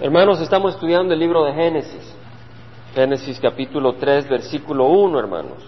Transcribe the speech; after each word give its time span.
Hermanos, 0.00 0.40
estamos 0.40 0.74
estudiando 0.74 1.12
el 1.12 1.18
libro 1.18 1.44
de 1.44 1.52
Génesis. 1.52 2.14
Génesis 2.94 3.40
capítulo 3.40 3.94
3, 3.94 4.28
versículo 4.28 4.86
1, 4.86 5.18
hermanos. 5.18 5.58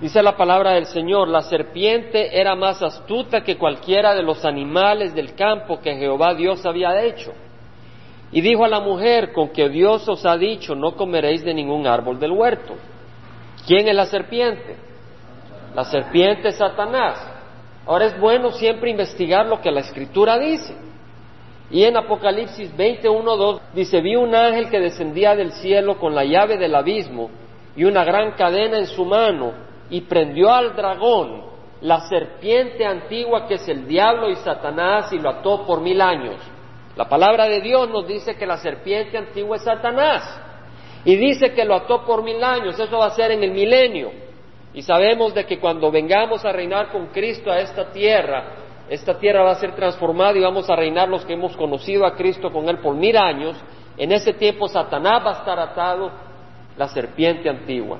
Dice 0.00 0.22
la 0.22 0.36
palabra 0.36 0.74
del 0.74 0.86
Señor, 0.86 1.26
la 1.26 1.42
serpiente 1.42 2.40
era 2.40 2.54
más 2.54 2.80
astuta 2.80 3.42
que 3.42 3.58
cualquiera 3.58 4.14
de 4.14 4.22
los 4.22 4.44
animales 4.44 5.16
del 5.16 5.34
campo 5.34 5.80
que 5.80 5.96
Jehová 5.96 6.32
Dios 6.34 6.64
había 6.64 7.02
hecho. 7.02 7.32
Y 8.30 8.40
dijo 8.40 8.64
a 8.64 8.68
la 8.68 8.78
mujer, 8.78 9.32
con 9.32 9.48
que 9.48 9.68
Dios 9.68 10.08
os 10.08 10.24
ha 10.26 10.36
dicho, 10.36 10.76
no 10.76 10.94
comeréis 10.94 11.44
de 11.44 11.52
ningún 11.52 11.88
árbol 11.88 12.20
del 12.20 12.30
huerto. 12.30 12.74
¿Quién 13.66 13.88
es 13.88 13.96
la 13.96 14.06
serpiente? 14.06 14.76
La 15.74 15.82
serpiente 15.82 16.50
es 16.50 16.56
Satanás. 16.56 17.18
Ahora 17.84 18.06
es 18.06 18.20
bueno 18.20 18.52
siempre 18.52 18.92
investigar 18.92 19.46
lo 19.46 19.60
que 19.60 19.72
la 19.72 19.80
escritura 19.80 20.38
dice. 20.38 20.91
Y 21.72 21.84
en 21.84 21.96
Apocalipsis 21.96 22.76
21.2 22.76 23.60
dice, 23.72 24.02
vi 24.02 24.14
un 24.14 24.34
ángel 24.34 24.68
que 24.68 24.78
descendía 24.78 25.34
del 25.34 25.52
cielo 25.52 25.98
con 25.98 26.14
la 26.14 26.22
llave 26.22 26.58
del 26.58 26.74
abismo 26.74 27.30
y 27.74 27.84
una 27.84 28.04
gran 28.04 28.32
cadena 28.32 28.78
en 28.78 28.86
su 28.86 29.06
mano 29.06 29.54
y 29.88 30.02
prendió 30.02 30.52
al 30.52 30.76
dragón, 30.76 31.44
la 31.80 32.00
serpiente 32.02 32.84
antigua 32.84 33.48
que 33.48 33.54
es 33.54 33.66
el 33.68 33.88
diablo 33.88 34.28
y 34.28 34.36
Satanás 34.36 35.14
y 35.14 35.18
lo 35.18 35.30
ató 35.30 35.66
por 35.66 35.80
mil 35.80 36.02
años. 36.02 36.36
La 36.94 37.08
palabra 37.08 37.46
de 37.48 37.62
Dios 37.62 37.88
nos 37.88 38.06
dice 38.06 38.36
que 38.36 38.46
la 38.46 38.58
serpiente 38.58 39.16
antigua 39.16 39.56
es 39.56 39.64
Satanás 39.64 40.40
y 41.06 41.16
dice 41.16 41.54
que 41.54 41.64
lo 41.64 41.74
ató 41.74 42.04
por 42.04 42.22
mil 42.22 42.44
años, 42.44 42.78
eso 42.78 42.98
va 42.98 43.06
a 43.06 43.10
ser 43.16 43.30
en 43.30 43.42
el 43.42 43.50
milenio. 43.50 44.12
Y 44.74 44.82
sabemos 44.82 45.32
de 45.32 45.46
que 45.46 45.58
cuando 45.58 45.90
vengamos 45.90 46.44
a 46.44 46.52
reinar 46.52 46.90
con 46.90 47.06
Cristo 47.06 47.50
a 47.50 47.60
esta 47.60 47.90
tierra, 47.90 48.61
esta 48.92 49.18
tierra 49.18 49.42
va 49.42 49.52
a 49.52 49.54
ser 49.54 49.74
transformada 49.74 50.36
y 50.36 50.42
vamos 50.42 50.68
a 50.68 50.76
reinar 50.76 51.08
los 51.08 51.24
que 51.24 51.32
hemos 51.32 51.56
conocido 51.56 52.04
a 52.04 52.14
Cristo 52.14 52.52
con 52.52 52.68
Él 52.68 52.76
por 52.76 52.94
mil 52.94 53.16
años. 53.16 53.56
En 53.96 54.12
ese 54.12 54.34
tiempo 54.34 54.68
Satanás 54.68 55.22
va 55.24 55.30
a 55.30 55.38
estar 55.38 55.58
atado, 55.58 56.12
la 56.76 56.86
serpiente 56.88 57.48
antigua. 57.48 57.98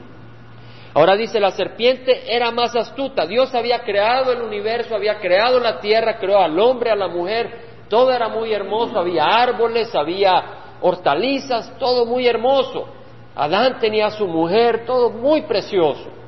Ahora 0.93 1.17
dice, 1.17 1.41
la 1.41 1.51
serpiente 1.53 2.25
era 2.29 2.51
más 2.51 2.77
astuta. 2.77 3.25
Dios 3.25 3.55
había 3.55 3.79
creado 3.85 4.33
el 4.33 4.43
universo, 4.43 4.95
había 4.95 5.19
creado 5.19 5.59
la 5.61 5.81
tierra, 5.81 6.19
creó 6.19 6.39
al 6.39 6.61
hombre, 6.61 6.91
a 6.91 6.97
la 6.97 7.09
mujer, 7.09 7.87
todo 7.89 8.13
era 8.13 8.29
muy 8.29 8.53
hermoso, 8.53 8.99
había 8.99 9.25
árboles, 9.25 9.95
había 9.95 10.45
hortalizas, 10.83 11.73
todo 11.79 12.05
muy 12.05 12.27
hermoso. 12.27 12.87
Adán 13.35 13.79
tenía 13.81 14.09
a 14.09 14.11
su 14.11 14.27
mujer, 14.27 14.85
todo 14.85 15.09
muy 15.09 15.41
precioso. 15.41 16.22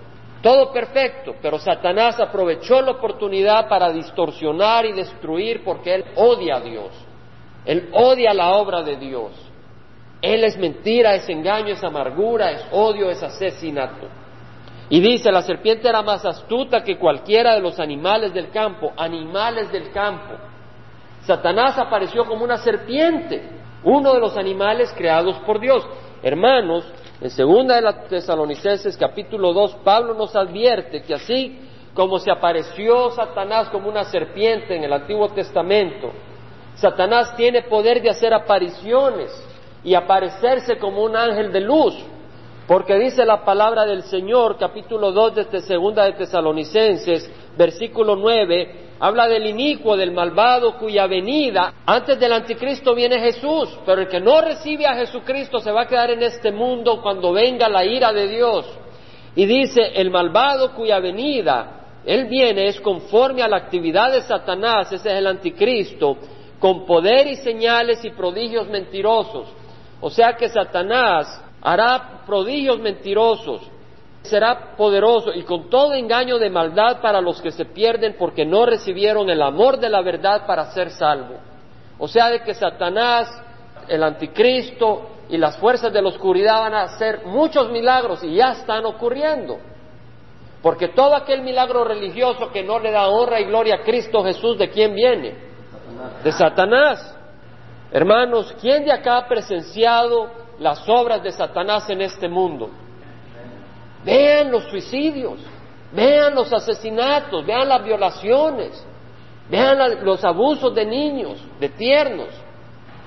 Todo 0.44 0.70
perfecto, 0.74 1.36
pero 1.40 1.58
Satanás 1.58 2.20
aprovechó 2.20 2.82
la 2.82 2.90
oportunidad 2.90 3.66
para 3.66 3.90
distorsionar 3.90 4.84
y 4.84 4.92
destruir 4.92 5.64
porque 5.64 5.94
él 5.94 6.04
odia 6.16 6.56
a 6.56 6.60
Dios. 6.60 6.90
Él 7.64 7.88
odia 7.94 8.34
la 8.34 8.52
obra 8.52 8.82
de 8.82 8.96
Dios. 8.96 9.32
Él 10.20 10.44
es 10.44 10.58
mentira, 10.58 11.14
es 11.14 11.26
engaño, 11.30 11.72
es 11.72 11.82
amargura, 11.82 12.50
es 12.50 12.66
odio, 12.72 13.10
es 13.10 13.22
asesinato. 13.22 14.06
Y 14.90 15.00
dice, 15.00 15.32
la 15.32 15.40
serpiente 15.40 15.88
era 15.88 16.02
más 16.02 16.26
astuta 16.26 16.82
que 16.82 16.98
cualquiera 16.98 17.54
de 17.54 17.62
los 17.62 17.80
animales 17.80 18.34
del 18.34 18.50
campo, 18.50 18.92
animales 18.98 19.72
del 19.72 19.92
campo. 19.92 20.34
Satanás 21.22 21.78
apareció 21.78 22.26
como 22.26 22.44
una 22.44 22.58
serpiente, 22.58 23.48
uno 23.82 24.12
de 24.12 24.20
los 24.20 24.36
animales 24.36 24.92
creados 24.94 25.38
por 25.46 25.58
Dios. 25.58 25.88
Hermanos, 26.22 26.84
en 27.20 27.30
segunda 27.30 27.76
de 27.76 27.82
las 27.82 28.08
Tesalonicenses 28.08 28.96
capítulo 28.96 29.52
2, 29.52 29.76
Pablo 29.84 30.14
nos 30.14 30.34
advierte 30.34 31.02
que 31.02 31.14
así 31.14 31.58
como 31.94 32.18
se 32.18 32.30
apareció 32.30 33.10
Satanás 33.10 33.68
como 33.68 33.88
una 33.88 34.04
serpiente 34.04 34.76
en 34.76 34.84
el 34.84 34.92
Antiguo 34.92 35.28
Testamento, 35.28 36.10
Satanás 36.74 37.36
tiene 37.36 37.62
poder 37.62 38.02
de 38.02 38.10
hacer 38.10 38.34
apariciones 38.34 39.30
y 39.84 39.94
aparecerse 39.94 40.76
como 40.78 41.04
un 41.04 41.14
ángel 41.14 41.52
de 41.52 41.60
luz, 41.60 41.94
porque 42.66 42.98
dice 42.98 43.24
la 43.24 43.44
palabra 43.44 43.84
del 43.84 44.02
Señor, 44.02 44.56
capítulo 44.58 45.12
2 45.12 45.34
de 45.52 45.60
segunda 45.60 46.04
de 46.04 46.14
Tesalonicenses, 46.14 47.30
versículo 47.56 48.16
9, 48.16 48.84
habla 49.00 49.28
del 49.28 49.46
inicuo, 49.46 49.96
del 49.96 50.12
malvado, 50.12 50.78
cuya 50.78 51.06
venida, 51.06 51.74
antes 51.86 52.18
del 52.18 52.32
anticristo 52.32 52.94
viene 52.94 53.18
Jesús, 53.20 53.78
pero 53.84 54.02
el 54.02 54.08
que 54.08 54.20
no 54.20 54.40
recibe 54.40 54.86
a 54.86 54.94
Jesucristo 54.94 55.58
se 55.60 55.72
va 55.72 55.82
a 55.82 55.88
quedar 55.88 56.10
en 56.10 56.22
este 56.22 56.52
mundo 56.52 57.00
cuando 57.02 57.32
venga 57.32 57.68
la 57.68 57.84
ira 57.84 58.12
de 58.12 58.28
Dios. 58.28 58.66
Y 59.36 59.46
dice, 59.46 59.92
el 59.94 60.10
malvado 60.10 60.74
cuya 60.74 61.00
venida, 61.00 62.00
él 62.04 62.26
viene, 62.26 62.68
es 62.68 62.80
conforme 62.80 63.42
a 63.42 63.48
la 63.48 63.56
actividad 63.56 64.12
de 64.12 64.22
Satanás, 64.22 64.92
ese 64.92 65.08
es 65.10 65.14
el 65.16 65.26
anticristo, 65.26 66.16
con 66.58 66.86
poder 66.86 67.26
y 67.26 67.36
señales 67.36 68.04
y 68.04 68.10
prodigios 68.10 68.68
mentirosos. 68.68 69.48
O 70.00 70.10
sea 70.10 70.34
que 70.34 70.48
Satanás 70.48 71.42
hará 71.62 72.22
prodigios 72.26 72.78
mentirosos, 72.78 73.62
será 74.24 74.74
poderoso 74.76 75.34
y 75.34 75.42
con 75.42 75.68
todo 75.68 75.92
engaño 75.92 76.38
de 76.38 76.48
maldad 76.48 77.00
para 77.02 77.20
los 77.20 77.42
que 77.42 77.50
se 77.50 77.66
pierden 77.66 78.16
porque 78.18 78.46
no 78.46 78.64
recibieron 78.64 79.28
el 79.28 79.42
amor 79.42 79.78
de 79.78 79.90
la 79.90 80.00
verdad 80.00 80.46
para 80.46 80.70
ser 80.72 80.90
salvo. 80.90 81.36
O 81.98 82.08
sea, 82.08 82.30
de 82.30 82.40
que 82.40 82.54
Satanás, 82.54 83.30
el 83.86 84.02
anticristo 84.02 85.10
y 85.28 85.36
las 85.36 85.58
fuerzas 85.58 85.92
de 85.92 86.00
la 86.00 86.08
oscuridad 86.08 86.60
van 86.60 86.74
a 86.74 86.82
hacer 86.84 87.26
muchos 87.26 87.70
milagros 87.70 88.24
y 88.24 88.34
ya 88.36 88.52
están 88.52 88.86
ocurriendo. 88.86 89.58
Porque 90.62 90.88
todo 90.88 91.14
aquel 91.14 91.42
milagro 91.42 91.84
religioso 91.84 92.50
que 92.50 92.62
no 92.62 92.78
le 92.78 92.90
da 92.90 93.08
honra 93.08 93.40
y 93.40 93.44
gloria 93.44 93.76
a 93.76 93.82
Cristo 93.82 94.24
Jesús, 94.24 94.56
¿de 94.56 94.70
quién 94.70 94.94
viene? 94.94 95.36
De 96.24 96.32
Satanás. 96.32 97.14
Hermanos, 97.92 98.54
¿quién 98.58 98.86
de 98.86 98.92
acá 98.92 99.18
ha 99.18 99.28
presenciado 99.28 100.30
las 100.58 100.88
obras 100.88 101.22
de 101.22 101.30
Satanás 101.30 101.90
en 101.90 102.00
este 102.00 102.26
mundo? 102.26 102.70
Vean 104.04 104.50
los 104.50 104.64
suicidios, 104.64 105.40
vean 105.92 106.34
los 106.34 106.52
asesinatos, 106.52 107.44
vean 107.46 107.68
las 107.68 107.82
violaciones, 107.82 108.84
vean 109.48 110.04
los 110.04 110.22
abusos 110.24 110.74
de 110.74 110.84
niños, 110.84 111.42
de 111.58 111.68
tiernos. 111.70 112.28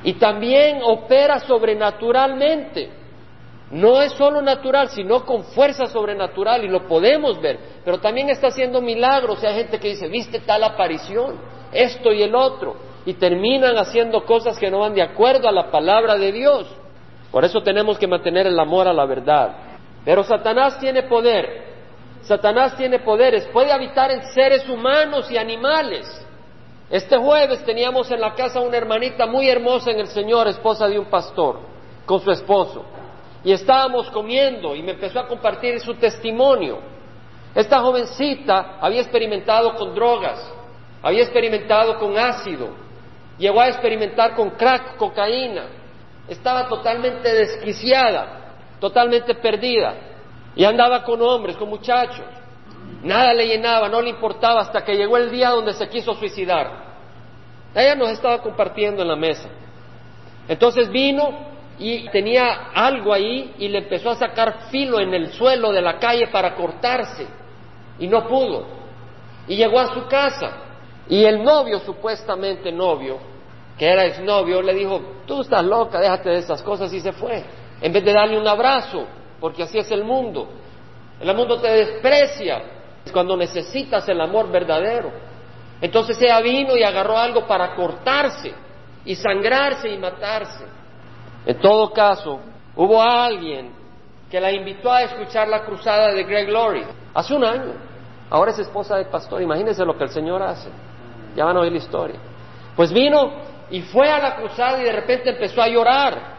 Y 0.04 0.14
también 0.14 0.80
opera 0.84 1.40
sobrenaturalmente. 1.40 2.90
No 3.70 4.02
es 4.02 4.14
solo 4.14 4.42
natural, 4.42 4.90
sino 4.90 5.26
con 5.26 5.44
fuerza 5.44 5.88
sobrenatural 5.88 6.64
y 6.64 6.70
lo 6.70 6.88
podemos 6.88 7.42
ver. 7.42 7.60
Pero 7.84 8.00
también 8.00 8.30
está 8.30 8.48
haciendo 8.48 8.82
milagros. 8.82 9.44
hay 9.44 9.56
gente 9.56 9.80
que 9.80 9.90
dice, 9.90 10.08
viste 10.08 10.40
tal 10.40 10.64
aparición, 10.64 11.36
esto 11.74 12.14
y 12.14 12.24
el 12.24 12.34
otro. 12.34 12.76
Y 13.06 13.16
terminan 13.16 13.78
haciendo 13.78 14.24
cosas 14.26 14.58
que 14.58 14.72
no 14.72 14.80
van 14.80 14.94
de 14.94 15.02
acuerdo 15.02 15.50
a 15.50 15.52
la 15.52 15.70
palabra 15.70 16.16
de 16.16 16.32
Dios. 16.32 16.68
Por 17.32 17.44
eso 17.44 17.62
tenemos 17.62 17.98
que 17.98 18.08
mantener 18.08 18.48
el 18.48 18.58
amor 18.58 18.88
a 18.88 18.94
la 18.94 19.06
verdad. 19.06 19.67
Pero 20.08 20.24
Satanás 20.24 20.80
tiene 20.80 21.04
poder. 21.04 21.66
Satanás 22.22 22.78
tiene 22.78 23.00
poderes. 23.00 23.46
Puede 23.48 23.74
habitar 23.74 24.10
en 24.10 24.24
seres 24.28 24.66
humanos 24.70 25.30
y 25.30 25.36
animales. 25.36 26.08
Este 26.90 27.18
jueves 27.18 27.62
teníamos 27.66 28.10
en 28.10 28.22
la 28.22 28.34
casa 28.34 28.62
una 28.62 28.78
hermanita 28.78 29.26
muy 29.26 29.50
hermosa 29.50 29.92
en 29.92 30.00
el 30.00 30.08
Señor, 30.08 30.48
esposa 30.48 30.88
de 30.88 30.98
un 30.98 31.08
pastor, 31.08 31.60
con 32.06 32.22
su 32.22 32.32
esposo. 32.32 32.86
Y 33.44 33.52
estábamos 33.52 34.10
comiendo 34.12 34.74
y 34.78 34.82
me 34.82 34.94
empezó 34.94 35.20
a 35.20 35.28
compartir 35.28 35.78
su 35.82 35.94
testimonio. 35.96 36.80
Esta 37.54 37.82
jovencita 37.82 38.78
había 38.80 39.02
experimentado 39.02 39.76
con 39.76 39.94
drogas, 39.94 40.40
había 41.02 41.24
experimentado 41.24 42.00
con 42.00 42.18
ácido, 42.18 42.70
llegó 43.38 43.60
a 43.60 43.68
experimentar 43.68 44.36
con 44.36 44.52
crack, 44.52 44.96
cocaína. 44.96 45.66
Estaba 46.30 46.66
totalmente 46.70 47.28
desquiciada 47.28 48.37
totalmente 48.80 49.36
perdida. 49.36 49.96
Y 50.56 50.64
andaba 50.64 51.04
con 51.04 51.22
hombres, 51.22 51.56
con 51.58 51.70
muchachos. 51.70 52.26
Nada 53.04 53.34
le 53.34 53.48
llenaba, 53.48 53.90
no 53.90 54.02
le 54.02 54.10
importaba 54.10 54.62
hasta 54.62 54.84
que 54.84 54.96
llegó 54.96 55.18
el 55.18 55.30
día 55.30 55.50
donde 55.50 55.74
se 55.74 55.88
quiso 55.88 56.14
suicidar. 56.16 56.86
Ella 57.76 57.96
nos 57.96 58.10
estaba 58.10 58.42
compartiendo 58.42 59.02
en 59.02 59.08
la 59.08 59.16
mesa. 59.16 59.50
Entonces 60.48 60.90
vino 60.90 61.48
y 61.78 62.10
tenía 62.10 62.72
algo 62.74 63.14
ahí 63.14 63.54
y 63.60 63.68
le 63.68 63.80
empezó 63.80 64.12
a 64.12 64.16
sacar 64.16 64.70
filo 64.72 65.00
en 65.00 65.14
el 65.14 65.32
suelo 65.34 65.72
de 65.72 65.82
la 65.82 66.00
calle 66.00 66.28
para 66.28 66.56
cortarse 66.56 67.28
y 68.00 68.08
no 68.08 68.28
pudo. 68.28 68.66
Y 69.48 69.56
llegó 69.58 69.80
a 69.80 69.94
su 69.94 70.08
casa 70.08 70.58
y 71.08 71.24
el 71.24 71.44
novio, 71.44 71.80
supuestamente 71.80 72.72
novio, 72.72 73.20
que 73.78 73.88
era 73.88 74.06
exnovio, 74.06 74.62
le 74.62 74.74
dijo, 74.74 75.00
tú 75.28 75.42
estás 75.42 75.64
loca, 75.64 76.00
déjate 76.00 76.30
de 76.30 76.40
esas 76.40 76.64
cosas 76.64 76.92
y 76.94 77.00
se 77.00 77.12
fue 77.12 77.44
en 77.82 77.94
vez 77.94 78.04
de 78.04 78.14
darle 78.14 78.40
un 78.40 78.48
abrazo, 78.48 79.06
porque 79.40 79.64
así 79.64 79.78
es 79.78 79.92
el 79.92 80.04
mundo. 80.04 80.48
El 81.20 81.36
mundo 81.36 81.60
te 81.60 81.70
desprecia 81.70 82.62
cuando 83.12 83.38
necesitas 83.38 84.08
el 84.10 84.20
amor 84.22 84.50
verdadero. 84.52 85.12
Entonces 85.82 86.20
ella 86.22 86.40
vino 86.42 86.76
y 86.76 86.84
agarró 86.84 87.18
algo 87.18 87.46
para 87.46 87.76
cortarse 87.76 88.54
y 89.06 89.16
sangrarse 89.16 89.90
y 89.90 89.98
matarse. 89.98 90.66
En 91.46 91.60
todo 91.60 91.92
caso, 91.94 92.40
hubo 92.76 93.02
alguien 93.02 93.72
que 94.30 94.40
la 94.40 94.52
invitó 94.52 94.92
a 94.92 95.04
escuchar 95.04 95.48
la 95.48 95.64
cruzada 95.64 96.14
de 96.14 96.24
Greg 96.24 96.50
Laurie 96.50 96.86
hace 97.14 97.34
un 97.34 97.46
año. 97.46 97.74
Ahora 98.30 98.52
es 98.52 98.60
esposa 98.60 98.98
del 98.98 99.06
pastor. 99.06 99.42
Imagínense 99.42 99.86
lo 99.86 99.98
que 99.98 100.04
el 100.04 100.10
Señor 100.10 100.42
hace. 100.42 100.70
Ya 101.36 101.46
van 101.46 101.56
a 101.56 101.62
oír 101.62 101.72
la 101.72 101.78
historia. 101.78 102.20
Pues 102.76 102.92
vino 102.92 103.32
y 103.70 103.82
fue 103.82 104.10
a 104.12 104.20
la 104.20 104.36
cruzada 104.36 104.82
y 104.82 104.84
de 104.84 104.92
repente 104.92 105.30
empezó 105.30 105.62
a 105.62 105.68
llorar 105.68 106.37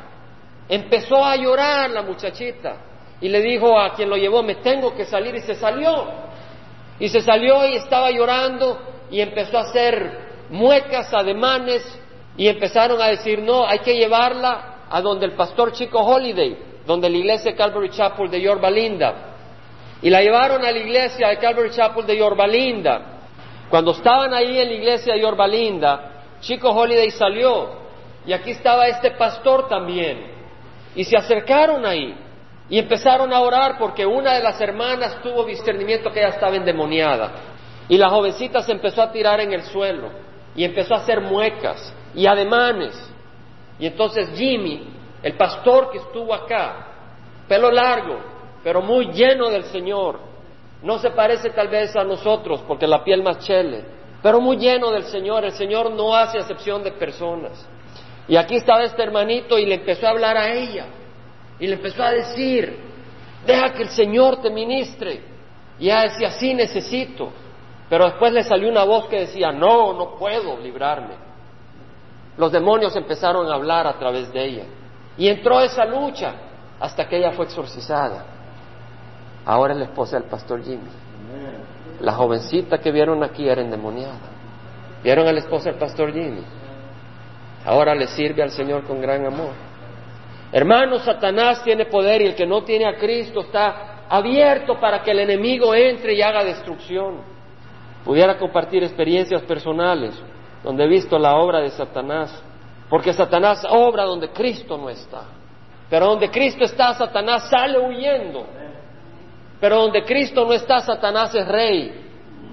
empezó 0.68 1.24
a 1.24 1.36
llorar 1.36 1.90
la 1.90 2.02
muchachita 2.02 2.76
y 3.20 3.28
le 3.28 3.40
dijo 3.40 3.78
a 3.78 3.94
quien 3.94 4.08
lo 4.08 4.16
llevó, 4.16 4.42
me 4.42 4.56
tengo 4.56 4.94
que 4.94 5.04
salir 5.04 5.34
y 5.34 5.40
se 5.40 5.54
salió. 5.54 6.06
Y 7.00 7.08
se 7.08 7.20
salió 7.20 7.66
y 7.66 7.76
estaba 7.76 8.10
llorando 8.10 8.78
y 9.10 9.20
empezó 9.20 9.58
a 9.58 9.62
hacer 9.62 10.28
muecas, 10.50 11.12
ademanes 11.12 11.82
y 12.36 12.48
empezaron 12.48 13.00
a 13.00 13.06
decir, 13.06 13.40
no, 13.40 13.66
hay 13.66 13.80
que 13.80 13.96
llevarla 13.96 14.84
a 14.90 15.00
donde 15.00 15.26
el 15.26 15.32
pastor 15.32 15.72
Chico 15.72 16.00
Holiday, 16.00 16.56
donde 16.86 17.10
la 17.10 17.16
iglesia 17.16 17.54
Calvary 17.54 17.90
Chapel 17.90 18.30
de 18.30 18.40
Yorba 18.40 18.70
Linda. 18.70 19.14
Y 20.00 20.10
la 20.10 20.22
llevaron 20.22 20.64
a 20.64 20.70
la 20.70 20.78
iglesia 20.78 21.28
de 21.28 21.38
Calvary 21.38 21.70
Chapel 21.70 22.06
de 22.06 22.16
Yorba 22.16 22.46
Linda. 22.46 23.18
Cuando 23.68 23.90
estaban 23.90 24.32
ahí 24.32 24.58
en 24.58 24.68
la 24.68 24.74
iglesia 24.74 25.14
de 25.14 25.20
Yorba 25.20 25.46
Linda, 25.46 26.22
Chico 26.40 26.70
Holiday 26.70 27.10
salió 27.10 27.70
y 28.24 28.32
aquí 28.32 28.52
estaba 28.52 28.86
este 28.86 29.10
pastor 29.12 29.68
también. 29.68 30.37
Y 30.94 31.04
se 31.04 31.16
acercaron 31.16 31.84
ahí 31.86 32.14
y 32.68 32.78
empezaron 32.78 33.32
a 33.32 33.40
orar 33.40 33.78
porque 33.78 34.04
una 34.04 34.34
de 34.34 34.42
las 34.42 34.60
hermanas 34.60 35.22
tuvo 35.22 35.44
discernimiento 35.44 36.10
que 36.10 36.20
ella 36.20 36.30
estaba 36.30 36.56
endemoniada. 36.56 37.32
Y 37.88 37.96
la 37.96 38.10
jovencita 38.10 38.60
se 38.62 38.72
empezó 38.72 39.02
a 39.02 39.10
tirar 39.10 39.40
en 39.40 39.52
el 39.52 39.62
suelo 39.62 40.10
y 40.54 40.64
empezó 40.64 40.94
a 40.94 40.98
hacer 40.98 41.20
muecas 41.20 41.94
y 42.14 42.26
ademanes. 42.26 42.94
Y 43.78 43.86
entonces 43.86 44.28
Jimmy, 44.34 44.88
el 45.22 45.34
pastor 45.34 45.90
que 45.90 45.98
estuvo 45.98 46.34
acá, 46.34 46.86
pelo 47.48 47.70
largo, 47.70 48.18
pero 48.62 48.82
muy 48.82 49.12
lleno 49.12 49.48
del 49.48 49.64
Señor, 49.64 50.20
no 50.82 50.98
se 50.98 51.10
parece 51.10 51.50
tal 51.50 51.68
vez 51.68 51.96
a 51.96 52.04
nosotros 52.04 52.62
porque 52.68 52.86
la 52.86 53.02
piel 53.02 53.22
más 53.22 53.38
chele, 53.38 53.84
pero 54.22 54.40
muy 54.40 54.56
lleno 54.56 54.90
del 54.90 55.04
Señor. 55.04 55.44
El 55.44 55.52
Señor 55.52 55.90
no 55.90 56.14
hace 56.14 56.38
acepción 56.38 56.82
de 56.82 56.92
personas. 56.92 57.66
Y 58.28 58.36
aquí 58.36 58.56
estaba 58.56 58.84
este 58.84 59.02
hermanito 59.02 59.58
y 59.58 59.64
le 59.64 59.76
empezó 59.76 60.06
a 60.06 60.10
hablar 60.10 60.36
a 60.36 60.52
ella. 60.52 60.86
Y 61.58 61.66
le 61.66 61.74
empezó 61.74 62.02
a 62.02 62.10
decir, 62.10 62.78
deja 63.46 63.72
que 63.72 63.82
el 63.82 63.88
Señor 63.88 64.42
te 64.42 64.50
ministre. 64.50 65.22
Y 65.78 65.86
ella 65.86 66.02
decía, 66.02 66.30
sí 66.32 66.52
necesito. 66.52 67.32
Pero 67.88 68.04
después 68.04 68.32
le 68.32 68.44
salió 68.44 68.68
una 68.68 68.84
voz 68.84 69.06
que 69.06 69.20
decía, 69.20 69.50
no, 69.50 69.94
no 69.94 70.16
puedo 70.16 70.58
librarme. 70.58 71.14
Los 72.36 72.52
demonios 72.52 72.94
empezaron 72.94 73.50
a 73.50 73.54
hablar 73.54 73.86
a 73.86 73.98
través 73.98 74.30
de 74.32 74.44
ella. 74.44 74.64
Y 75.16 75.28
entró 75.28 75.60
esa 75.60 75.84
lucha 75.86 76.34
hasta 76.78 77.08
que 77.08 77.16
ella 77.16 77.32
fue 77.32 77.46
exorcizada. 77.46 78.24
Ahora 79.44 79.72
es 79.72 79.78
la 79.78 79.86
esposa 79.86 80.18
del 80.20 80.28
pastor 80.28 80.62
Jimmy. 80.62 80.90
La 82.00 82.12
jovencita 82.12 82.78
que 82.78 82.92
vieron 82.92 83.24
aquí 83.24 83.48
era 83.48 83.62
endemoniada. 83.62 84.18
¿Vieron 85.02 85.26
a 85.26 85.32
la 85.32 85.38
esposa 85.40 85.70
del 85.70 85.78
pastor 85.78 86.12
Jimmy? 86.12 86.42
Ahora 87.64 87.94
le 87.94 88.06
sirve 88.06 88.42
al 88.42 88.50
Señor 88.50 88.84
con 88.84 89.00
gran 89.00 89.26
amor. 89.26 89.52
Hermano, 90.52 90.98
Satanás 91.00 91.62
tiene 91.62 91.86
poder 91.86 92.22
y 92.22 92.26
el 92.26 92.34
que 92.34 92.46
no 92.46 92.62
tiene 92.62 92.86
a 92.86 92.96
Cristo 92.96 93.40
está 93.40 94.04
abierto 94.08 94.80
para 94.80 95.02
que 95.02 95.10
el 95.10 95.20
enemigo 95.20 95.74
entre 95.74 96.14
y 96.14 96.22
haga 96.22 96.44
destrucción. 96.44 97.20
Pudiera 98.04 98.38
compartir 98.38 98.82
experiencias 98.82 99.42
personales 99.42 100.14
donde 100.62 100.84
he 100.84 100.88
visto 100.88 101.18
la 101.18 101.36
obra 101.36 101.60
de 101.60 101.70
Satanás, 101.70 102.42
porque 102.88 103.12
Satanás 103.12 103.64
obra 103.68 104.04
donde 104.04 104.30
Cristo 104.30 104.78
no 104.78 104.88
está. 104.88 105.24
Pero 105.90 106.06
donde 106.06 106.30
Cristo 106.30 106.64
está, 106.64 106.94
Satanás 106.94 107.48
sale 107.50 107.78
huyendo. 107.78 108.46
Pero 109.60 109.76
donde 109.82 110.04
Cristo 110.04 110.44
no 110.44 110.52
está, 110.52 110.80
Satanás 110.80 111.34
es 111.34 111.46
rey. 111.46 112.06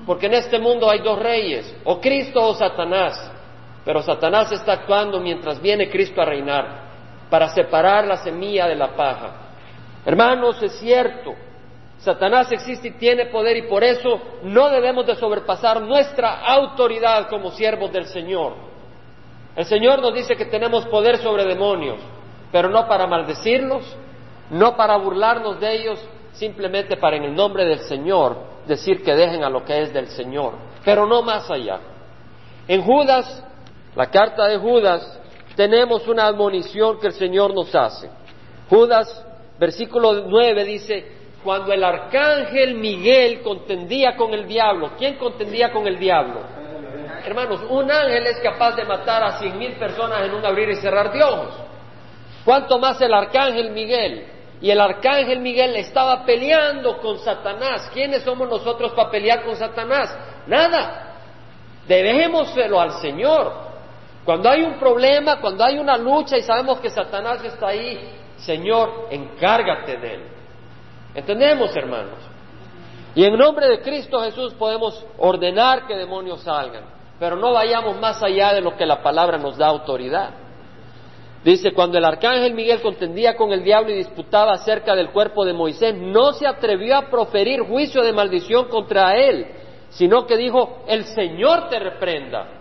Porque 0.05 0.27
en 0.27 0.33
este 0.35 0.59
mundo 0.59 0.89
hay 0.89 0.99
dos 0.99 1.19
reyes, 1.19 1.75
o 1.83 1.99
Cristo 1.99 2.41
o 2.41 2.53
Satanás. 2.55 3.31
Pero 3.85 4.01
Satanás 4.01 4.51
está 4.51 4.73
actuando 4.73 5.19
mientras 5.19 5.61
viene 5.61 5.89
Cristo 5.89 6.21
a 6.21 6.25
reinar, 6.25 6.85
para 7.29 7.49
separar 7.49 8.05
la 8.05 8.17
semilla 8.17 8.67
de 8.67 8.75
la 8.75 8.95
paja. 8.95 9.31
Hermanos, 10.05 10.61
es 10.63 10.73
cierto, 10.79 11.33
Satanás 11.99 12.51
existe 12.51 12.89
y 12.89 12.91
tiene 12.91 13.27
poder 13.27 13.57
y 13.57 13.61
por 13.63 13.83
eso 13.83 14.19
no 14.43 14.69
debemos 14.69 15.05
de 15.05 15.15
sobrepasar 15.15 15.81
nuestra 15.81 16.41
autoridad 16.41 17.29
como 17.29 17.51
siervos 17.51 17.91
del 17.91 18.05
Señor. 18.05 18.53
El 19.55 19.65
Señor 19.65 20.01
nos 20.01 20.13
dice 20.13 20.35
que 20.35 20.45
tenemos 20.45 20.85
poder 20.87 21.17
sobre 21.17 21.45
demonios, 21.45 21.99
pero 22.51 22.69
no 22.69 22.87
para 22.87 23.07
maldecirlos, 23.07 23.95
no 24.49 24.75
para 24.75 24.97
burlarnos 24.97 25.59
de 25.59 25.73
ellos, 25.73 25.99
simplemente 26.33 26.97
para 26.97 27.17
en 27.17 27.23
el 27.23 27.35
nombre 27.35 27.65
del 27.65 27.79
Señor 27.79 28.37
decir 28.67 29.03
que 29.03 29.15
dejen 29.15 29.43
a 29.43 29.49
lo 29.49 29.63
que 29.63 29.81
es 29.81 29.93
del 29.93 30.07
Señor, 30.07 30.53
pero 30.83 31.05
no 31.05 31.21
más 31.21 31.49
allá. 31.49 31.79
En 32.67 32.81
Judas, 32.81 33.43
la 33.95 34.07
carta 34.07 34.47
de 34.47 34.57
Judas, 34.57 35.19
tenemos 35.55 36.07
una 36.07 36.25
admonición 36.25 36.99
que 36.99 37.07
el 37.07 37.13
Señor 37.13 37.53
nos 37.53 37.73
hace. 37.73 38.09
Judas, 38.69 39.25
versículo 39.57 40.25
9 40.27 40.65
dice, 40.65 41.11
cuando 41.43 41.71
el 41.71 41.83
arcángel 41.83 42.75
Miguel 42.75 43.41
contendía 43.41 44.15
con 44.15 44.33
el 44.33 44.47
diablo, 44.47 44.91
¿quién 44.97 45.15
contendía 45.15 45.71
con 45.71 45.87
el 45.87 45.97
diablo? 45.97 46.41
Hermanos, 47.23 47.61
un 47.69 47.89
ángel 47.89 48.27
es 48.27 48.39
capaz 48.39 48.75
de 48.75 48.83
matar 48.83 49.23
a 49.23 49.39
cien 49.39 49.57
mil 49.57 49.73
personas 49.73 50.25
en 50.25 50.33
un 50.33 50.45
abrir 50.45 50.69
y 50.69 50.75
cerrar 50.75 51.11
de 51.11 51.23
ojos. 51.23 51.55
¿Cuánto 52.43 52.77
más 52.77 53.01
el 53.01 53.13
arcángel 53.13 53.71
Miguel? 53.71 54.27
Y 54.61 54.69
el 54.69 54.79
arcángel 54.79 55.39
Miguel 55.39 55.75
estaba 55.75 56.25
peleando 56.25 56.99
con 56.99 57.17
Satanás. 57.19 57.89
¿Quiénes 57.93 58.23
somos 58.23 58.47
nosotros 58.47 58.91
para 58.93 59.09
pelear 59.09 59.43
con 59.43 59.55
Satanás? 59.55 60.15
Nada. 60.47 61.15
Debémoselo 61.87 62.79
al 62.79 62.91
Señor. 62.93 63.74
Cuando 64.25 64.49
hay 64.49 64.63
un 64.63 64.79
problema, 64.79 65.39
cuando 65.39 65.63
hay 65.63 65.77
una 65.77 65.97
lucha 65.97 66.35
y 66.35 66.41
sabemos 66.41 66.79
que 66.79 66.89
Satanás 66.89 67.43
está 67.43 67.67
ahí, 67.67 67.99
Señor, 68.37 69.07
encárgate 69.11 69.97
de 69.97 70.13
él. 70.15 70.23
¿Entendemos, 71.13 71.75
hermanos? 71.75 72.19
Y 73.13 73.23
en 73.23 73.37
nombre 73.37 73.67
de 73.67 73.81
Cristo 73.81 74.19
Jesús 74.21 74.53
podemos 74.55 75.05
ordenar 75.19 75.85
que 75.85 75.95
demonios 75.95 76.41
salgan, 76.41 76.83
pero 77.19 77.35
no 77.35 77.53
vayamos 77.53 77.97
más 77.99 78.21
allá 78.21 78.51
de 78.53 78.61
lo 78.61 78.75
que 78.75 78.85
la 78.85 79.01
palabra 79.01 79.37
nos 79.37 79.57
da 79.57 79.67
autoridad. 79.67 80.31
Dice, 81.43 81.73
cuando 81.73 81.99
el 81.99 82.03
arcángel 82.03 82.55
Miguel 82.55 82.81
contendía 82.81 83.35
con 83.35 83.51
el 83.53 83.63
diablo 83.63 83.91
y 83.91 83.97
disputaba 83.97 84.53
acerca 84.53 84.95
del 84.95 85.11
cuerpo 85.11 85.45
de 85.45 85.53
Moisés, 85.53 85.93
no 85.95 86.33
se 86.33 86.47
atrevió 86.47 86.97
a 86.97 87.09
proferir 87.11 87.61
juicio 87.61 88.01
de 88.01 88.11
maldición 88.11 88.67
contra 88.67 89.15
él, 89.15 89.45
sino 89.89 90.25
que 90.25 90.35
dijo, 90.35 90.83
el 90.87 91.03
Señor 91.03 91.69
te 91.69 91.77
reprenda. 91.77 92.54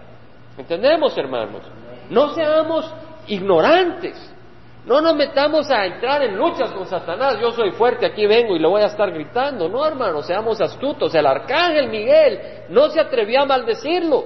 ¿Entendemos, 0.56 1.16
hermanos? 1.16 1.62
No 2.10 2.34
seamos 2.34 2.92
ignorantes. 3.26 4.30
No 4.86 5.00
nos 5.00 5.14
metamos 5.14 5.70
a 5.70 5.86
entrar 5.86 6.22
en 6.22 6.36
luchas 6.36 6.70
con 6.72 6.86
Satanás. 6.86 7.38
Yo 7.40 7.52
soy 7.52 7.70
fuerte, 7.72 8.04
aquí 8.04 8.26
vengo 8.26 8.54
y 8.54 8.58
le 8.58 8.68
voy 8.68 8.82
a 8.82 8.86
estar 8.86 9.10
gritando. 9.10 9.68
No, 9.68 9.84
hermanos, 9.86 10.26
seamos 10.26 10.60
astutos. 10.60 11.14
El 11.14 11.26
arcángel 11.26 11.88
Miguel 11.88 12.38
no 12.68 12.90
se 12.90 13.00
atrevió 13.00 13.40
a 13.40 13.46
maldecirlo, 13.46 14.24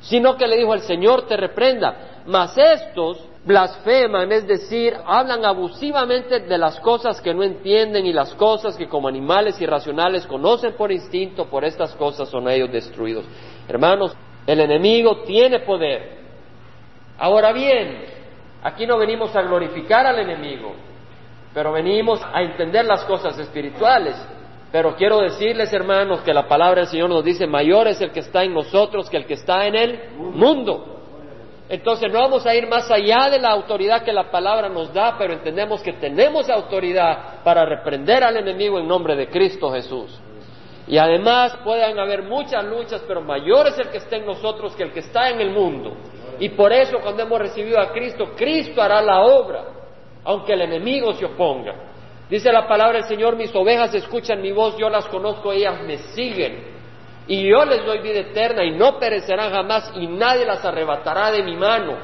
sino 0.00 0.36
que 0.36 0.48
le 0.48 0.56
dijo, 0.56 0.74
el 0.74 0.80
Señor 0.80 1.26
te 1.28 1.36
reprenda. 1.36 2.22
Mas 2.26 2.58
estos 2.58 3.24
blasfeman, 3.44 4.32
es 4.32 4.44
decir, 4.44 4.92
hablan 5.06 5.44
abusivamente 5.44 6.40
de 6.40 6.58
las 6.58 6.80
cosas 6.80 7.20
que 7.20 7.32
no 7.32 7.44
entienden 7.44 8.04
y 8.04 8.12
las 8.12 8.34
cosas 8.34 8.76
que 8.76 8.88
como 8.88 9.06
animales 9.06 9.60
irracionales 9.60 10.26
conocen 10.26 10.72
por 10.72 10.90
instinto, 10.90 11.46
por 11.46 11.64
estas 11.64 11.94
cosas 11.94 12.28
son 12.28 12.48
ellos 12.48 12.72
destruidos. 12.72 13.24
Hermanos, 13.68 14.16
el 14.46 14.60
enemigo 14.60 15.22
tiene 15.26 15.60
poder. 15.60 16.16
Ahora 17.18 17.52
bien, 17.52 18.04
aquí 18.62 18.86
no 18.86 18.98
venimos 18.98 19.34
a 19.34 19.42
glorificar 19.42 20.06
al 20.06 20.18
enemigo, 20.18 20.74
pero 21.52 21.72
venimos 21.72 22.20
a 22.32 22.42
entender 22.42 22.84
las 22.84 23.04
cosas 23.04 23.38
espirituales. 23.38 24.14
Pero 24.70 24.94
quiero 24.96 25.20
decirles, 25.20 25.72
hermanos, 25.72 26.20
que 26.20 26.34
la 26.34 26.46
palabra 26.46 26.82
del 26.82 26.90
Señor 26.90 27.08
nos 27.08 27.24
dice, 27.24 27.46
mayor 27.46 27.88
es 27.88 28.00
el 28.00 28.10
que 28.10 28.20
está 28.20 28.44
en 28.44 28.52
nosotros 28.52 29.08
que 29.08 29.16
el 29.16 29.26
que 29.26 29.34
está 29.34 29.66
en 29.66 29.74
el 29.74 30.10
mundo. 30.18 30.96
Entonces 31.68 32.12
no 32.12 32.20
vamos 32.20 32.46
a 32.46 32.54
ir 32.54 32.68
más 32.68 32.90
allá 32.90 33.28
de 33.30 33.40
la 33.40 33.50
autoridad 33.50 34.04
que 34.04 34.12
la 34.12 34.30
palabra 34.30 34.68
nos 34.68 34.92
da, 34.92 35.16
pero 35.18 35.32
entendemos 35.32 35.82
que 35.82 35.94
tenemos 35.94 36.48
autoridad 36.48 37.42
para 37.42 37.64
reprender 37.64 38.22
al 38.22 38.36
enemigo 38.36 38.78
en 38.78 38.86
nombre 38.86 39.16
de 39.16 39.28
Cristo 39.28 39.72
Jesús. 39.72 40.20
Y 40.88 40.98
además 40.98 41.56
pueden 41.64 41.98
haber 41.98 42.22
muchas 42.22 42.64
luchas, 42.64 43.02
pero 43.08 43.20
mayor 43.20 43.66
es 43.66 43.78
el 43.78 43.88
que 43.90 43.98
está 43.98 44.16
en 44.16 44.26
nosotros 44.26 44.74
que 44.76 44.84
el 44.84 44.92
que 44.92 45.00
está 45.00 45.30
en 45.30 45.40
el 45.40 45.50
mundo. 45.50 45.96
Y 46.38 46.50
por 46.50 46.72
eso 46.72 46.98
cuando 47.00 47.22
hemos 47.22 47.40
recibido 47.40 47.80
a 47.80 47.92
Cristo, 47.92 48.32
Cristo 48.36 48.80
hará 48.80 49.02
la 49.02 49.22
obra, 49.22 49.64
aunque 50.24 50.52
el 50.52 50.62
enemigo 50.62 51.12
se 51.14 51.24
oponga. 51.24 51.74
Dice 52.30 52.52
la 52.52 52.68
palabra 52.68 52.98
del 52.98 53.08
Señor, 53.08 53.36
mis 53.36 53.54
ovejas 53.54 53.94
escuchan 53.94 54.40
mi 54.40 54.52
voz, 54.52 54.76
yo 54.76 54.88
las 54.88 55.06
conozco, 55.06 55.52
ellas 55.52 55.80
me 55.82 55.98
siguen. 55.98 56.76
Y 57.26 57.48
yo 57.50 57.64
les 57.64 57.84
doy 57.84 57.98
vida 57.98 58.20
eterna 58.20 58.64
y 58.64 58.70
no 58.70 58.98
perecerán 59.00 59.50
jamás 59.50 59.92
y 59.96 60.06
nadie 60.06 60.44
las 60.44 60.64
arrebatará 60.64 61.32
de 61.32 61.42
mi 61.42 61.56
mano. 61.56 61.96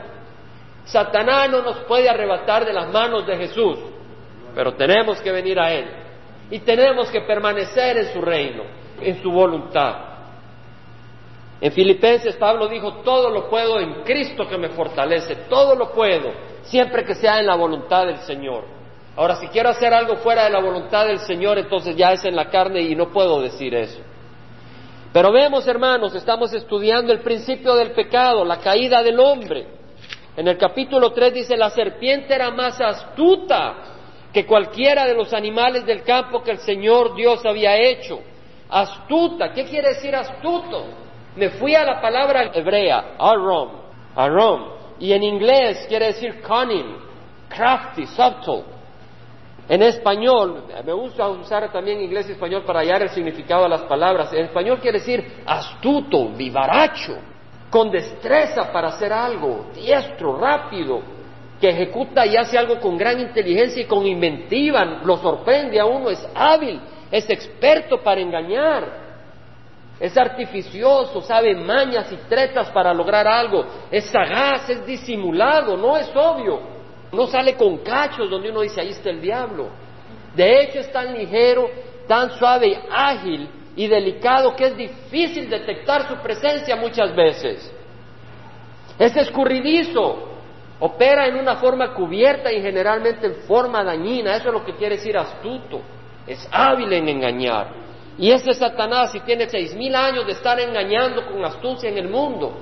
Satanás 0.84 1.48
no 1.48 1.62
nos 1.62 1.78
puede 1.84 2.08
arrebatar 2.08 2.64
de 2.64 2.72
las 2.72 2.92
manos 2.92 3.24
de 3.28 3.36
Jesús, 3.36 3.78
pero 4.56 4.74
tenemos 4.74 5.20
que 5.20 5.30
venir 5.30 5.60
a 5.60 5.72
Él 5.72 6.01
y 6.52 6.58
tenemos 6.58 7.10
que 7.10 7.22
permanecer 7.22 7.96
en 7.96 8.12
su 8.12 8.20
reino, 8.20 8.64
en 9.00 9.22
su 9.22 9.32
voluntad. 9.32 9.94
En 11.58 11.72
Filipenses 11.72 12.36
Pablo 12.36 12.68
dijo, 12.68 12.96
todo 13.02 13.30
lo 13.30 13.48
puedo 13.48 13.80
en 13.80 14.02
Cristo 14.02 14.46
que 14.46 14.58
me 14.58 14.68
fortalece, 14.68 15.34
todo 15.48 15.74
lo 15.74 15.92
puedo. 15.92 16.52
siempre 16.64 17.04
que 17.04 17.14
sea 17.14 17.40
en 17.40 17.46
la 17.46 17.56
voluntad 17.56 18.06
del 18.06 18.18
Señor. 18.18 18.64
Ahora, 19.16 19.36
si 19.36 19.48
quiero 19.48 19.70
hacer 19.70 19.92
algo 19.92 20.16
fuera 20.16 20.44
de 20.44 20.50
la 20.50 20.60
voluntad 20.60 21.06
del 21.06 21.18
Señor, 21.20 21.58
entonces 21.58 21.96
ya 21.96 22.12
es 22.12 22.24
en 22.24 22.36
la 22.36 22.50
carne 22.50 22.82
y 22.82 22.94
no 22.94 23.08
puedo 23.08 23.40
decir 23.40 23.74
eso. 23.74 24.00
Pero 25.12 25.32
vemos, 25.32 25.66
hermanos, 25.66 26.14
estamos 26.14 26.52
estudiando 26.52 27.12
el 27.12 27.20
principio 27.20 27.74
del 27.74 27.92
pecado, 27.92 28.44
la 28.44 28.58
caída 28.58 29.02
del 29.02 29.18
hombre. 29.18 29.66
En 30.36 30.46
el 30.46 30.56
capítulo 30.58 31.12
3 31.12 31.34
dice, 31.34 31.56
la 31.56 31.70
serpiente 31.70 32.34
era 32.34 32.50
más 32.50 32.80
astuta 32.80 33.92
que 34.32 34.46
cualquiera 34.46 35.06
de 35.06 35.14
los 35.14 35.32
animales 35.32 35.84
del 35.84 36.02
campo 36.02 36.42
que 36.42 36.52
el 36.52 36.58
Señor 36.58 37.14
Dios 37.14 37.44
había 37.44 37.76
hecho. 37.76 38.20
Astuta, 38.68 39.52
¿qué 39.52 39.64
quiere 39.64 39.90
decir 39.90 40.14
astuto? 40.16 40.86
Me 41.36 41.50
fui 41.50 41.74
a 41.74 41.84
la 41.84 42.00
palabra 42.00 42.50
hebrea, 42.54 43.14
arom, 43.18 43.70
arom, 44.14 44.70
y 44.98 45.12
en 45.12 45.22
inglés 45.22 45.84
quiere 45.88 46.06
decir 46.06 46.42
cunning, 46.42 46.96
crafty, 47.48 48.06
subtle. 48.06 48.64
En 49.68 49.82
español, 49.82 50.64
me 50.84 50.92
gusta 50.92 51.28
usar 51.28 51.70
también 51.70 52.00
inglés 52.00 52.28
y 52.28 52.32
español 52.32 52.64
para 52.64 52.80
hallar 52.80 53.02
el 53.02 53.10
significado 53.10 53.64
de 53.64 53.68
las 53.68 53.82
palabras. 53.82 54.32
En 54.32 54.46
español 54.46 54.78
quiere 54.80 54.98
decir 54.98 55.42
astuto, 55.46 56.30
vivaracho, 56.30 57.16
con 57.70 57.90
destreza 57.90 58.72
para 58.72 58.88
hacer 58.88 59.12
algo, 59.12 59.66
diestro, 59.74 60.38
rápido, 60.38 61.00
que 61.62 61.70
ejecuta 61.70 62.26
y 62.26 62.36
hace 62.36 62.58
algo 62.58 62.80
con 62.80 62.98
gran 62.98 63.20
inteligencia 63.20 63.80
y 63.80 63.86
con 63.86 64.04
inventiva, 64.04 64.84
lo 65.04 65.16
sorprende 65.18 65.78
a 65.78 65.86
uno, 65.86 66.10
es 66.10 66.28
hábil, 66.34 66.80
es 67.08 67.30
experto 67.30 68.02
para 68.02 68.20
engañar, 68.20 68.84
es 70.00 70.18
artificioso, 70.18 71.20
sabe 71.22 71.54
mañas 71.54 72.10
y 72.10 72.16
tretas 72.28 72.68
para 72.70 72.92
lograr 72.92 73.28
algo, 73.28 73.64
es 73.92 74.06
sagaz, 74.06 74.70
es 74.70 74.84
disimulado, 74.84 75.76
no 75.76 75.96
es 75.96 76.10
obvio, 76.16 76.62
no 77.12 77.28
sale 77.28 77.54
con 77.54 77.78
cachos 77.78 78.28
donde 78.28 78.50
uno 78.50 78.62
dice, 78.62 78.80
ahí 78.80 78.88
está 78.88 79.10
el 79.10 79.20
diablo. 79.20 79.68
De 80.34 80.64
hecho 80.64 80.80
es 80.80 80.90
tan 80.90 81.16
ligero, 81.16 81.70
tan 82.08 82.32
suave 82.40 82.70
y 82.70 82.78
ágil 82.90 83.48
y 83.76 83.86
delicado 83.86 84.56
que 84.56 84.66
es 84.66 84.76
difícil 84.76 85.48
detectar 85.48 86.08
su 86.08 86.16
presencia 86.16 86.74
muchas 86.74 87.14
veces. 87.14 87.72
Es 88.98 89.16
escurridizo, 89.16 90.31
opera 90.82 91.26
en 91.26 91.36
una 91.36 91.56
forma 91.56 91.94
cubierta 91.94 92.52
y 92.52 92.60
generalmente 92.60 93.26
en 93.26 93.34
forma 93.46 93.82
dañina, 93.82 94.36
eso 94.36 94.48
es 94.48 94.54
lo 94.54 94.64
que 94.64 94.74
quiere 94.74 94.96
decir 94.96 95.16
astuto, 95.16 95.80
es 96.26 96.48
hábil 96.50 96.92
en 96.92 97.08
engañar. 97.08 97.82
Y 98.18 98.30
ese 98.30 98.52
Satanás, 98.52 99.12
si 99.12 99.20
tiene 99.20 99.48
seis 99.48 99.74
mil 99.74 99.94
años 99.94 100.26
de 100.26 100.32
estar 100.32 100.60
engañando 100.60 101.26
con 101.26 101.44
astucia 101.44 101.88
en 101.88 101.98
el 101.98 102.08
mundo, 102.08 102.52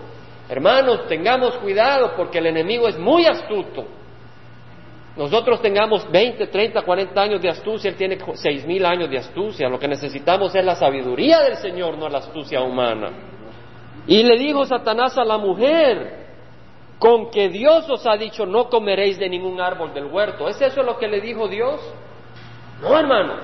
hermanos, 0.49 1.09
tengamos 1.09 1.57
cuidado 1.57 2.13
porque 2.17 2.39
el 2.39 2.47
enemigo 2.47 2.89
es 2.89 2.99
muy 2.99 3.27
astuto 3.27 4.01
nosotros 5.17 5.61
tengamos 5.61 6.11
20, 6.11 6.47
30, 6.47 6.83
40 6.83 7.21
años 7.21 7.43
de 7.43 7.49
astucia, 7.49 7.91
Él 7.91 7.97
tiene 7.97 8.19
seis 8.35 8.65
mil 8.67 8.85
años 8.87 9.11
de 9.11 9.19
astucia. 9.19 9.69
Lo 9.69 9.79
que 9.79 9.89
necesitamos 9.89 10.55
es 10.55 10.65
la 10.65 10.77
sabiduría 10.77 11.41
del 11.41 11.57
Señor, 11.57 11.99
no 11.99 12.09
la 12.09 12.19
astucia 12.19 12.63
humana. 12.63 13.11
Y 14.07 14.23
le 14.23 14.39
dijo 14.39 14.65
Satanás 14.65 15.19
a 15.19 15.25
la 15.25 15.37
mujer, 15.37 16.30
con 17.01 17.31
que 17.31 17.49
Dios 17.49 17.89
os 17.89 18.07
ha 18.07 18.15
dicho, 18.19 18.45
no 18.45 18.69
comeréis 18.69 19.19
de 19.19 19.27
ningún 19.27 19.59
árbol 19.59 19.95
del 19.95 20.05
huerto. 20.05 20.47
¿Es 20.49 20.61
eso 20.61 20.83
lo 20.83 20.99
que 20.99 21.09
le 21.09 21.23
dijo 21.23 21.49
Dios? 21.49 21.81
No, 22.83 22.97
hermanos. 22.97 23.41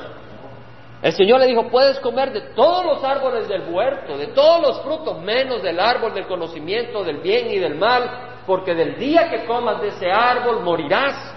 El 1.00 1.12
Señor 1.14 1.40
le 1.40 1.46
dijo, 1.46 1.66
puedes 1.68 1.98
comer 2.00 2.32
de 2.34 2.52
todos 2.54 2.84
los 2.84 3.02
árboles 3.02 3.48
del 3.48 3.72
huerto, 3.72 4.18
de 4.18 4.26
todos 4.28 4.60
los 4.60 4.82
frutos, 4.82 5.18
menos 5.20 5.62
del 5.62 5.80
árbol 5.80 6.12
del 6.12 6.26
conocimiento 6.26 7.02
del 7.02 7.16
bien 7.20 7.50
y 7.50 7.58
del 7.58 7.76
mal, 7.76 8.42
porque 8.46 8.74
del 8.74 8.98
día 8.98 9.30
que 9.30 9.46
comas 9.46 9.80
de 9.80 9.88
ese 9.88 10.10
árbol 10.10 10.60
morirás. 10.62 11.34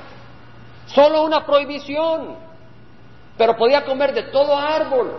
Solo 0.87 1.23
una 1.23 1.45
prohibición. 1.45 2.35
Pero 3.37 3.55
podía 3.55 3.85
comer 3.85 4.13
de 4.13 4.23
todo 4.23 4.57
árbol. 4.57 5.13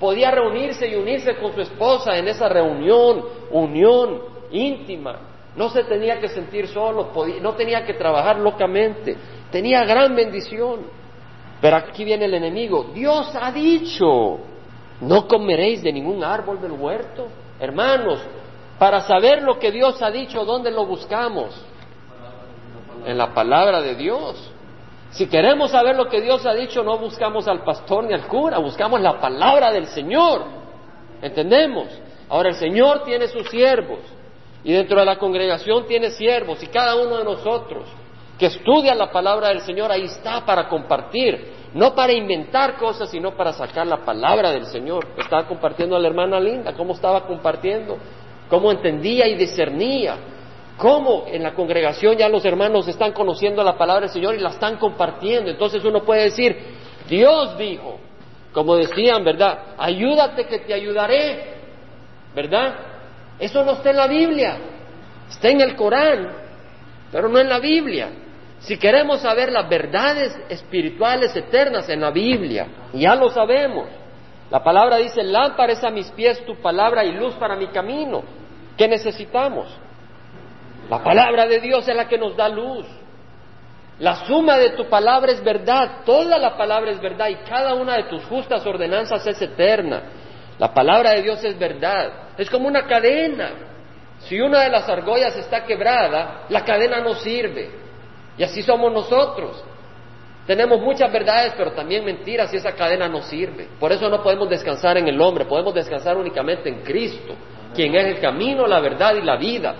Podía 0.00 0.32
reunirse 0.32 0.88
y 0.88 0.96
unirse 0.96 1.36
con 1.36 1.52
su 1.54 1.60
esposa 1.60 2.16
en 2.16 2.26
esa 2.26 2.48
reunión, 2.48 3.24
unión 3.52 4.20
íntima. 4.50 5.33
No 5.56 5.68
se 5.70 5.84
tenía 5.84 6.18
que 6.18 6.28
sentir 6.28 6.66
solo, 6.66 7.12
no 7.40 7.52
tenía 7.52 7.84
que 7.84 7.94
trabajar 7.94 8.38
locamente. 8.38 9.16
Tenía 9.50 9.84
gran 9.84 10.14
bendición. 10.14 10.80
Pero 11.60 11.76
aquí 11.76 12.04
viene 12.04 12.24
el 12.24 12.34
enemigo. 12.34 12.90
Dios 12.92 13.32
ha 13.40 13.52
dicho, 13.52 14.38
no 15.00 15.28
comeréis 15.28 15.82
de 15.82 15.92
ningún 15.92 16.24
árbol 16.24 16.60
del 16.60 16.72
huerto. 16.72 17.28
Hermanos, 17.60 18.20
para 18.78 19.00
saber 19.02 19.42
lo 19.42 19.58
que 19.58 19.70
Dios 19.70 20.02
ha 20.02 20.10
dicho, 20.10 20.44
¿dónde 20.44 20.72
lo 20.72 20.86
buscamos? 20.86 21.54
En 23.06 23.16
la 23.16 23.32
palabra 23.32 23.80
de 23.80 23.94
Dios. 23.94 24.50
Si 25.12 25.28
queremos 25.28 25.70
saber 25.70 25.94
lo 25.94 26.08
que 26.08 26.20
Dios 26.20 26.44
ha 26.44 26.54
dicho, 26.54 26.82
no 26.82 26.98
buscamos 26.98 27.46
al 27.46 27.62
pastor 27.62 28.04
ni 28.04 28.12
al 28.12 28.26
cura, 28.26 28.58
buscamos 28.58 29.00
la 29.00 29.20
palabra 29.20 29.70
del 29.70 29.86
Señor. 29.86 30.42
¿Entendemos? 31.22 31.86
Ahora 32.28 32.48
el 32.48 32.56
Señor 32.56 33.04
tiene 33.04 33.28
sus 33.28 33.48
siervos 33.48 34.00
y 34.64 34.72
dentro 34.72 34.98
de 34.98 35.06
la 35.06 35.18
congregación 35.18 35.86
tiene 35.86 36.10
siervos 36.10 36.62
y 36.62 36.66
cada 36.68 36.96
uno 36.96 37.18
de 37.18 37.24
nosotros 37.24 37.84
que 38.38 38.46
estudia 38.46 38.94
la 38.94 39.12
palabra 39.12 39.48
del 39.48 39.60
Señor 39.60 39.92
ahí 39.92 40.04
está 40.04 40.44
para 40.44 40.68
compartir, 40.68 41.52
no 41.74 41.94
para 41.94 42.12
inventar 42.12 42.76
cosas, 42.76 43.10
sino 43.10 43.36
para 43.36 43.52
sacar 43.52 43.86
la 43.86 43.98
palabra 43.98 44.50
del 44.50 44.66
Señor. 44.66 45.06
Estaba 45.16 45.46
compartiendo 45.46 45.94
a 45.94 46.00
la 46.00 46.08
hermana 46.08 46.40
Linda, 46.40 46.72
cómo 46.72 46.94
estaba 46.94 47.26
compartiendo, 47.26 47.96
cómo 48.48 48.72
entendía 48.72 49.28
y 49.28 49.36
discernía 49.36 50.16
cómo 50.76 51.24
en 51.28 51.42
la 51.42 51.54
congregación 51.54 52.16
ya 52.16 52.28
los 52.28 52.44
hermanos 52.44 52.88
están 52.88 53.12
conociendo 53.12 53.62
la 53.62 53.76
palabra 53.76 54.02
del 54.02 54.10
Señor 54.10 54.34
y 54.34 54.40
la 54.40 54.50
están 54.50 54.76
compartiendo. 54.76 55.50
Entonces 55.50 55.84
uno 55.84 56.02
puede 56.04 56.24
decir, 56.24 56.56
Dios 57.08 57.56
dijo, 57.56 57.98
como 58.52 58.76
decían, 58.76 59.24
¿verdad? 59.24 59.74
Ayúdate 59.78 60.46
que 60.46 60.60
te 60.60 60.74
ayudaré, 60.74 61.54
¿verdad? 62.34 62.74
Eso 63.38 63.64
no 63.64 63.72
está 63.72 63.90
en 63.90 63.96
la 63.96 64.06
Biblia, 64.06 64.56
está 65.28 65.48
en 65.48 65.60
el 65.60 65.74
Corán, 65.76 66.28
pero 67.10 67.28
no 67.28 67.38
en 67.38 67.48
la 67.48 67.58
Biblia. 67.58 68.10
Si 68.60 68.78
queremos 68.78 69.20
saber 69.20 69.52
las 69.52 69.68
verdades 69.68 70.34
espirituales 70.48 71.34
eternas 71.36 71.88
en 71.88 72.00
la 72.00 72.10
Biblia, 72.10 72.66
ya 72.92 73.14
lo 73.14 73.28
sabemos. 73.28 73.88
La 74.50 74.62
palabra 74.62 74.96
dice, 74.98 75.22
lámpara 75.22 75.72
es 75.72 75.84
a 75.84 75.90
mis 75.90 76.10
pies 76.12 76.44
tu 76.46 76.56
palabra 76.56 77.04
y 77.04 77.12
luz 77.12 77.34
para 77.34 77.56
mi 77.56 77.66
camino. 77.68 78.22
¿Qué 78.76 78.88
necesitamos? 78.88 79.68
La 80.88 81.02
palabra 81.02 81.46
de 81.46 81.60
Dios 81.60 81.86
es 81.88 81.96
la 81.96 82.08
que 82.08 82.18
nos 82.18 82.36
da 82.36 82.48
luz. 82.48 82.86
La 83.98 84.26
suma 84.26 84.58
de 84.58 84.70
tu 84.70 84.88
palabra 84.88 85.30
es 85.30 85.42
verdad, 85.42 86.04
toda 86.04 86.38
la 86.38 86.56
palabra 86.56 86.90
es 86.90 87.00
verdad 87.00 87.28
y 87.28 87.36
cada 87.48 87.74
una 87.74 87.96
de 87.96 88.04
tus 88.04 88.24
justas 88.24 88.66
ordenanzas 88.66 89.24
es 89.26 89.40
eterna. 89.40 90.02
La 90.58 90.74
palabra 90.74 91.12
de 91.12 91.22
Dios 91.22 91.44
es 91.44 91.56
verdad, 91.58 92.12
es 92.38 92.50
como 92.50 92.68
una 92.68 92.86
cadena. 92.86 93.52
Si 94.20 94.40
una 94.40 94.62
de 94.62 94.70
las 94.70 94.88
argollas 94.88 95.36
está 95.36 95.64
quebrada, 95.64 96.44
la 96.48 96.64
cadena 96.64 97.00
no 97.00 97.14
sirve. 97.14 97.70
Y 98.38 98.42
así 98.42 98.62
somos 98.62 98.92
nosotros. 98.92 99.62
Tenemos 100.46 100.80
muchas 100.80 101.10
verdades, 101.10 101.54
pero 101.56 101.72
también 101.72 102.04
mentiras 102.04 102.52
y 102.52 102.56
esa 102.56 102.72
cadena 102.72 103.08
no 103.08 103.22
sirve. 103.22 103.68
Por 103.80 103.92
eso 103.92 104.08
no 104.10 104.22
podemos 104.22 104.48
descansar 104.48 104.98
en 104.98 105.08
el 105.08 105.20
hombre, 105.20 105.46
podemos 105.46 105.74
descansar 105.74 106.16
únicamente 106.16 106.68
en 106.68 106.82
Cristo, 106.82 107.34
quien 107.74 107.94
es 107.94 108.06
el 108.06 108.20
camino, 108.20 108.66
la 108.66 108.80
verdad 108.80 109.14
y 109.14 109.22
la 109.22 109.36
vida. 109.36 109.74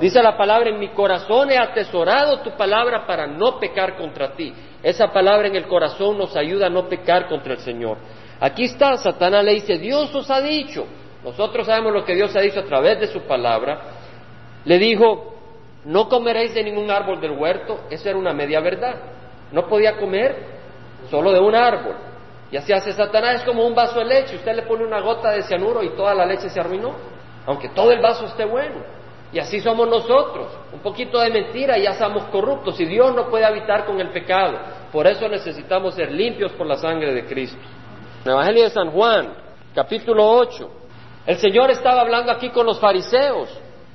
Dice 0.00 0.22
la 0.22 0.36
palabra, 0.36 0.68
en 0.68 0.78
mi 0.78 0.90
corazón 0.90 1.50
he 1.50 1.58
atesorado 1.58 2.40
tu 2.40 2.50
palabra 2.56 3.06
para 3.06 3.26
no 3.26 3.58
pecar 3.58 3.96
contra 3.96 4.32
ti. 4.32 4.52
Esa 4.82 5.08
palabra 5.12 5.48
en 5.48 5.56
el 5.56 5.66
corazón 5.66 6.18
nos 6.18 6.36
ayuda 6.36 6.66
a 6.66 6.70
no 6.70 6.88
pecar 6.88 7.26
contra 7.28 7.54
el 7.54 7.60
Señor. 7.60 7.96
Aquí 8.38 8.64
está, 8.64 8.96
Satanás 8.98 9.42
le 9.42 9.54
dice, 9.54 9.78
Dios 9.78 10.14
os 10.14 10.30
ha 10.30 10.40
dicho, 10.40 10.86
nosotros 11.24 11.66
sabemos 11.66 11.92
lo 11.92 12.04
que 12.04 12.14
Dios 12.14 12.34
ha 12.36 12.40
dicho 12.40 12.60
a 12.60 12.64
través 12.64 13.00
de 13.00 13.06
su 13.08 13.20
palabra, 13.22 13.80
le 14.64 14.78
dijo, 14.78 15.34
no 15.84 16.08
comeréis 16.08 16.54
de 16.54 16.64
ningún 16.64 16.90
árbol 16.90 17.20
del 17.20 17.32
huerto, 17.32 17.80
esa 17.90 18.10
era 18.10 18.18
una 18.18 18.32
media 18.32 18.60
verdad, 18.60 18.96
no 19.52 19.66
podía 19.66 19.96
comer 19.96 20.36
solo 21.10 21.32
de 21.32 21.40
un 21.40 21.54
árbol. 21.54 21.96
Y 22.50 22.56
así 22.56 22.72
hace 22.72 22.92
Satanás, 22.92 23.36
es 23.36 23.42
como 23.42 23.66
un 23.66 23.74
vaso 23.74 23.98
de 23.98 24.04
leche, 24.04 24.36
usted 24.36 24.54
le 24.54 24.62
pone 24.62 24.84
una 24.84 25.00
gota 25.00 25.30
de 25.32 25.42
cianuro 25.42 25.82
y 25.82 25.90
toda 25.90 26.14
la 26.14 26.26
leche 26.26 26.48
se 26.48 26.60
arruinó, 26.60 26.94
aunque 27.46 27.68
todo 27.70 27.90
el 27.92 28.00
vaso 28.00 28.26
esté 28.26 28.44
bueno. 28.44 28.96
Y 29.32 29.38
así 29.38 29.60
somos 29.60 29.88
nosotros. 29.88 30.48
Un 30.72 30.80
poquito 30.80 31.20
de 31.20 31.30
mentira 31.30 31.76
y 31.78 31.82
ya 31.82 31.94
somos 31.94 32.24
corruptos. 32.24 32.78
Y 32.80 32.86
Dios 32.86 33.14
no 33.14 33.28
puede 33.28 33.44
habitar 33.44 33.84
con 33.84 34.00
el 34.00 34.10
pecado. 34.10 34.56
Por 34.92 35.06
eso 35.06 35.28
necesitamos 35.28 35.94
ser 35.94 36.12
limpios 36.12 36.52
por 36.52 36.66
la 36.66 36.76
sangre 36.76 37.12
de 37.12 37.26
Cristo. 37.26 37.58
En 38.24 38.30
el 38.30 38.32
Evangelio 38.32 38.64
de 38.64 38.70
San 38.70 38.90
Juan, 38.90 39.34
capítulo 39.74 40.26
8, 40.26 40.70
el 41.26 41.38
Señor 41.38 41.70
estaba 41.70 42.02
hablando 42.02 42.30
aquí 42.30 42.50
con 42.50 42.66
los 42.66 42.78
fariseos 42.78 43.48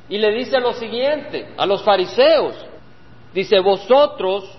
y 0.10 0.18
le 0.18 0.32
dice 0.34 0.60
lo 0.60 0.74
siguiente 0.74 1.54
a 1.58 1.66
los 1.66 1.84
fariseos. 1.84 2.56
Dice, 3.34 3.60
vosotros 3.60 4.50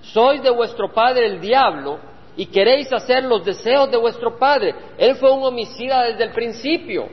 sois 0.00 0.40
de 0.42 0.50
vuestro 0.50 0.92
padre 0.92 1.26
el 1.26 1.40
diablo 1.40 1.98
y 2.36 2.46
queréis 2.46 2.92
hacer 2.92 3.24
los 3.24 3.44
deseos 3.44 3.90
de 3.90 3.96
vuestro 3.96 4.38
padre. 4.38 4.74
Él 4.96 5.16
fue 5.16 5.32
un 5.32 5.42
homicida 5.42 6.04
desde 6.04 6.24
el 6.24 6.30
principio. 6.30 7.08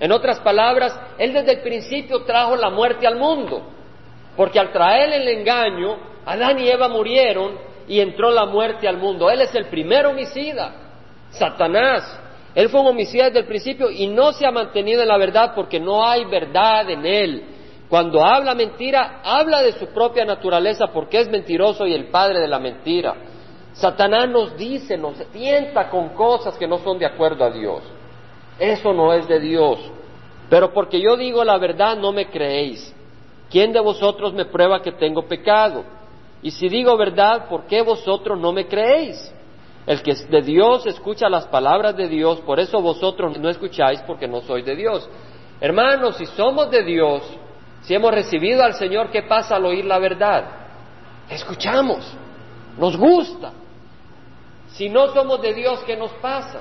En 0.00 0.10
otras 0.10 0.40
palabras, 0.40 0.98
Él 1.18 1.32
desde 1.32 1.52
el 1.52 1.60
principio 1.62 2.24
trajo 2.24 2.56
la 2.56 2.70
muerte 2.70 3.06
al 3.06 3.16
mundo. 3.16 3.62
Porque 4.36 4.58
al 4.58 4.72
traer 4.72 5.12
el 5.12 5.28
engaño, 5.28 5.96
Adán 6.26 6.58
y 6.58 6.68
Eva 6.68 6.88
murieron 6.88 7.56
y 7.86 8.00
entró 8.00 8.30
la 8.30 8.46
muerte 8.46 8.88
al 8.88 8.96
mundo. 8.96 9.30
Él 9.30 9.40
es 9.40 9.54
el 9.54 9.66
primer 9.66 10.06
homicida, 10.06 10.72
Satanás. 11.30 12.20
Él 12.54 12.68
fue 12.68 12.80
un 12.80 12.88
homicida 12.88 13.24
desde 13.24 13.40
el 13.40 13.46
principio 13.46 13.90
y 13.90 14.06
no 14.06 14.32
se 14.32 14.46
ha 14.46 14.50
mantenido 14.52 15.02
en 15.02 15.08
la 15.08 15.18
verdad 15.18 15.52
porque 15.54 15.80
no 15.80 16.06
hay 16.06 16.24
verdad 16.24 16.88
en 16.88 17.04
él. 17.04 17.44
Cuando 17.88 18.24
habla 18.24 18.54
mentira, 18.54 19.20
habla 19.24 19.62
de 19.62 19.72
su 19.72 19.86
propia 19.88 20.24
naturaleza 20.24 20.86
porque 20.88 21.20
es 21.20 21.28
mentiroso 21.28 21.86
y 21.86 21.94
el 21.94 22.06
padre 22.06 22.40
de 22.40 22.48
la 22.48 22.58
mentira. 22.58 23.14
Satanás 23.72 24.28
nos 24.28 24.56
dice, 24.56 24.96
nos 24.96 25.16
tienta 25.32 25.90
con 25.90 26.10
cosas 26.10 26.56
que 26.56 26.66
no 26.66 26.78
son 26.78 26.98
de 26.98 27.06
acuerdo 27.06 27.44
a 27.44 27.50
Dios. 27.50 27.82
Eso 28.58 28.92
no 28.92 29.12
es 29.12 29.26
de 29.26 29.40
Dios. 29.40 29.78
Pero 30.48 30.72
porque 30.72 31.00
yo 31.00 31.16
digo 31.16 31.44
la 31.44 31.58
verdad, 31.58 31.96
no 31.96 32.12
me 32.12 32.28
creéis. 32.28 32.94
¿Quién 33.50 33.72
de 33.72 33.80
vosotros 33.80 34.32
me 34.32 34.44
prueba 34.44 34.80
que 34.80 34.92
tengo 34.92 35.26
pecado? 35.26 35.84
Y 36.42 36.50
si 36.50 36.68
digo 36.68 36.96
verdad, 36.96 37.48
¿por 37.48 37.66
qué 37.66 37.82
vosotros 37.82 38.38
no 38.38 38.52
me 38.52 38.66
creéis? 38.66 39.32
El 39.86 40.02
que 40.02 40.12
es 40.12 40.30
de 40.30 40.40
Dios 40.40 40.86
escucha 40.86 41.28
las 41.28 41.46
palabras 41.46 41.96
de 41.96 42.08
Dios, 42.08 42.40
por 42.40 42.58
eso 42.58 42.80
vosotros 42.80 43.38
no 43.38 43.48
escucháis 43.50 44.00
porque 44.02 44.26
no 44.26 44.40
sois 44.40 44.64
de 44.64 44.74
Dios. 44.74 45.08
Hermanos, 45.60 46.16
si 46.16 46.26
somos 46.26 46.70
de 46.70 46.82
Dios, 46.82 47.22
si 47.82 47.94
hemos 47.94 48.12
recibido 48.12 48.62
al 48.62 48.74
Señor, 48.74 49.10
¿qué 49.10 49.22
pasa 49.22 49.56
al 49.56 49.66
oír 49.66 49.84
la 49.84 49.98
verdad? 49.98 50.44
Escuchamos, 51.28 52.16
nos 52.78 52.96
gusta. 52.96 53.52
Si 54.68 54.88
no 54.88 55.08
somos 55.08 55.40
de 55.42 55.52
Dios, 55.52 55.80
¿qué 55.86 55.96
nos 55.96 56.10
pasa? 56.12 56.60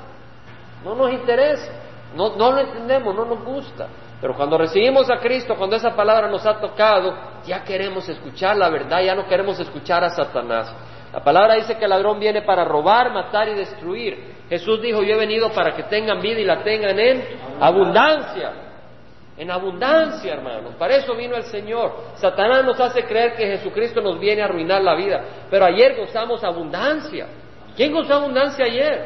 No 0.83 0.93
nos 0.93 1.13
interesa, 1.13 1.71
no, 2.15 2.35
no 2.35 2.51
lo 2.51 2.59
entendemos, 2.59 3.15
no 3.15 3.25
nos 3.25 3.43
gusta. 3.43 3.87
Pero 4.19 4.35
cuando 4.35 4.57
recibimos 4.57 5.09
a 5.09 5.17
Cristo, 5.17 5.55
cuando 5.57 5.75
esa 5.75 5.95
palabra 5.95 6.29
nos 6.29 6.45
ha 6.45 6.59
tocado, 6.59 7.13
ya 7.45 7.63
queremos 7.63 8.07
escuchar 8.07 8.55
la 8.55 8.69
verdad, 8.69 9.01
ya 9.01 9.15
no 9.15 9.27
queremos 9.27 9.59
escuchar 9.59 10.03
a 10.03 10.09
Satanás. 10.09 10.73
La 11.13 11.23
palabra 11.23 11.53
dice 11.55 11.77
que 11.77 11.83
el 11.83 11.91
ladrón 11.91 12.19
viene 12.19 12.41
para 12.41 12.65
robar, 12.65 13.13
matar 13.13 13.47
y 13.47 13.53
destruir. 13.53 14.33
Jesús 14.49 14.81
dijo, 14.81 15.03
yo 15.03 15.13
he 15.13 15.17
venido 15.17 15.51
para 15.51 15.75
que 15.75 15.83
tengan 15.83 16.19
vida 16.19 16.39
y 16.39 16.43
la 16.43 16.63
tengan 16.63 16.97
en 16.99 17.23
abundancia. 17.59 18.51
En 19.37 19.51
abundancia, 19.51 20.33
hermanos. 20.33 20.73
Para 20.75 20.95
eso 20.95 21.15
vino 21.15 21.35
el 21.35 21.43
Señor. 21.43 21.93
Satanás 22.15 22.65
nos 22.65 22.79
hace 22.79 23.03
creer 23.03 23.35
que 23.35 23.45
Jesucristo 23.45 24.01
nos 24.01 24.19
viene 24.19 24.41
a 24.41 24.45
arruinar 24.45 24.81
la 24.81 24.95
vida. 24.95 25.23
Pero 25.51 25.65
ayer 25.65 25.95
gozamos 25.95 26.43
abundancia. 26.43 27.27
¿Quién 27.75 27.93
gozó 27.93 28.15
abundancia 28.15 28.65
ayer? 28.65 29.05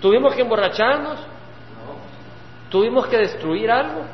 ¿Tuvimos 0.00 0.34
que 0.34 0.40
emborracharnos? 0.40 1.18
¿Tuvimos 2.70 3.06
que 3.08 3.18
destruir 3.18 3.70
algo? 3.70 4.04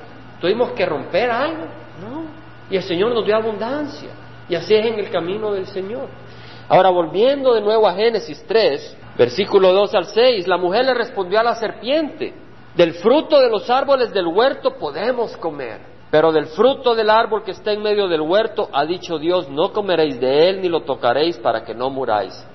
¿Tuvimos 0.41 0.73
que 0.73 0.85
romper 0.85 1.31
algo? 1.31 1.67
No. 2.01 2.25
Y 2.69 2.77
el 2.77 2.83
Señor 2.83 3.15
nos 3.15 3.25
dio 3.25 3.37
abundancia. 3.37 4.11
Y 4.49 4.55
así 4.55 4.75
es 4.75 4.87
en 4.87 4.99
el 4.99 5.11
camino 5.11 5.53
del 5.53 5.67
Señor. 5.67 6.09
Ahora, 6.69 6.91
volviendo 6.91 7.55
de 7.55 7.63
nuevo 7.63 7.89
a 7.89 7.95
Génesis 7.95 8.45
3, 8.47 8.97
versículo 9.17 9.73
2 9.73 9.95
al 9.95 10.05
6, 10.07 10.47
la 10.47 10.59
mujer 10.59 10.85
le 10.85 10.95
respondió 10.95 11.41
a 11.41 11.43
la 11.43 11.55
serpiente, 11.55 12.35
del 12.75 12.95
fruto 12.95 13.41
de 13.41 13.49
los 13.49 13.69
árboles 13.71 14.13
del 14.13 14.27
huerto 14.27 14.77
podemos 14.79 15.37
comer, 15.39 15.81
pero 16.11 16.31
del 16.31 16.47
fruto 16.47 16.95
del 16.95 17.11
árbol 17.11 17.43
que 17.43 17.53
está 17.53 17.73
en 17.73 17.83
medio 17.83 18.07
del 18.07 18.21
huerto 18.21 18.69
ha 18.73 18.85
dicho 18.85 19.19
Dios, 19.19 19.49
no 19.49 19.73
comeréis 19.73 20.21
de 20.21 20.49
él 20.49 20.61
ni 20.61 20.69
lo 20.69 20.83
tocaréis 20.83 21.39
para 21.39 21.65
que 21.65 21.75
no 21.75 21.91
muráis. 21.91 22.47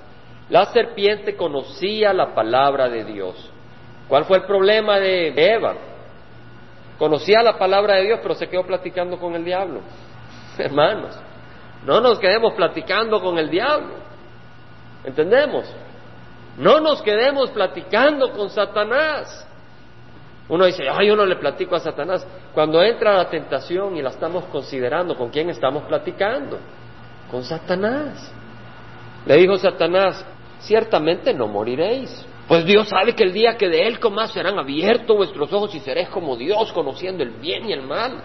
La 0.49 0.65
serpiente 0.67 1.35
conocía 1.35 2.13
la 2.13 2.35
palabra 2.35 2.89
de 2.89 3.03
Dios. 3.05 3.51
¿Cuál 4.07 4.25
fue 4.25 4.37
el 4.37 4.43
problema 4.43 4.99
de 4.99 5.33
Eva? 5.35 5.75
Conocía 6.99 7.41
la 7.41 7.57
palabra 7.57 7.95
de 7.95 8.03
Dios, 8.03 8.19
pero 8.21 8.35
se 8.35 8.47
quedó 8.47 8.63
platicando 8.63 9.17
con 9.17 9.33
el 9.35 9.43
diablo. 9.43 9.81
Hermanos, 10.57 11.17
no 11.85 11.99
nos 12.01 12.19
quedemos 12.19 12.53
platicando 12.53 13.21
con 13.21 13.37
el 13.37 13.49
diablo. 13.49 13.95
¿Entendemos? 15.03 15.65
No 16.57 16.79
nos 16.79 17.01
quedemos 17.01 17.49
platicando 17.51 18.31
con 18.31 18.49
Satanás. 18.49 19.47
Uno 20.49 20.65
dice, 20.65 20.83
ay, 20.89 21.07
yo 21.07 21.15
no 21.15 21.25
le 21.25 21.35
platico 21.37 21.75
a 21.75 21.79
Satanás. 21.79 22.25
Cuando 22.53 22.81
entra 22.83 23.17
la 23.17 23.29
tentación 23.29 23.97
y 23.97 24.01
la 24.01 24.09
estamos 24.09 24.45
considerando, 24.45 25.15
¿con 25.15 25.29
quién 25.29 25.49
estamos 25.49 25.83
platicando? 25.83 26.59
Con 27.31 27.43
Satanás. 27.43 28.31
Le 29.25 29.37
dijo 29.37 29.57
Satanás, 29.57 30.25
ciertamente 30.59 31.33
no 31.33 31.47
moriréis. 31.47 32.25
Pues 32.47 32.65
Dios 32.65 32.89
sabe 32.89 33.15
que 33.15 33.23
el 33.23 33.33
día 33.33 33.57
que 33.57 33.69
de 33.69 33.87
Él 33.87 33.99
comas 33.99 34.31
serán 34.31 34.59
abiertos 34.59 35.15
vuestros 35.15 35.51
ojos 35.53 35.73
y 35.75 35.79
seréis 35.79 36.09
como 36.09 36.35
Dios, 36.35 36.71
conociendo 36.73 37.23
el 37.23 37.31
bien 37.31 37.69
y 37.69 37.73
el 37.73 37.81
mal. 37.81 38.21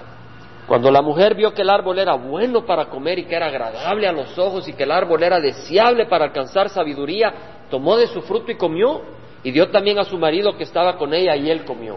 Cuando 0.69 0.91
la 0.91 1.01
mujer 1.01 1.35
vio 1.35 1.55
que 1.55 1.63
el 1.63 1.71
árbol 1.71 1.99
era 1.99 2.13
bueno 2.15 2.67
para 2.67 2.91
comer 2.91 3.19
y 3.19 3.25
que 3.25 3.35
era 3.35 3.47
agradable 3.47 4.07
a 4.07 4.13
los 4.13 4.39
ojos 4.39 4.69
y 4.69 4.75
que 4.75 4.83
el 4.83 4.93
árbol 4.93 5.23
era 5.23 5.41
deseable 5.41 6.05
para 6.05 6.27
alcanzar 6.27 6.69
sabiduría, 6.69 7.33
tomó 7.71 7.97
de 7.97 8.07
su 8.07 8.21
fruto 8.21 8.53
y 8.53 8.57
comió 8.57 9.01
y 9.43 9.51
dio 9.51 9.71
también 9.71 9.99
a 9.99 10.05
su 10.05 10.19
marido 10.19 10.59
que 10.59 10.65
estaba 10.65 10.99
con 10.99 11.15
ella 11.15 11.35
y 11.37 11.51
él 11.51 11.65
comió. 11.65 11.97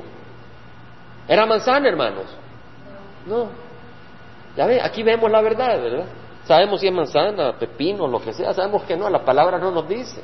¿Era 1.27 1.45
manzana, 1.45 1.85
hermanos? 1.89 2.25
No. 3.25 3.49
Ya 4.55 4.65
ve, 4.65 4.79
aquí 4.81 5.03
vemos 5.03 5.29
la 5.29 5.41
verdad, 5.41 5.81
¿verdad? 5.81 6.05
Sabemos 6.45 6.79
si 6.79 6.87
es 6.87 6.93
manzana, 6.93 7.51
pepino, 7.59 8.07
lo 8.07 8.21
que 8.21 8.31
sea, 8.31 8.53
sabemos 8.53 8.83
que 8.83 8.95
no, 8.95 9.09
la 9.09 9.25
palabra 9.25 9.57
no 9.57 9.71
nos 9.71 9.85
dice. 9.85 10.23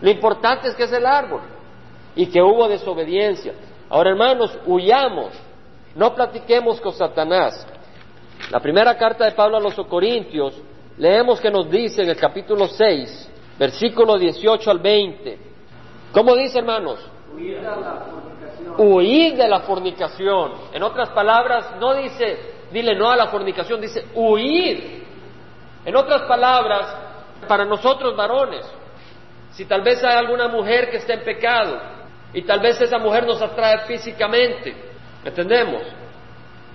Lo 0.00 0.10
importante 0.10 0.66
es 0.66 0.74
que 0.74 0.82
es 0.82 0.92
el 0.92 1.06
árbol 1.06 1.42
y 2.16 2.26
que 2.26 2.42
hubo 2.42 2.66
desobediencia. 2.66 3.52
Ahora, 3.88 4.10
hermanos, 4.10 4.58
huyamos, 4.66 5.30
no 5.94 6.16
platiquemos 6.16 6.80
con 6.80 6.92
Satanás. 6.92 7.64
La 8.50 8.60
primera 8.60 8.96
carta 8.96 9.24
de 9.24 9.32
Pablo 9.32 9.56
a 9.56 9.60
los 9.60 9.74
Corintios, 9.74 10.54
leemos 10.98 11.40
que 11.40 11.50
nos 11.50 11.70
dice 11.70 12.02
en 12.02 12.10
el 12.10 12.16
capítulo 12.16 12.66
6, 12.66 13.32
versículo 13.58 14.16
18 14.16 14.70
al 14.70 14.78
20. 14.78 15.38
¿Cómo 16.12 16.34
dice, 16.36 16.58
hermanos? 16.58 17.00
Huir 17.34 17.56
de 17.56 17.62
la 17.62 18.06
fornicación. 18.10 18.74
Huir 18.78 19.36
de 19.36 19.48
la 19.48 19.60
fornicación. 19.60 20.52
En 20.72 20.82
otras 20.82 21.10
palabras, 21.10 21.72
no 21.80 21.94
dice, 21.94 22.38
dile 22.72 22.94
no 22.94 23.10
a 23.10 23.16
la 23.16 23.26
fornicación, 23.26 23.80
dice 23.80 24.06
huir. 24.14 25.04
En 25.84 25.96
otras 25.96 26.22
palabras, 26.22 26.96
para 27.48 27.64
nosotros 27.64 28.16
varones, 28.16 28.64
si 29.52 29.64
tal 29.64 29.82
vez 29.82 30.02
hay 30.04 30.16
alguna 30.16 30.48
mujer 30.48 30.90
que 30.90 30.98
está 30.98 31.14
en 31.14 31.24
pecado 31.24 31.80
y 32.32 32.42
tal 32.42 32.60
vez 32.60 32.80
esa 32.80 32.98
mujer 32.98 33.26
nos 33.26 33.40
atrae 33.40 33.86
físicamente, 33.86 34.74
¿entendemos? 35.24 35.82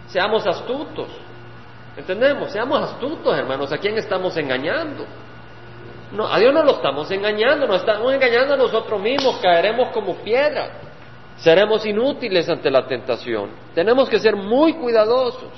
Seamos 0.08 0.46
astutos. 0.48 1.08
¿Entendemos? 1.98 2.52
Seamos 2.52 2.82
astutos, 2.82 3.38
hermanos. 3.38 3.72
¿A 3.72 3.78
quién 3.78 3.98
estamos 3.98 4.36
engañando? 4.38 5.06
No, 6.12 6.28
a 6.28 6.38
Dios 6.40 6.54
no 6.54 6.64
lo 6.64 6.72
estamos 6.72 7.10
engañando, 7.12 7.68
nos 7.68 7.78
estamos 7.78 8.14
engañando 8.14 8.56
a 8.56 8.58
nosotros 8.58 9.02
mismos, 9.02 9.38
caeremos 9.42 9.90
como 9.94 10.16
piedra, 10.16 10.72
seremos 11.38 11.86
inútiles 11.86 12.50
ante 12.50 12.70
la 12.70 12.86
tentación. 12.86 13.50
Tenemos 13.74 14.10
que 14.10 14.20
ser 14.20 14.36
muy 14.36 14.74
cuidadosos. 14.74 15.50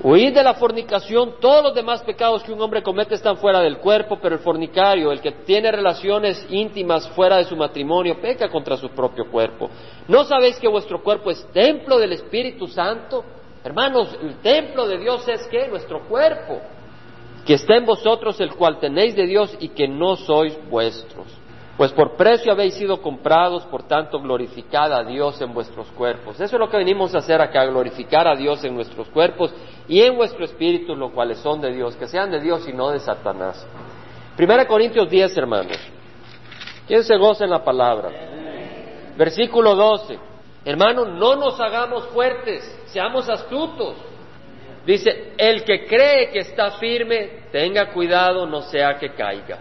Huir 0.00 0.32
de 0.32 0.44
la 0.44 0.54
fornicación, 0.54 1.40
todos 1.40 1.64
los 1.64 1.74
demás 1.74 2.02
pecados 2.02 2.44
que 2.44 2.52
un 2.52 2.60
hombre 2.60 2.84
comete 2.84 3.16
están 3.16 3.36
fuera 3.38 3.60
del 3.60 3.78
cuerpo, 3.78 4.18
pero 4.22 4.36
el 4.36 4.40
fornicario, 4.42 5.10
el 5.10 5.20
que 5.20 5.32
tiene 5.32 5.72
relaciones 5.72 6.46
íntimas 6.50 7.08
fuera 7.08 7.38
de 7.38 7.44
su 7.44 7.56
matrimonio, 7.56 8.20
peca 8.20 8.48
contra 8.48 8.76
su 8.76 8.90
propio 8.90 9.28
cuerpo. 9.28 9.68
¿No 10.06 10.22
sabéis 10.22 10.56
que 10.60 10.68
vuestro 10.68 11.02
cuerpo 11.02 11.32
es 11.32 11.44
templo 11.52 11.98
del 11.98 12.12
Espíritu 12.12 12.68
Santo? 12.68 13.24
Hermanos, 13.64 14.16
el 14.22 14.36
templo 14.36 14.86
de 14.86 14.98
Dios 14.98 15.26
es 15.28 15.46
que 15.48 15.68
nuestro 15.68 16.04
cuerpo, 16.08 16.60
que 17.44 17.54
está 17.54 17.76
en 17.76 17.86
vosotros, 17.86 18.40
el 18.40 18.54
cual 18.54 18.78
tenéis 18.78 19.16
de 19.16 19.26
Dios 19.26 19.56
y 19.60 19.70
que 19.70 19.88
no 19.88 20.16
sois 20.16 20.56
vuestros. 20.68 21.26
Pues 21.76 21.92
por 21.92 22.16
precio 22.16 22.50
habéis 22.50 22.74
sido 22.74 23.00
comprados, 23.00 23.64
por 23.66 23.84
tanto 23.84 24.20
glorificad 24.20 24.92
a 24.92 25.04
Dios 25.04 25.40
en 25.40 25.54
vuestros 25.54 25.86
cuerpos. 25.92 26.34
Eso 26.40 26.56
es 26.56 26.60
lo 26.60 26.68
que 26.68 26.76
venimos 26.76 27.14
a 27.14 27.18
hacer 27.18 27.40
acá, 27.40 27.64
glorificar 27.66 28.26
a 28.26 28.34
Dios 28.34 28.64
en 28.64 28.74
nuestros 28.74 29.06
cuerpos 29.08 29.54
y 29.86 30.00
en 30.02 30.16
vuestro 30.16 30.44
espíritu, 30.44 30.96
los 30.96 31.12
cuales 31.12 31.38
son 31.38 31.60
de 31.60 31.72
Dios, 31.72 31.94
que 31.94 32.08
sean 32.08 32.32
de 32.32 32.40
Dios 32.40 32.68
y 32.68 32.72
no 32.72 32.90
de 32.90 32.98
Satanás. 32.98 33.64
Primera 34.36 34.66
Corintios 34.66 35.08
10, 35.08 35.36
hermanos. 35.38 35.78
¿Quién 36.88 37.04
se 37.04 37.16
goza 37.16 37.44
en 37.44 37.50
la 37.50 37.62
palabra? 37.62 38.10
Versículo 39.16 39.76
12. 39.76 40.27
Hermanos, 40.68 41.08
no 41.08 41.34
nos 41.34 41.58
hagamos 41.58 42.08
fuertes, 42.08 42.62
seamos 42.88 43.26
astutos. 43.26 43.96
Dice, 44.84 45.32
el 45.38 45.64
que 45.64 45.86
cree 45.86 46.28
que 46.28 46.40
está 46.40 46.72
firme, 46.72 47.44
tenga 47.50 47.90
cuidado, 47.90 48.44
no 48.44 48.60
sea 48.60 48.98
que 48.98 49.14
caiga. 49.14 49.56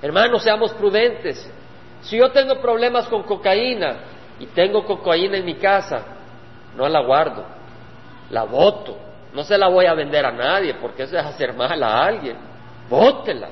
Hermanos, 0.00 0.44
seamos 0.44 0.72
prudentes. 0.74 1.52
Si 2.02 2.16
yo 2.16 2.30
tengo 2.30 2.60
problemas 2.60 3.08
con 3.08 3.24
cocaína 3.24 4.02
y 4.38 4.46
tengo 4.46 4.84
cocaína 4.84 5.36
en 5.36 5.44
mi 5.44 5.56
casa, 5.56 6.04
no 6.76 6.88
la 6.88 7.00
guardo, 7.00 7.44
la 8.30 8.44
voto. 8.44 8.96
No 9.34 9.42
se 9.42 9.58
la 9.58 9.66
voy 9.66 9.86
a 9.86 9.94
vender 9.94 10.24
a 10.24 10.30
nadie 10.30 10.74
porque 10.74 11.02
eso 11.02 11.18
es 11.18 11.24
hacer 11.24 11.54
mal 11.54 11.82
a 11.82 12.04
alguien. 12.04 12.36
Bótela. 12.88 13.48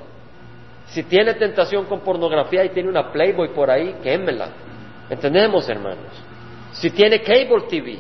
Si 0.87 1.03
tiene 1.03 1.35
tentación 1.35 1.87
con 1.87 2.03
pornografía 2.03 2.65
y 2.65 2.69
tiene 2.69 2.89
una 2.89 3.11
Playboy 3.11 3.49
por 3.49 3.69
ahí, 3.69 3.97
quémela. 4.01 4.51
¿Entendemos, 5.11 5.69
hermanos? 5.69 6.29
Si 6.73 6.91
tiene 6.91 7.23
cable 7.23 7.65
TV 7.69 7.99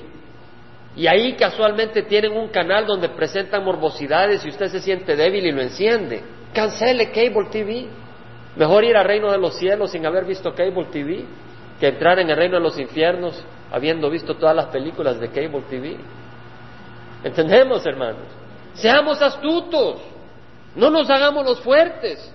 Y 0.96 1.06
ahí 1.06 1.34
casualmente 1.34 2.02
tienen 2.02 2.32
un 2.32 2.48
canal 2.48 2.86
donde 2.86 3.08
presentan 3.08 3.64
morbosidades 3.64 4.44
y 4.44 4.48
usted 4.48 4.68
se 4.68 4.80
siente 4.80 5.16
débil 5.16 5.46
y 5.46 5.52
lo 5.52 5.62
enciende. 5.62 6.22
Cancele 6.52 7.10
Cable 7.10 7.48
TV. 7.50 7.86
Mejor 8.56 8.84
ir 8.84 8.96
al 8.96 9.04
reino 9.04 9.30
de 9.30 9.38
los 9.38 9.54
cielos 9.54 9.92
sin 9.92 10.04
haber 10.06 10.24
visto 10.24 10.54
Cable 10.54 10.86
TV 10.90 11.24
que 11.78 11.88
entrar 11.88 12.18
en 12.18 12.28
el 12.28 12.36
reino 12.36 12.56
de 12.56 12.62
los 12.62 12.78
infiernos 12.78 13.44
habiendo 13.70 14.10
visto 14.10 14.34
todas 14.34 14.56
las 14.56 14.66
películas 14.66 15.20
de 15.20 15.28
Cable 15.28 15.62
TV. 15.68 15.96
¿Entendemos, 17.22 17.84
hermanos? 17.86 18.26
Seamos 18.74 19.20
astutos. 19.22 19.98
No 20.74 20.90
nos 20.90 21.08
hagamos 21.10 21.44
los 21.44 21.60
fuertes. 21.60 22.34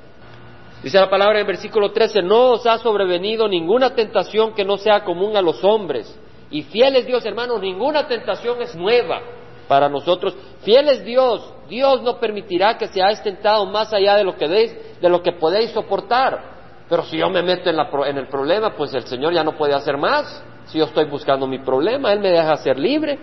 Dice 0.84 1.00
la 1.00 1.10
palabra 1.10 1.36
en 1.36 1.42
el 1.42 1.48
versículo 1.48 1.92
13, 1.92 2.22
no 2.22 2.52
os 2.52 2.66
ha 2.66 2.78
sobrevenido 2.78 3.48
ninguna 3.48 3.96
tentación 3.96 4.54
que 4.54 4.66
no 4.66 4.78
sea 4.78 5.06
común 5.06 5.38
a 5.38 5.42
los 5.42 5.64
hombres. 5.64 6.14
Y 6.54 6.62
fiel 6.62 6.96
es 6.96 7.08
Dios, 7.08 7.26
hermanos, 7.26 7.60
ninguna 7.60 8.08
tentación 8.08 8.62
es 8.62 8.76
nueva 8.76 9.22
para 9.68 9.90
nosotros. 9.90 10.36
Fiel 10.62 10.88
es 10.88 11.04
Dios, 11.04 11.52
Dios 11.68 12.04
no 12.04 12.20
permitirá 12.20 12.78
que 12.78 12.88
seáis 12.90 13.24
tentado 13.24 13.66
más 13.66 13.92
allá 13.92 14.16
de 14.18 14.24
lo 14.24 14.36
que, 14.36 14.48
de 14.48 15.10
lo 15.10 15.24
que 15.24 15.32
podéis 15.32 15.72
soportar. 15.72 16.54
Pero 16.88 17.04
si 17.06 17.18
yo 17.18 17.28
me 17.32 17.42
meto 17.42 17.72
en, 17.72 17.78
en 18.06 18.18
el 18.20 18.28
problema, 18.28 18.76
pues 18.76 18.94
el 18.94 19.02
Señor 19.08 19.34
ya 19.34 19.44
no 19.44 19.58
puede 19.58 19.74
hacer 19.74 19.98
más. 19.98 20.44
Si 20.66 20.78
yo 20.78 20.86
estoy 20.86 21.06
buscando 21.06 21.48
mi 21.48 21.58
problema, 21.58 22.14
Él 22.14 22.20
me 22.20 22.30
deja 22.30 22.56
ser 22.58 22.78
libre. 22.78 23.18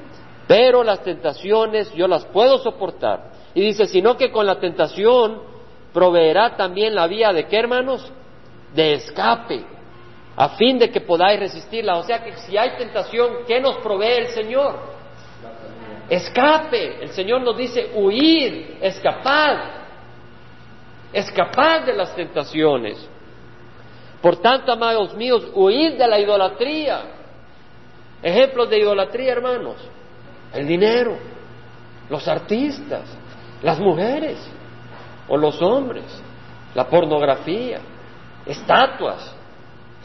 Pero 0.49 0.83
las 0.83 1.05
tentaciones 1.05 1.95
yo 1.95 2.09
las 2.09 2.25
puedo 2.27 2.59
soportar. 2.59 3.31
Y 3.55 3.61
dice, 3.61 3.87
sino 3.87 4.17
que 4.17 4.33
con 4.33 4.45
la 4.45 4.59
tentación 4.59 5.41
proveerá 5.93 6.57
también 6.57 6.97
la 6.97 7.07
vía 7.07 7.33
de 7.33 7.47
qué, 7.47 7.59
hermanos? 7.59 8.13
De 8.75 8.95
escape, 8.95 9.65
a 10.41 10.49
fin 10.57 10.79
de 10.79 10.89
que 10.91 11.03
podáis 11.03 11.39
resistirla. 11.39 11.99
O 11.99 12.03
sea 12.03 12.25
que 12.25 12.33
si 12.39 12.57
hay 12.57 12.71
tentación, 12.79 13.45
¿qué 13.47 13.61
nos 13.61 13.77
provee 13.83 14.21
el 14.21 14.29
Señor? 14.29 14.75
Escape. 16.09 17.03
El 17.03 17.11
Señor 17.11 17.43
nos 17.43 17.59
dice 17.59 17.91
huir, 17.95 18.79
escapar, 18.81 19.85
escapar 21.13 21.85
de 21.85 21.93
las 21.93 22.17
tentaciones. 22.17 23.07
Por 24.23 24.37
tanto, 24.39 24.73
amados 24.73 25.15
míos, 25.15 25.47
huid 25.53 25.99
de 25.99 26.09
la 26.09 26.19
idolatría. 26.19 27.03
Ejemplos 28.23 28.71
de 28.71 28.79
idolatría, 28.79 29.33
hermanos. 29.33 29.77
El 30.55 30.67
dinero, 30.67 31.19
los 32.09 32.27
artistas, 32.27 33.05
las 33.63 33.79
mujeres 33.79 34.39
o 35.29 35.37
los 35.37 35.61
hombres, 35.61 36.07
la 36.75 36.87
pornografía, 36.87 37.81
estatuas. 38.47 39.37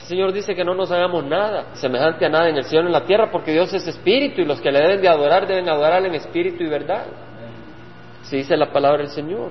El 0.06 0.10
Señor 0.10 0.34
dice 0.34 0.54
que 0.54 0.64
no 0.64 0.76
nos 0.76 0.92
hagamos 0.92 1.26
nada 1.26 1.74
semejante 1.74 2.28
a 2.28 2.30
nada 2.30 2.48
en 2.48 2.58
el 2.58 2.66
cielo 2.66 2.84
y 2.84 2.88
en 2.88 2.92
la 2.92 3.06
tierra, 3.06 3.32
porque 3.32 3.52
Dios 3.52 3.74
es 3.74 3.88
espíritu 3.88 4.40
y 4.40 4.46
los 4.46 4.62
que 4.62 4.72
le 4.72 4.80
deben 4.80 5.02
de 5.02 5.10
adorar 5.10 5.48
deben 5.48 5.68
adorar 5.68 6.06
en 6.06 6.14
espíritu 6.14 6.64
y 6.64 6.68
verdad. 6.68 7.08
Si 8.22 8.38
dice 8.38 8.56
la 8.56 8.72
palabra 8.72 9.00
del 9.00 9.10
Señor. 9.10 9.50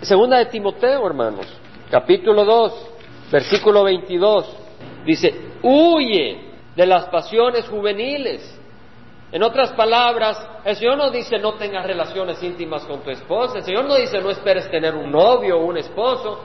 Segunda 0.00 0.38
de 0.38 0.46
Timoteo, 0.46 1.06
hermanos, 1.06 1.46
capítulo 1.92 2.44
2, 2.44 2.90
versículo 3.30 3.84
22. 3.84 4.56
Dice, 5.06 5.32
huye 5.62 6.40
de 6.74 6.84
las 6.84 7.04
pasiones 7.04 7.68
juveniles 7.68 8.60
en 9.30 9.44
otras 9.44 9.70
palabras, 9.74 10.44
el 10.64 10.74
Señor 10.74 10.98
no 10.98 11.08
dice 11.12 11.38
no 11.38 11.54
tengas 11.54 11.86
relaciones 11.86 12.42
íntimas 12.42 12.84
con 12.84 12.98
tu 13.02 13.10
esposa, 13.10 13.58
el 13.58 13.64
Señor 13.64 13.84
no 13.84 13.94
dice 13.94 14.20
no 14.20 14.30
esperes 14.30 14.68
tener 14.72 14.96
un 14.96 15.12
novio 15.12 15.56
o 15.56 15.66
un 15.66 15.76
esposo, 15.76 16.40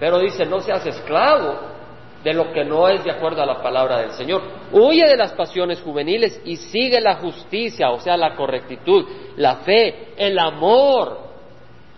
pero 0.00 0.18
dice 0.18 0.46
no 0.46 0.60
seas 0.60 0.86
esclavo 0.86 1.76
de 2.22 2.34
lo 2.34 2.52
que 2.52 2.64
no 2.64 2.88
es 2.88 3.04
de 3.04 3.10
acuerdo 3.10 3.42
a 3.42 3.46
la 3.46 3.62
palabra 3.62 4.00
del 4.00 4.12
Señor. 4.12 4.42
Huye 4.72 5.06
de 5.06 5.16
las 5.16 5.32
pasiones 5.32 5.80
juveniles 5.80 6.40
y 6.44 6.56
sigue 6.56 7.00
la 7.00 7.16
justicia, 7.16 7.90
o 7.90 8.00
sea, 8.00 8.16
la 8.16 8.34
correctitud, 8.34 9.06
la 9.36 9.56
fe, 9.56 10.14
el 10.16 10.38
amor, 10.38 11.18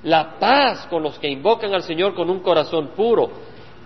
la 0.02 0.38
paz 0.38 0.86
con 0.88 1.02
los 1.02 1.18
que 1.18 1.28
invocan 1.28 1.74
al 1.74 1.82
Señor 1.82 2.14
con 2.14 2.28
un 2.30 2.40
corazón 2.40 2.88
puro, 2.96 3.30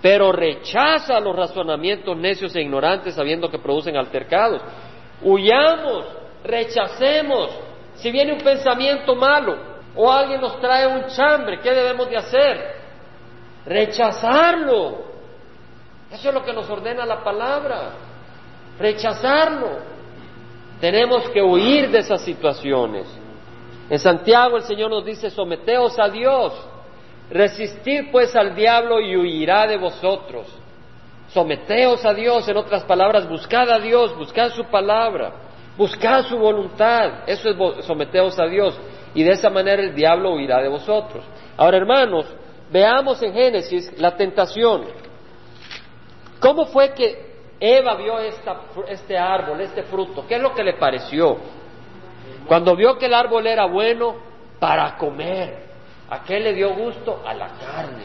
pero 0.02 0.32
rechaza 0.32 1.18
los 1.20 1.34
razonamientos 1.34 2.16
necios 2.16 2.54
e 2.56 2.60
ignorantes 2.62 3.14
sabiendo 3.14 3.48
que 3.48 3.58
producen 3.58 3.96
altercados 3.96 4.60
huyamos, 5.24 6.06
rechacemos. 6.44 7.50
Si 7.96 8.10
viene 8.10 8.32
un 8.32 8.40
pensamiento 8.40 9.14
malo 9.14 9.56
o 9.96 10.10
alguien 10.10 10.40
nos 10.40 10.60
trae 10.60 10.86
un 10.86 11.06
chambre, 11.06 11.60
¿qué 11.60 11.72
debemos 11.72 12.08
de 12.08 12.16
hacer? 12.16 12.74
Rechazarlo. 13.66 15.13
Eso 16.14 16.28
es 16.28 16.34
lo 16.34 16.44
que 16.44 16.52
nos 16.52 16.70
ordena 16.70 17.04
la 17.04 17.24
palabra. 17.24 17.90
Rechazarlo. 18.78 19.94
Tenemos 20.80 21.28
que 21.30 21.42
huir 21.42 21.90
de 21.90 21.98
esas 21.98 22.20
situaciones. 22.22 23.06
En 23.90 23.98
Santiago 23.98 24.56
el 24.56 24.62
Señor 24.62 24.90
nos 24.90 25.04
dice, 25.04 25.28
someteos 25.30 25.98
a 25.98 26.08
Dios, 26.08 26.52
resistid 27.30 28.10
pues 28.12 28.34
al 28.36 28.54
diablo 28.54 29.00
y 29.00 29.16
huirá 29.16 29.66
de 29.66 29.76
vosotros. 29.76 30.46
Someteos 31.32 32.04
a 32.04 32.14
Dios, 32.14 32.48
en 32.48 32.56
otras 32.56 32.84
palabras, 32.84 33.28
buscad 33.28 33.68
a 33.70 33.80
Dios, 33.80 34.16
buscad 34.16 34.50
su 34.50 34.64
palabra, 34.64 35.32
buscad 35.76 36.24
su 36.26 36.38
voluntad. 36.38 37.24
Eso 37.26 37.50
es 37.50 37.86
someteos 37.86 38.38
a 38.38 38.46
Dios. 38.46 38.78
Y 39.14 39.24
de 39.24 39.32
esa 39.32 39.50
manera 39.50 39.82
el 39.82 39.94
diablo 39.94 40.34
huirá 40.34 40.62
de 40.62 40.68
vosotros. 40.68 41.24
Ahora, 41.56 41.76
hermanos, 41.76 42.26
veamos 42.70 43.20
en 43.22 43.32
Génesis 43.32 43.92
la 43.98 44.16
tentación. 44.16 45.03
¿Cómo 46.40 46.66
fue 46.66 46.92
que 46.92 47.34
Eva 47.60 47.94
vio 47.94 48.18
este 48.18 49.16
árbol, 49.16 49.60
este 49.60 49.84
fruto? 49.84 50.26
¿Qué 50.26 50.36
es 50.36 50.42
lo 50.42 50.54
que 50.54 50.64
le 50.64 50.74
pareció? 50.74 51.38
Cuando 52.46 52.76
vio 52.76 52.98
que 52.98 53.06
el 53.06 53.14
árbol 53.14 53.46
era 53.46 53.66
bueno 53.66 54.16
para 54.58 54.96
comer, 54.96 55.64
¿a 56.10 56.22
qué 56.22 56.40
le 56.40 56.52
dio 56.52 56.74
gusto? 56.74 57.22
A 57.26 57.34
la 57.34 57.48
carne. 57.48 58.04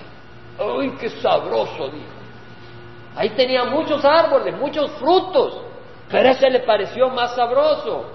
¡Ay, 0.57 0.91
qué 0.99 1.09
sabroso! 1.09 1.89
Dijo. 1.89 2.19
Ahí 3.15 3.29
tenía 3.31 3.65
muchos 3.65 4.03
árboles, 4.05 4.55
muchos 4.55 4.91
frutos, 4.91 5.61
pero 6.09 6.29
ese 6.29 6.49
le 6.49 6.59
pareció 6.59 7.09
más 7.09 7.35
sabroso. 7.35 8.05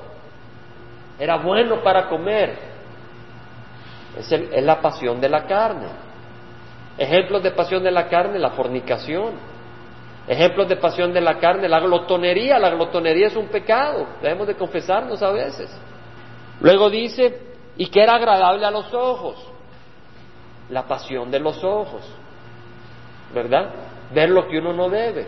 Era 1.18 1.36
bueno 1.36 1.82
para 1.82 2.08
comer. 2.08 2.56
Es, 4.18 4.30
es 4.30 4.62
la 4.62 4.80
pasión 4.80 5.20
de 5.20 5.28
la 5.28 5.46
carne. 5.46 5.88
Ejemplos 6.96 7.42
de 7.42 7.50
pasión 7.50 7.82
de 7.82 7.90
la 7.90 8.08
carne, 8.08 8.38
la 8.38 8.50
fornicación. 8.50 9.32
Ejemplos 10.26 10.68
de 10.68 10.76
pasión 10.76 11.12
de 11.12 11.20
la 11.20 11.38
carne, 11.38 11.68
la 11.68 11.80
glotonería. 11.80 12.58
La 12.58 12.70
glotonería 12.70 13.28
es 13.28 13.36
un 13.36 13.48
pecado. 13.48 14.06
Debemos 14.22 14.46
de 14.46 14.54
confesarnos 14.54 15.22
a 15.22 15.30
veces. 15.30 15.70
Luego 16.60 16.88
dice, 16.88 17.38
y 17.76 17.86
que 17.86 18.02
era 18.02 18.14
agradable 18.14 18.64
a 18.64 18.70
los 18.70 18.92
ojos. 18.94 19.36
La 20.70 20.84
pasión 20.84 21.30
de 21.30 21.40
los 21.40 21.62
ojos. 21.62 22.02
¿Verdad? 23.34 23.70
ver 24.12 24.30
lo 24.30 24.46
que 24.48 24.58
uno 24.58 24.72
no 24.72 24.88
debe, 24.88 25.26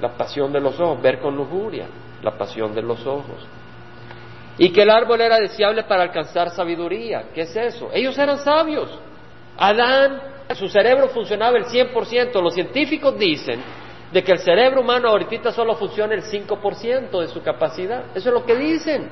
la 0.00 0.10
pasión 0.10 0.52
de 0.52 0.60
los 0.60 0.78
ojos, 0.80 1.00
ver 1.00 1.20
con 1.20 1.36
lujuria, 1.36 1.86
la 2.22 2.32
pasión 2.32 2.74
de 2.74 2.82
los 2.82 3.04
ojos. 3.06 3.46
Y 4.56 4.70
que 4.70 4.82
el 4.82 4.90
árbol 4.90 5.20
era 5.20 5.38
deseable 5.38 5.82
para 5.82 6.04
alcanzar 6.04 6.50
sabiduría. 6.50 7.26
¿Qué 7.34 7.42
es 7.42 7.56
eso? 7.56 7.90
Ellos 7.92 8.16
eran 8.16 8.38
sabios. 8.38 8.88
Adán, 9.58 10.20
su 10.52 10.68
cerebro 10.68 11.08
funcionaba 11.08 11.56
el 11.56 11.64
100%. 11.64 12.42
Los 12.42 12.54
científicos 12.54 13.18
dicen 13.18 13.60
de 14.12 14.22
que 14.22 14.32
el 14.32 14.38
cerebro 14.38 14.82
humano 14.82 15.08
ahorita 15.08 15.50
solo 15.52 15.74
funciona 15.74 16.14
el 16.14 16.22
5% 16.22 17.20
de 17.20 17.28
su 17.28 17.42
capacidad. 17.42 18.04
Eso 18.14 18.28
es 18.28 18.34
lo 18.34 18.44
que 18.44 18.54
dicen. 18.54 19.08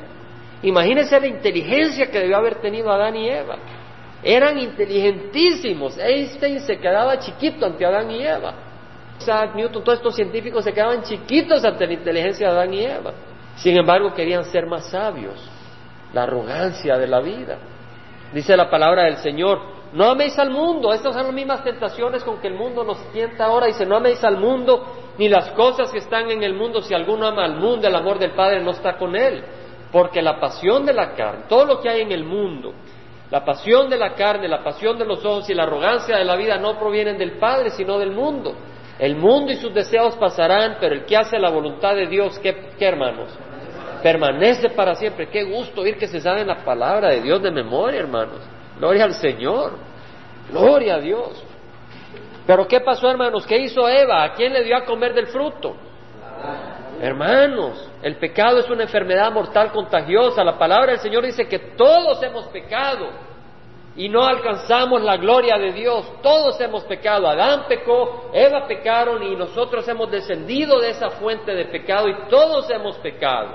Imagínense 0.62 1.18
la 1.18 1.26
inteligencia 1.26 2.10
que 2.10 2.20
debió 2.20 2.36
haber 2.36 2.56
tenido 2.56 2.90
Adán 2.90 3.16
y 3.16 3.28
Eva. 3.28 3.56
Eran 4.22 4.58
inteligentísimos. 4.58 5.98
Einstein 5.98 6.60
se 6.60 6.78
quedaba 6.78 7.18
chiquito 7.18 7.66
ante 7.66 7.84
Adán 7.84 8.10
y 8.10 8.24
Eva. 8.24 8.54
Isaac 9.18 9.54
Newton, 9.54 9.82
todos 9.82 9.98
estos 9.98 10.14
científicos 10.14 10.64
se 10.64 10.72
quedaban 10.72 11.02
chiquitos 11.02 11.64
ante 11.64 11.86
la 11.86 11.92
inteligencia 11.94 12.48
de 12.48 12.52
Adán 12.52 12.74
y 12.74 12.84
Eva. 12.84 13.12
Sin 13.56 13.76
embargo, 13.76 14.14
querían 14.14 14.44
ser 14.44 14.66
más 14.66 14.86
sabios. 14.88 15.34
La 16.12 16.24
arrogancia 16.24 16.96
de 16.96 17.06
la 17.06 17.20
vida. 17.20 17.58
Dice 18.32 18.56
la 18.56 18.70
palabra 18.70 19.04
del 19.04 19.16
Señor, 19.16 19.81
no 19.92 20.04
améis 20.06 20.38
al 20.38 20.50
mundo. 20.50 20.92
Estas 20.92 21.14
son 21.14 21.24
las 21.24 21.34
mismas 21.34 21.62
tentaciones 21.62 22.24
con 22.24 22.40
que 22.40 22.48
el 22.48 22.54
mundo 22.54 22.82
nos 22.82 22.98
tienta 23.12 23.44
ahora. 23.44 23.66
Dice, 23.66 23.84
no 23.84 23.96
améis 23.96 24.22
al 24.24 24.38
mundo 24.38 24.84
ni 25.18 25.28
las 25.28 25.50
cosas 25.50 25.90
que 25.90 25.98
están 25.98 26.30
en 26.30 26.42
el 26.42 26.54
mundo. 26.54 26.80
Si 26.80 26.94
alguno 26.94 27.26
ama 27.26 27.44
al 27.44 27.56
mundo, 27.56 27.86
el 27.86 27.94
amor 27.94 28.18
del 28.18 28.32
Padre 28.32 28.62
no 28.62 28.70
está 28.70 28.96
con 28.96 29.14
él. 29.14 29.44
Porque 29.90 30.22
la 30.22 30.40
pasión 30.40 30.86
de 30.86 30.94
la 30.94 31.14
carne, 31.14 31.44
todo 31.48 31.66
lo 31.66 31.80
que 31.80 31.90
hay 31.90 32.00
en 32.00 32.12
el 32.12 32.24
mundo, 32.24 32.72
la 33.30 33.44
pasión 33.44 33.90
de 33.90 33.98
la 33.98 34.14
carne, 34.14 34.48
la 34.48 34.64
pasión 34.64 34.98
de 34.98 35.04
los 35.04 35.22
ojos 35.24 35.48
y 35.50 35.54
la 35.54 35.64
arrogancia 35.64 36.16
de 36.16 36.24
la 36.24 36.36
vida 36.36 36.56
no 36.56 36.78
provienen 36.78 37.18
del 37.18 37.32
Padre, 37.38 37.70
sino 37.70 37.98
del 37.98 38.12
mundo. 38.12 38.54
El 38.98 39.16
mundo 39.16 39.52
y 39.52 39.56
sus 39.56 39.74
deseos 39.74 40.16
pasarán, 40.16 40.76
pero 40.80 40.94
el 40.94 41.04
que 41.04 41.16
hace 41.16 41.38
la 41.38 41.50
voluntad 41.50 41.94
de 41.94 42.06
Dios, 42.06 42.38
¿qué, 42.38 42.54
hermanos? 42.80 43.28
Permanece 44.02 44.70
para 44.70 44.94
siempre. 44.94 45.28
Qué 45.28 45.44
gusto 45.44 45.82
oír 45.82 45.98
que 45.98 46.06
se 46.06 46.20
sabe 46.20 46.44
la 46.44 46.64
palabra 46.64 47.10
de 47.10 47.20
Dios 47.20 47.42
de 47.42 47.50
memoria, 47.50 48.00
hermanos. 48.00 48.40
Gloria 48.82 49.04
al 49.04 49.14
Señor. 49.14 49.74
Gloria 50.50 50.96
a 50.96 50.98
Dios. 50.98 51.40
Pero 52.44 52.66
¿qué 52.66 52.80
pasó, 52.80 53.08
hermanos? 53.08 53.46
¿Qué 53.46 53.56
hizo 53.58 53.88
Eva? 53.88 54.24
¿A 54.24 54.34
quién 54.34 54.52
le 54.52 54.64
dio 54.64 54.76
a 54.76 54.84
comer 54.84 55.14
del 55.14 55.28
fruto? 55.28 55.76
Hermanos, 57.00 57.88
el 58.02 58.16
pecado 58.16 58.58
es 58.58 58.68
una 58.68 58.82
enfermedad 58.82 59.30
mortal 59.30 59.70
contagiosa. 59.70 60.42
La 60.42 60.58
palabra 60.58 60.90
del 60.90 61.00
Señor 61.00 61.24
dice 61.24 61.46
que 61.46 61.60
todos 61.60 62.20
hemos 62.24 62.46
pecado 62.46 63.08
y 63.94 64.08
no 64.08 64.24
alcanzamos 64.24 65.00
la 65.00 65.16
gloria 65.16 65.58
de 65.58 65.70
Dios. 65.70 66.04
Todos 66.20 66.60
hemos 66.60 66.82
pecado. 66.82 67.28
Adán 67.28 67.66
pecó, 67.68 68.32
Eva 68.34 68.66
pecaron 68.66 69.22
y 69.22 69.36
nosotros 69.36 69.86
hemos 69.86 70.10
descendido 70.10 70.80
de 70.80 70.90
esa 70.90 71.08
fuente 71.10 71.54
de 71.54 71.66
pecado 71.66 72.08
y 72.08 72.16
todos 72.28 72.68
hemos 72.68 72.98
pecado. 72.98 73.54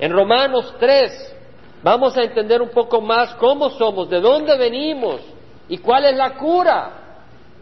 En 0.00 0.10
Romanos 0.10 0.74
3 0.80 1.36
vamos 1.82 2.16
a 2.16 2.22
entender 2.22 2.60
un 2.62 2.70
poco 2.70 3.00
más 3.00 3.34
cómo 3.34 3.70
somos, 3.70 4.08
de 4.08 4.20
dónde 4.20 4.56
venimos 4.56 5.20
y 5.68 5.78
cuál 5.78 6.04
es 6.04 6.16
la 6.16 6.34
cura. 6.34 6.96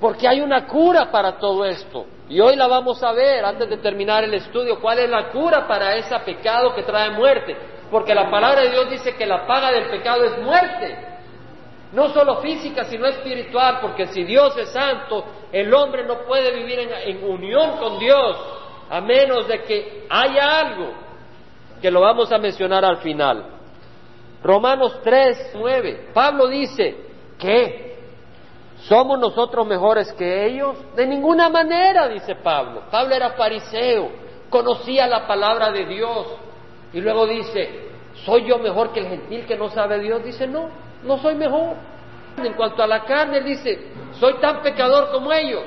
Porque 0.01 0.29
hay 0.29 0.41
una 0.41 0.67
cura 0.67 1.11
para 1.11 1.39
todo 1.39 1.65
esto. 1.65 2.07
Y 2.29 2.41
hoy 2.41 2.57
la 2.57 2.69
vamos 2.69 3.03
a 3.03 3.13
ver 3.13 3.45
antes 3.45 3.69
de 3.69 3.79
terminar 3.79 4.23
el 4.23 4.35
estudio, 4.35 4.81
cuál 4.81 4.99
es 5.01 5.11
la 5.11 5.31
cura 5.31 5.67
para 5.67 5.97
ese 5.97 6.17
pecado 6.21 6.75
que 6.75 6.83
trae 6.83 7.11
muerte. 7.11 7.57
Porque 7.91 8.15
la 8.15 8.31
palabra 8.31 8.63
de 8.63 8.71
Dios 8.71 8.91
dice 8.91 9.17
que 9.17 9.27
la 9.27 9.47
paga 9.47 9.73
del 9.73 9.89
pecado 9.89 10.25
es 10.25 10.39
muerte. 10.43 10.97
No 11.93 12.11
solo 12.11 12.37
física, 12.37 12.85
sino 12.85 13.07
espiritual, 13.07 13.79
porque 13.81 14.09
si 14.09 14.23
Dios 14.25 14.57
es 14.59 14.71
santo, 14.71 15.25
el 15.51 15.73
hombre 15.73 16.05
no 16.05 16.19
puede 16.27 16.53
vivir 16.53 16.79
en, 16.81 17.25
unión 17.25 17.79
con 17.79 17.99
Dios, 17.99 18.37
a 18.91 19.01
menos 19.01 19.49
de 19.49 19.63
que 19.63 20.07
haya 20.11 20.61
algo, 20.61 20.93
que 21.81 21.91
lo 21.91 22.03
vamos 22.03 22.31
a 22.31 22.39
mencionar 22.39 22.85
al 22.85 22.99
final. 22.99 23.58
Romanos 24.43 25.01
3, 25.03 25.53
9. 25.55 26.11
Pablo 26.15 26.47
dice, 26.49 26.97
¿qué? 27.39 27.89
¿Somos 28.83 29.19
nosotros 29.19 29.67
mejores 29.67 30.13
que 30.13 30.47
ellos? 30.47 30.77
De 30.95 31.07
ninguna 31.07 31.49
manera, 31.49 32.09
dice 32.09 32.37
Pablo. 32.37 32.85
Pablo 32.91 33.15
era 33.15 33.31
fariseo, 33.31 34.11
conocía 34.49 35.07
la 35.07 35.27
palabra 35.27 35.71
de 35.73 35.87
Dios. 35.87 36.27
Y 36.93 37.01
luego 37.01 37.27
dice, 37.27 37.91
¿soy 38.25 38.47
yo 38.47 38.59
mejor 38.59 38.93
que 38.93 39.01
el 39.01 39.09
gentil 39.09 39.47
que 39.47 39.57
no 39.57 39.69
sabe 39.69 39.99
Dios? 39.99 40.23
Dice, 40.25 40.47
no, 40.47 40.71
no 41.03 41.19
soy 41.19 41.35
mejor. 41.35 41.75
En 42.37 42.53
cuanto 42.55 42.83
a 42.83 42.87
la 42.87 43.05
carne, 43.05 43.41
dice, 43.41 43.91
soy 44.13 44.35
tan 44.35 44.63
pecador 44.63 45.11
como 45.11 45.33
ellos. 45.33 45.65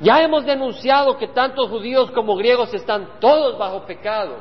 Ya 0.00 0.20
hemos 0.20 0.44
denunciado 0.44 1.16
que 1.16 1.28
tanto 1.28 1.68
judíos 1.68 2.10
como 2.10 2.34
griegos 2.34 2.74
están 2.74 3.20
todos 3.20 3.56
bajo 3.56 3.86
pecado. 3.86 4.34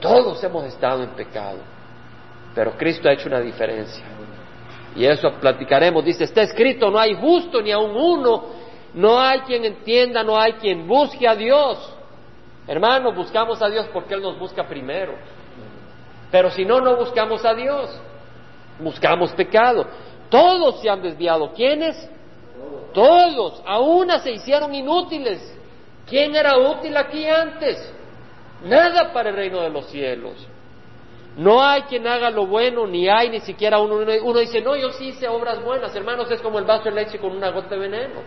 Todos 0.00 0.44
hemos 0.44 0.64
estado 0.64 1.02
en 1.02 1.10
pecado. 1.10 1.58
Pero 2.56 2.76
Cristo 2.76 3.08
ha 3.08 3.12
hecho 3.12 3.28
una 3.28 3.40
diferencia. 3.40 4.04
Y 4.96 5.06
eso 5.06 5.30
platicaremos. 5.40 6.04
Dice, 6.04 6.24
está 6.24 6.42
escrito, 6.42 6.90
no 6.90 6.98
hay 6.98 7.14
justo 7.14 7.62
ni 7.62 7.70
aun 7.70 7.94
uno, 7.94 8.46
no 8.94 9.20
hay 9.20 9.40
quien 9.42 9.64
entienda, 9.64 10.24
no 10.24 10.36
hay 10.36 10.54
quien 10.54 10.88
busque 10.88 11.28
a 11.28 11.36
Dios. 11.36 11.94
Hermanos, 12.66 13.14
buscamos 13.14 13.62
a 13.62 13.68
Dios 13.68 13.86
porque 13.92 14.14
Él 14.14 14.22
nos 14.22 14.36
busca 14.36 14.66
primero. 14.66 15.14
Pero 16.32 16.50
si 16.50 16.64
no, 16.64 16.80
no 16.80 16.96
buscamos 16.96 17.44
a 17.44 17.54
Dios 17.54 18.00
buscamos 18.78 19.32
pecado. 19.32 19.86
Todos 20.28 20.80
se 20.80 20.88
han 20.88 21.02
desviado. 21.02 21.52
¿Quiénes? 21.52 22.08
Todos. 22.92 23.62
A 23.64 23.80
una 23.80 24.18
se 24.18 24.32
hicieron 24.32 24.74
inútiles. 24.74 25.54
¿Quién 26.06 26.34
era 26.34 26.56
útil 26.56 26.96
aquí 26.96 27.26
antes? 27.26 27.92
Nada 28.64 29.12
para 29.12 29.30
el 29.30 29.36
reino 29.36 29.60
de 29.60 29.70
los 29.70 29.86
cielos. 29.86 30.34
No 31.36 31.62
hay 31.62 31.82
quien 31.82 32.06
haga 32.06 32.30
lo 32.30 32.46
bueno, 32.46 32.86
ni 32.86 33.08
hay 33.08 33.28
ni 33.28 33.40
siquiera 33.40 33.78
uno. 33.78 33.96
Uno 33.96 34.38
dice, 34.40 34.62
no, 34.62 34.74
yo 34.74 34.90
sí 34.92 35.08
hice 35.08 35.28
obras 35.28 35.62
buenas. 35.62 35.94
Hermanos, 35.94 36.30
es 36.30 36.40
como 36.40 36.58
el 36.58 36.64
vaso 36.64 36.84
de 36.84 36.92
leche 36.92 37.18
con 37.18 37.32
una 37.32 37.50
gota 37.50 37.70
de 37.70 37.78
veneno. 37.78 38.20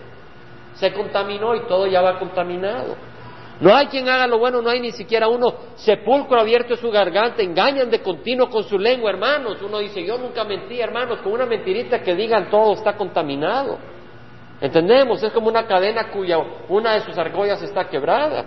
Se 0.75 0.93
contaminó 0.93 1.55
y 1.55 1.61
todo 1.61 1.87
ya 1.87 2.01
va 2.01 2.19
contaminado. 2.19 2.95
No 3.59 3.75
hay 3.75 3.87
quien 3.87 4.07
haga 4.07 4.25
lo 4.25 4.37
bueno, 4.37 4.61
no 4.61 4.69
hay 4.69 4.79
ni 4.79 4.91
siquiera 4.91 5.27
uno 5.27 5.53
sepulcro 5.75 6.39
abierto 6.39 6.75
en 6.75 6.79
su 6.79 6.89
garganta, 6.91 7.41
engañan 7.41 7.89
de 7.89 8.01
continuo 8.01 8.49
con 8.49 8.63
su 8.63 8.79
lengua, 8.79 9.09
hermanos. 9.09 9.61
Uno 9.61 9.79
dice, 9.79 10.05
yo 10.05 10.17
nunca 10.17 10.45
mentí, 10.45 10.79
hermanos, 10.79 11.19
con 11.19 11.33
una 11.33 11.45
mentirita 11.45 12.01
que 12.01 12.15
digan 12.15 12.49
todo 12.49 12.73
está 12.73 12.95
contaminado. 12.95 13.77
¿Entendemos? 14.61 15.21
Es 15.23 15.33
como 15.33 15.49
una 15.49 15.65
cadena 15.65 16.09
cuya 16.11 16.37
una 16.69 16.93
de 16.93 17.01
sus 17.01 17.17
argollas 17.17 17.61
está 17.61 17.89
quebrada. 17.89 18.45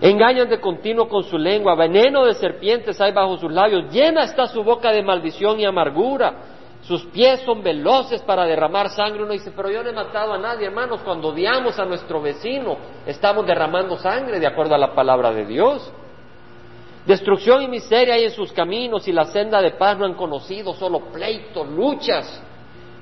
Engañan 0.00 0.48
de 0.48 0.60
continuo 0.60 1.08
con 1.08 1.24
su 1.24 1.36
lengua, 1.36 1.74
veneno 1.74 2.24
de 2.24 2.34
serpientes 2.34 3.00
hay 3.00 3.12
bajo 3.12 3.36
sus 3.36 3.50
labios, 3.50 3.92
llena 3.92 4.22
está 4.22 4.46
su 4.46 4.62
boca 4.62 4.92
de 4.92 5.02
maldición 5.02 5.58
y 5.58 5.64
amargura. 5.64 6.34
Sus 6.82 7.04
pies 7.06 7.40
son 7.40 7.62
veloces 7.62 8.22
para 8.22 8.44
derramar 8.44 8.88
sangre. 8.90 9.22
Uno 9.22 9.32
dice, 9.32 9.52
pero 9.54 9.70
yo 9.70 9.82
no 9.82 9.90
he 9.90 9.92
matado 9.92 10.32
a 10.32 10.38
nadie, 10.38 10.66
hermanos. 10.66 11.00
Cuando 11.04 11.28
odiamos 11.28 11.78
a 11.78 11.84
nuestro 11.84 12.22
vecino, 12.22 12.76
estamos 13.04 13.44
derramando 13.44 13.98
sangre 13.98 14.38
de 14.38 14.46
acuerdo 14.46 14.74
a 14.74 14.78
la 14.78 14.94
palabra 14.94 15.32
de 15.32 15.44
Dios. 15.44 15.92
Destrucción 17.04 17.62
y 17.62 17.68
miseria 17.68 18.14
hay 18.14 18.24
en 18.24 18.30
sus 18.30 18.52
caminos 18.52 19.08
y 19.08 19.12
la 19.12 19.24
senda 19.24 19.60
de 19.60 19.72
paz 19.72 19.98
no 19.98 20.04
han 20.04 20.14
conocido, 20.14 20.72
solo 20.74 21.00
pleitos, 21.12 21.68
luchas. 21.68 22.42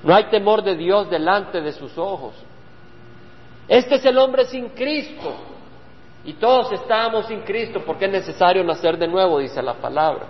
No 0.03 0.15
hay 0.15 0.25
temor 0.31 0.63
de 0.63 0.77
Dios 0.77 1.11
delante 1.11 1.61
de 1.61 1.73
sus 1.73 1.97
ojos. 1.99 2.35
Este 3.69 3.97
es 3.97 4.05
el 4.07 4.17
hombre 4.19 4.47
sin 4.47 4.71
Cristo. 4.71 5.33
Y 6.27 6.33
todos 6.35 6.73
estamos 6.73 7.27
sin 7.27 7.43
Cristo 7.43 7.83
porque 7.87 8.07
es 8.07 8.11
necesario 8.11 8.65
nacer 8.65 8.99
de 8.99 9.07
nuevo, 9.07 9.39
dice 9.39 9.63
la 9.63 9.75
palabra. 9.75 10.27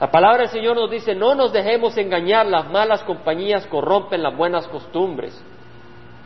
La 0.00 0.10
palabra 0.10 0.38
del 0.38 0.48
Señor 0.48 0.74
nos 0.74 0.90
dice, 0.90 1.14
no 1.14 1.36
nos 1.36 1.52
dejemos 1.52 1.96
engañar, 1.96 2.46
las 2.46 2.68
malas 2.68 3.04
compañías 3.04 3.64
corrompen 3.68 4.20
las 4.20 4.36
buenas 4.36 4.66
costumbres. 4.66 5.40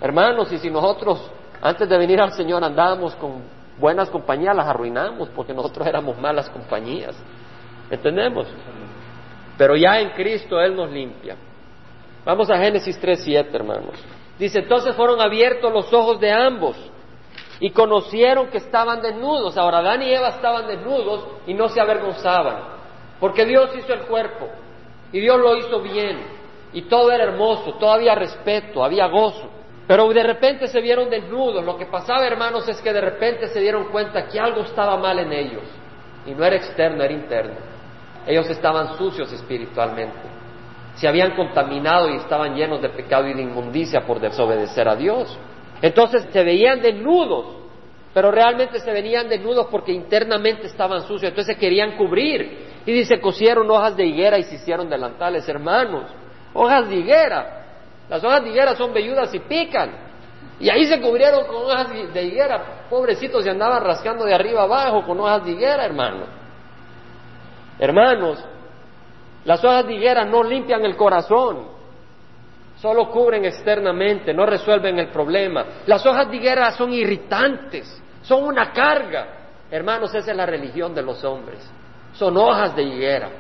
Hermanos, 0.01 0.51
y 0.51 0.59
si 0.59 0.71
nosotros 0.71 1.31
antes 1.61 1.87
de 1.87 1.99
venir 1.99 2.23
al 2.23 2.33
Señor 2.33 2.65
andábamos 2.65 3.15
con 3.17 3.43
buenas 3.79 4.09
compañías, 4.09 4.57
las 4.57 4.67
arruinamos 4.67 5.29
porque 5.29 5.53
nosotros 5.53 5.87
éramos 5.87 6.19
malas 6.19 6.49
compañías. 6.49 7.15
¿Entendemos? 7.91 8.47
Pero 9.59 9.77
ya 9.77 10.01
en 10.01 10.11
Cristo 10.11 10.59
Él 10.59 10.75
nos 10.75 10.91
limpia. 10.91 11.37
Vamos 12.25 12.49
a 12.49 12.57
Génesis 12.57 12.99
3.7, 12.99 13.47
hermanos. 13.53 13.95
Dice, 14.39 14.61
entonces 14.61 14.97
fueron 14.97 15.21
abiertos 15.21 15.71
los 15.71 15.93
ojos 15.93 16.19
de 16.19 16.33
ambos 16.33 16.77
y 17.61 17.71
conocieron 17.71 18.49
que 18.49 18.59
estaban 18.59 19.03
desnudos. 19.03 19.57
Ahora, 19.57 19.79
Adán 19.79 20.03
y 20.03 20.13
Eva 20.13 20.29
estaban 20.29 20.67
desnudos 20.67 21.27
y 21.47 21.55
no 21.55 21.69
se 21.69 21.81
avergonzaban. 21.81 22.79
Porque 23.19 23.45
Dios 23.45 23.71
hizo 23.77 23.93
el 23.93 24.03
cuerpo 24.03 24.49
y 25.13 25.21
Dios 25.21 25.39
lo 25.39 25.57
hizo 25.57 25.81
bien 25.81 26.39
y 26.73 26.83
todo 26.83 27.11
era 27.11 27.25
hermoso, 27.25 27.75
todo 27.75 27.93
había 27.93 28.15
respeto, 28.15 28.85
había 28.85 29.07
gozo. 29.07 29.49
Pero 29.87 30.07
de 30.11 30.23
repente 30.23 30.69
se 30.69 30.81
vieron 30.81 31.09
desnudos. 31.09 31.65
Lo 31.65 31.79
que 31.79 31.87
pasaba, 31.87 32.27
hermanos, 32.27 32.69
es 32.69 32.81
que 32.83 32.93
de 32.93 33.01
repente 33.01 33.49
se 33.49 33.59
dieron 33.61 33.87
cuenta 33.87 34.29
que 34.29 34.39
algo 34.39 34.61
estaba 34.61 34.99
mal 34.99 35.19
en 35.19 35.33
ellos. 35.33 35.63
Y 36.27 36.33
no 36.33 36.45
era 36.45 36.57
externo, 36.57 37.03
era 37.03 37.13
interno. 37.13 37.57
Ellos 38.27 38.51
estaban 38.51 38.99
sucios 38.99 39.33
espiritualmente. 39.33 40.29
Se 40.97 41.09
habían 41.09 41.35
contaminado 41.35 42.11
y 42.11 42.17
estaban 42.17 42.55
llenos 42.55 42.83
de 42.83 42.91
pecado 42.91 43.29
y 43.29 43.35
de 43.35 43.43
inmundicia 43.43 44.03
por 44.07 44.21
desobedecer 44.21 44.87
a 44.89 44.95
Dios. 44.95 45.39
Entonces 45.83 46.27
se 46.33 46.45
veían 46.45 46.81
desnudos, 46.81 47.47
pero 48.13 48.31
realmente 48.31 48.81
se 48.81 48.93
veían 48.93 49.29
desnudos 49.29 49.67
porque 49.71 49.93
internamente 49.93 50.67
estaban 50.67 51.03
sucios. 51.03 51.31
Entonces 51.31 51.55
se 51.55 51.61
querían 51.61 51.97
cubrir. 51.97 52.67
Y 52.85 52.93
dice, 52.93 53.21
cosieron 53.21 53.71
hojas 53.71 53.97
de 53.97 54.07
higuera 54.07 54.39
y 54.39 54.45
se 54.45 54.57
hicieron 54.57 54.89
delantales, 54.89 55.49
hermanos. 55.49 56.11
Hojas 56.55 56.89
de 56.89 56.97
higuera. 56.97 57.67
Las 58.09 58.25
hojas 58.25 58.43
de 58.43 58.51
higuera 58.51 58.75
son 58.75 58.93
velludas 58.93 59.33
y 59.35 59.41
pican. 59.41 60.09
Y 60.61 60.71
ahí 60.71 60.87
se 60.87 61.01
cubrieron 61.01 61.47
con 61.47 61.57
hojas 61.57 61.89
de 62.13 62.23
higuera. 62.25 62.87
Pobrecitos 62.91 63.45
se 63.45 63.51
andaban 63.51 63.85
rascando 63.85 64.25
de 64.25 64.35
arriba 64.35 64.63
abajo 64.63 65.05
con 65.05 65.21
hojas 65.21 65.45
de 65.45 65.53
higuera, 65.53 65.85
hermanos. 65.85 66.29
Hermanos, 67.79 68.45
las 69.45 69.63
hojas 69.65 69.87
de 69.87 69.95
higuera 69.95 70.25
no 70.25 70.43
limpian 70.43 70.85
el 70.85 70.97
corazón, 70.97 71.78
solo 72.81 73.11
cubren 73.11 73.45
externamente, 73.45 74.33
no 74.33 74.47
resuelven 74.47 74.99
el 74.99 75.09
problema. 75.09 75.65
Las 75.87 76.05
hojas 76.07 76.31
de 76.31 76.37
higuera 76.37 76.71
son 76.73 76.93
irritantes, 76.93 78.03
son 78.23 78.45
una 78.45 78.73
carga. 78.73 79.35
Hermanos, 79.71 80.15
esa 80.15 80.31
es 80.31 80.37
la 80.37 80.47
religión 80.47 80.95
de 80.95 81.03
los 81.03 81.23
hombres 81.25 81.79
son 82.19 82.37
hojas 82.37 82.75
de 82.75 82.83
higuera. 82.83 83.31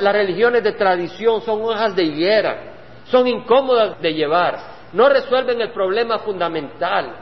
Las 0.00 0.12
religiones 0.12 0.62
de 0.62 0.72
tradición 0.72 1.40
son 1.40 1.62
hojas 1.62 1.94
de 1.94 2.02
higuera, 2.02 2.74
son 3.06 3.26
incómodas 3.26 4.00
de 4.00 4.12
llevar, 4.12 4.58
no 4.92 5.08
resuelven 5.08 5.60
el 5.60 5.70
problema 5.70 6.18
fundamental. 6.18 7.14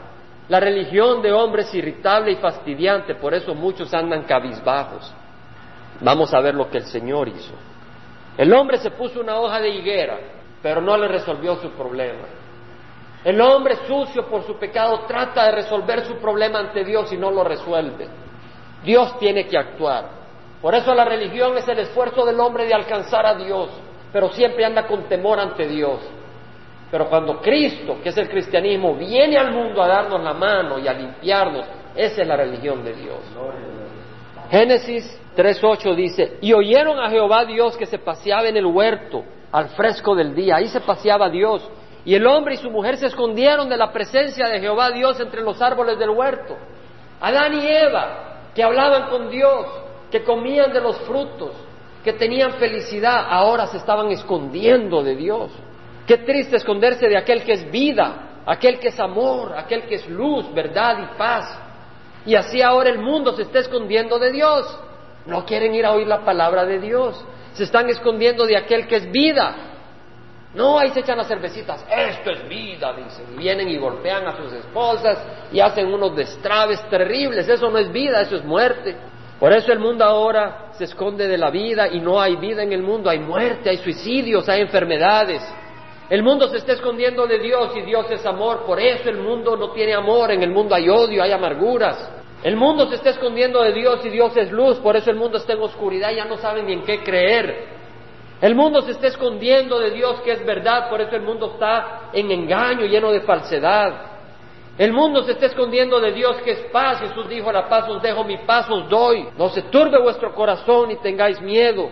La 0.49 0.61
religión 0.61 1.23
de 1.23 1.33
hombres 1.33 1.69
es 1.69 1.75
irritable 1.75 2.33
y 2.33 2.37
fastidiante, 2.37 3.15
por 3.15 3.33
eso 3.35 3.55
muchos 3.55 3.93
andan 3.95 4.25
cabizbajos. 4.25 5.13
Vamos 6.01 6.35
a 6.35 6.41
ver 6.41 6.55
lo 6.55 6.69
que 6.69 6.79
el 6.79 6.85
Señor 6.85 7.29
hizo. 7.29 7.55
El 8.37 8.53
hombre 8.53 8.79
se 8.79 8.91
puso 8.91 9.21
una 9.21 9.39
hoja 9.39 9.61
de 9.61 9.69
higuera, 9.69 10.19
pero 10.65 10.81
no 10.81 10.97
le 10.97 11.09
resolvió 11.09 11.57
su 11.57 11.73
problema. 11.73 12.25
El 13.23 13.39
hombre 13.43 13.77
sucio 13.87 14.27
por 14.27 14.45
su 14.45 14.57
pecado 14.57 15.01
trata 15.07 15.45
de 15.45 15.53
resolver 15.53 16.07
su 16.07 16.17
problema 16.17 16.59
ante 16.59 16.83
Dios 16.83 17.13
y 17.13 17.19
no 17.19 17.31
lo 17.31 17.45
resuelve. 17.45 18.09
Dios 18.83 19.19
tiene 19.19 19.47
que 19.47 19.59
actuar. 19.59 20.09
Por 20.63 20.75
eso 20.75 20.95
la 20.95 21.05
religión 21.05 21.55
es 21.59 21.69
el 21.69 21.81
esfuerzo 21.81 22.25
del 22.25 22.41
hombre 22.41 22.65
de 22.65 22.73
alcanzar 22.73 23.27
a 23.27 23.35
Dios, 23.35 23.73
pero 24.11 24.31
siempre 24.31 24.65
anda 24.65 24.87
con 24.87 25.03
temor 25.03 25.39
ante 25.39 25.69
Dios. 25.69 26.01
Pero 26.91 27.11
cuando 27.11 27.43
Cristo, 27.43 27.99
que 28.03 28.09
es 28.09 28.17
el 28.17 28.31
cristianismo, 28.31 28.95
viene 28.95 29.37
al 29.37 29.53
mundo 29.53 29.83
a 29.83 29.89
darnos 29.89 30.23
la 30.23 30.33
mano 30.33 30.79
y 30.79 30.89
a 30.89 30.95
limpiarnos, 30.95 31.67
Esa 31.95 32.23
es 32.23 32.27
la 32.27 32.37
religión 32.37 32.83
de 32.83 32.95
Dios. 32.95 33.19
Génesis 34.51 35.21
3.8 35.37 35.95
dice, 35.95 36.39
y 36.41 36.55
oyeron 36.55 36.99
a 36.99 37.11
Jehová 37.11 37.45
Dios 37.45 37.77
que 37.77 37.85
se 37.85 37.99
paseaba 37.99 38.49
en 38.49 38.57
el 38.57 38.65
huerto 38.65 39.25
al 39.55 39.69
fresco 39.69 40.17
del 40.17 40.35
día. 40.35 40.57
Ahí 40.57 40.67
se 40.67 40.81
paseaba 40.81 41.31
Dios. 41.31 41.63
Y 42.05 42.17
el 42.17 42.27
hombre 42.27 42.55
y 42.55 42.59
su 42.59 42.71
mujer 42.71 42.97
se 42.97 43.07
escondieron 43.07 43.69
de 43.69 43.77
la 43.77 43.93
presencia 43.93 44.49
de 44.49 44.59
Jehová 44.59 44.91
Dios 44.91 45.19
entre 45.21 45.43
los 45.43 45.63
árboles 45.63 45.97
del 45.97 46.11
huerto. 46.11 46.57
Adán 47.21 47.55
y 47.55 47.65
Eva, 47.65 48.51
que 48.53 48.65
hablaban 48.65 49.09
con 49.11 49.31
Dios, 49.31 49.67
que 50.11 50.25
comían 50.25 50.73
de 50.73 50.81
los 50.81 50.99
frutos, 51.03 51.53
que 52.03 52.13
tenían 52.15 52.55
felicidad, 52.55 53.27
ahora 53.31 53.69
se 53.69 53.77
estaban 53.77 54.09
escondiendo 54.11 55.05
de 55.05 55.15
Dios. 55.15 55.53
Qué 56.05 56.19
triste 56.19 56.57
esconderse 56.57 57.09
de 57.09 57.17
aquel 57.17 57.45
que 57.45 57.53
es 57.53 57.71
vida, 57.71 58.41
aquel 58.45 58.81
que 58.81 58.89
es 58.89 58.99
amor, 58.99 59.55
aquel 59.57 59.85
que 59.85 59.95
es 59.95 60.09
luz, 60.09 60.53
verdad 60.53 60.99
y 60.99 61.17
paz. 61.17 61.59
Y 62.27 62.35
así 62.35 62.61
ahora 62.61 62.91
el 62.91 62.99
mundo 62.99 63.33
se 63.37 63.43
está 63.43 63.61
escondiendo 63.61 64.19
de 64.19 64.33
Dios. 64.33 64.81
No 65.27 65.47
quieren 65.47 65.73
ir 65.77 65.87
a 65.87 65.93
oír 65.93 66.09
la 66.09 66.25
palabra 66.25 66.65
de 66.65 66.81
Dios. 66.81 67.25
Se 67.55 67.65
están 67.65 67.89
escondiendo 67.89 68.47
de 68.47 68.57
aquel 68.57 68.87
que 68.87 68.97
es 68.97 69.11
vida. 69.11 69.55
No, 70.55 70.79
ahí 70.79 70.91
se 70.91 71.01
echan 71.01 71.19
las 71.19 71.27
cervecitas. 71.27 71.85
Esto 71.91 72.31
es 72.31 72.49
vida, 72.49 72.93
dicen. 72.93 73.37
Vienen 73.37 73.69
y 73.69 73.77
golpean 73.77 74.27
a 74.29 74.37
sus 74.37 74.53
esposas 74.53 75.19
y 75.53 75.59
hacen 75.59 75.93
unos 75.93 76.15
destraves 76.15 76.81
terribles. 76.89 77.49
Eso 77.49 77.71
no 77.71 77.79
es 77.79 77.91
vida, 77.91 78.21
eso 78.21 78.37
es 78.37 78.45
muerte. 78.45 78.97
Por 79.41 79.53
eso 79.53 79.73
el 79.73 79.81
mundo 79.81 80.05
ahora 80.05 80.71
se 80.73 80.85
esconde 80.85 81.27
de 81.27 81.37
la 81.37 81.51
vida 81.51 81.89
y 81.89 82.01
no 82.01 82.21
hay 82.21 82.37
vida 82.37 82.63
en 82.63 82.73
el 82.73 82.83
mundo. 82.83 83.11
Hay 83.11 83.19
muerte, 83.19 83.71
hay 83.71 83.79
suicidios, 83.79 84.49
hay 84.49 84.61
enfermedades. 84.61 85.43
El 86.09 86.23
mundo 86.23 86.49
se 86.49 86.59
está 86.59 86.73
escondiendo 86.73 87.27
de 87.27 87.39
Dios 87.41 87.73
y 87.77 87.81
Dios 87.83 88.07
es 88.11 88.25
amor. 88.25 88.65
Por 88.65 88.79
eso 88.79 89.11
el 89.11 89.19
mundo 89.19 89.57
no 89.57 89.73
tiene 89.73 89.95
amor. 89.95 90.31
En 90.31 90.43
el 90.43 90.51
mundo 90.51 90.75
hay 90.75 90.89
odio, 90.89 91.23
hay 91.23 91.33
amarguras. 91.33 92.11
El 92.45 92.57
mundo 92.57 92.87
se 92.91 92.97
está 92.97 93.09
escondiendo 93.09 93.63
de 93.63 93.73
Dios 93.73 94.05
y 94.05 94.11
Dios 94.11 94.37
es 94.37 94.53
luz, 94.53 94.77
por 94.81 94.95
eso 94.97 95.11
el 95.11 95.17
mundo 95.17 95.39
está 95.39 95.55
en 95.55 95.63
oscuridad 95.63 96.11
y 96.13 96.17
ya 96.17 96.27
no 96.27 96.37
saben 96.37 96.67
ni 96.67 96.75
en 96.75 96.85
qué 96.85 97.03
creer. 97.03 97.69
El 98.39 98.55
mundo 98.55 98.83
se 98.83 98.91
está 98.91 99.07
escondiendo 99.07 99.81
de 99.81 99.91
Dios 99.93 100.21
que 100.21 100.33
es 100.33 100.45
verdad, 100.45 100.91
por 100.91 101.01
eso 101.01 101.17
el 101.17 101.23
mundo 101.23 101.53
está 101.55 102.11
en 102.13 102.31
engaño, 102.31 102.85
lleno 102.85 103.11
de 103.13 103.23
falsedad. 103.23 104.15
El 104.77 104.93
mundo 104.93 105.23
se 105.23 105.33
está 105.33 105.47
escondiendo 105.47 105.99
de 106.01 106.13
Dios 106.13 106.37
que 106.43 106.51
es 106.51 106.61
paz. 106.71 107.01
Jesús 107.01 107.27
dijo, 107.31 107.51
la 107.51 107.67
paz 107.67 107.89
os 107.89 108.03
dejo, 108.03 108.25
mi 108.25 108.37
paz 108.39 108.69
os 108.69 108.91
doy. 108.91 109.27
No 109.39 109.49
se 109.49 109.63
turbe 109.63 109.99
vuestro 110.03 110.35
corazón 110.35 110.91
y 110.91 110.97
tengáis 110.97 111.41
miedo. 111.41 111.89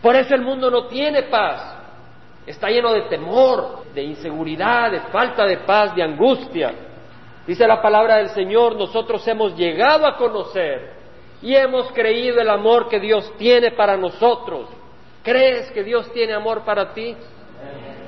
Por 0.00 0.14
eso 0.14 0.32
el 0.32 0.42
mundo 0.42 0.70
no 0.70 0.86
tiene 0.86 1.24
paz. 1.24 1.76
Está 2.46 2.68
lleno 2.68 2.92
de 2.92 3.02
temor, 3.02 3.92
de 3.92 4.04
inseguridad, 4.04 4.92
de 4.92 5.00
falta 5.10 5.44
de 5.44 5.56
paz, 5.58 5.96
de 5.96 6.04
angustia. 6.04 6.87
Dice 7.48 7.66
la 7.66 7.80
palabra 7.80 8.16
del 8.16 8.28
Señor, 8.28 8.76
nosotros 8.76 9.26
hemos 9.26 9.56
llegado 9.56 10.06
a 10.06 10.18
conocer 10.18 10.92
y 11.40 11.54
hemos 11.54 11.90
creído 11.92 12.42
el 12.42 12.50
amor 12.50 12.90
que 12.90 13.00
Dios 13.00 13.32
tiene 13.38 13.70
para 13.70 13.96
nosotros. 13.96 14.68
¿Crees 15.22 15.70
que 15.70 15.82
Dios 15.82 16.12
tiene 16.12 16.34
amor 16.34 16.62
para 16.66 16.92
ti? 16.92 17.16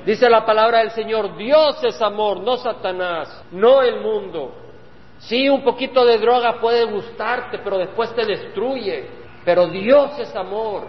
Dice 0.05 0.29
la 0.29 0.45
palabra 0.45 0.81
del 0.81 0.91
Señor, 0.91 1.35
Dios 1.37 1.83
es 1.83 1.99
amor, 2.03 2.41
no 2.41 2.57
Satanás, 2.57 3.43
no 3.51 3.81
el 3.81 3.99
mundo. 3.99 4.51
Sí, 5.17 5.49
un 5.49 5.63
poquito 5.63 6.05
de 6.05 6.19
droga 6.19 6.61
puede 6.61 6.85
gustarte, 6.85 7.57
pero 7.63 7.79
después 7.79 8.13
te 8.13 8.23
destruye. 8.23 9.07
Pero 9.43 9.69
Dios 9.69 10.19
es 10.19 10.35
amor. 10.35 10.83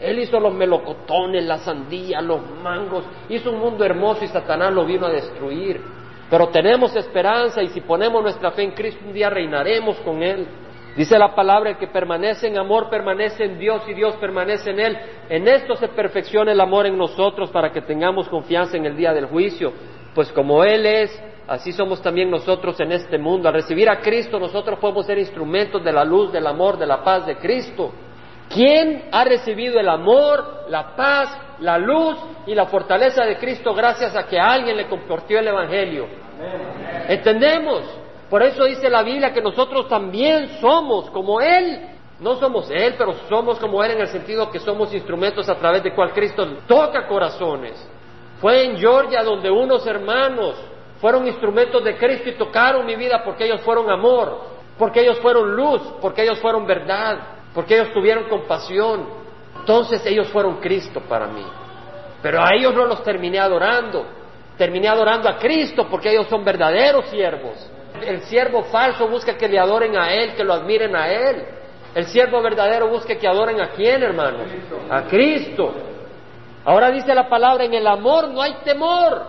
Él 0.00 0.20
hizo 0.20 0.40
los 0.40 0.54
melocotones, 0.54 1.44
la 1.44 1.58
sandía, 1.58 2.22
los 2.22 2.40
mangos, 2.62 3.04
hizo 3.28 3.50
un 3.50 3.58
mundo 3.58 3.84
hermoso 3.84 4.24
y 4.24 4.28
Satanás 4.28 4.72
lo 4.72 4.86
vino 4.86 5.04
a 5.04 5.10
destruir. 5.10 5.97
Pero 6.30 6.48
tenemos 6.48 6.94
esperanza 6.94 7.62
y 7.62 7.68
si 7.68 7.80
ponemos 7.80 8.22
nuestra 8.22 8.50
fe 8.50 8.62
en 8.62 8.72
Cristo 8.72 9.00
un 9.06 9.12
día 9.12 9.30
reinaremos 9.30 9.96
con 9.98 10.22
Él. 10.22 10.46
Dice 10.96 11.18
la 11.18 11.34
palabra, 11.34 11.78
que 11.78 11.86
permanece 11.86 12.48
en 12.48 12.58
amor 12.58 12.90
permanece 12.90 13.44
en 13.44 13.58
Dios 13.58 13.82
y 13.86 13.94
Dios 13.94 14.16
permanece 14.16 14.70
en 14.70 14.80
Él. 14.80 14.98
En 15.28 15.46
esto 15.46 15.76
se 15.76 15.88
perfecciona 15.88 16.52
el 16.52 16.60
amor 16.60 16.86
en 16.86 16.98
nosotros 16.98 17.50
para 17.50 17.72
que 17.72 17.82
tengamos 17.82 18.28
confianza 18.28 18.76
en 18.76 18.84
el 18.84 18.96
día 18.96 19.12
del 19.12 19.26
juicio. 19.26 19.72
Pues 20.14 20.32
como 20.32 20.64
Él 20.64 20.84
es, 20.84 21.22
así 21.46 21.72
somos 21.72 22.02
también 22.02 22.30
nosotros 22.30 22.78
en 22.80 22.92
este 22.92 23.16
mundo. 23.16 23.48
Al 23.48 23.54
recibir 23.54 23.88
a 23.88 24.00
Cristo 24.00 24.38
nosotros 24.38 24.78
podemos 24.80 25.06
ser 25.06 25.18
instrumentos 25.18 25.82
de 25.84 25.92
la 25.92 26.04
luz, 26.04 26.32
del 26.32 26.46
amor, 26.46 26.76
de 26.76 26.86
la 26.86 27.04
paz 27.04 27.24
de 27.26 27.36
Cristo. 27.36 27.92
¿Quién 28.48 29.04
ha 29.12 29.24
recibido 29.24 29.78
el 29.78 29.88
amor, 29.88 30.64
la 30.68 30.96
paz, 30.96 31.47
la 31.60 31.78
luz 31.78 32.18
y 32.46 32.54
la 32.54 32.66
fortaleza 32.66 33.24
de 33.24 33.36
Cristo 33.36 33.74
gracias 33.74 34.14
a 34.16 34.26
que 34.26 34.38
alguien 34.38 34.76
le 34.76 34.88
compartió 34.88 35.38
el 35.38 35.48
Evangelio. 35.48 36.06
¿Entendemos? 37.08 37.82
Por 38.30 38.42
eso 38.42 38.64
dice 38.64 38.90
la 38.90 39.02
Biblia 39.02 39.32
que 39.32 39.40
nosotros 39.40 39.88
también 39.88 40.60
somos 40.60 41.10
como 41.10 41.40
Él. 41.40 41.80
No 42.20 42.34
somos 42.36 42.68
Él, 42.70 42.94
pero 42.98 43.14
somos 43.28 43.58
como 43.58 43.82
Él 43.82 43.92
en 43.92 44.00
el 44.00 44.08
sentido 44.08 44.50
que 44.50 44.58
somos 44.58 44.92
instrumentos 44.92 45.48
a 45.48 45.54
través 45.54 45.82
de 45.82 45.94
cual 45.94 46.12
Cristo 46.12 46.46
toca 46.66 47.06
corazones. 47.06 47.88
Fue 48.40 48.64
en 48.64 48.76
Georgia 48.76 49.22
donde 49.22 49.50
unos 49.50 49.86
hermanos 49.86 50.56
fueron 51.00 51.26
instrumentos 51.26 51.82
de 51.84 51.96
Cristo 51.96 52.28
y 52.28 52.32
tocaron 52.32 52.84
mi 52.84 52.96
vida 52.96 53.22
porque 53.24 53.44
ellos 53.44 53.60
fueron 53.62 53.88
amor, 53.88 54.40
porque 54.76 55.00
ellos 55.00 55.18
fueron 55.20 55.54
luz, 55.54 55.80
porque 56.00 56.22
ellos 56.22 56.40
fueron 56.40 56.66
verdad, 56.66 57.18
porque 57.54 57.74
ellos 57.74 57.92
tuvieron 57.92 58.24
compasión, 58.28 59.06
entonces 59.68 60.00
ellos 60.06 60.28
fueron 60.28 60.60
Cristo 60.60 61.02
para 61.06 61.26
mí. 61.26 61.44
Pero 62.22 62.42
a 62.42 62.54
ellos 62.54 62.72
no 62.72 62.86
los 62.86 63.02
terminé 63.02 63.38
adorando. 63.38 64.06
Terminé 64.56 64.88
adorando 64.88 65.28
a 65.28 65.36
Cristo 65.36 65.86
porque 65.90 66.10
ellos 66.10 66.26
son 66.28 66.42
verdaderos 66.42 67.04
siervos. 67.10 67.70
El 68.00 68.22
siervo 68.22 68.62
falso 68.62 69.06
busca 69.08 69.36
que 69.36 69.46
le 69.46 69.58
adoren 69.58 69.94
a 69.94 70.10
Él, 70.10 70.34
que 70.34 70.42
lo 70.42 70.54
admiren 70.54 70.96
a 70.96 71.12
Él. 71.12 71.44
El 71.94 72.06
siervo 72.06 72.40
verdadero 72.40 72.88
busca 72.88 73.14
que 73.14 73.28
adoren 73.28 73.60
a 73.60 73.68
quién, 73.72 74.02
hermanos? 74.02 74.48
A 74.88 75.02
Cristo. 75.02 75.74
Ahora 76.64 76.90
dice 76.90 77.14
la 77.14 77.28
palabra, 77.28 77.64
en 77.64 77.74
el 77.74 77.86
amor 77.86 78.30
no 78.30 78.40
hay 78.40 78.54
temor. 78.64 79.22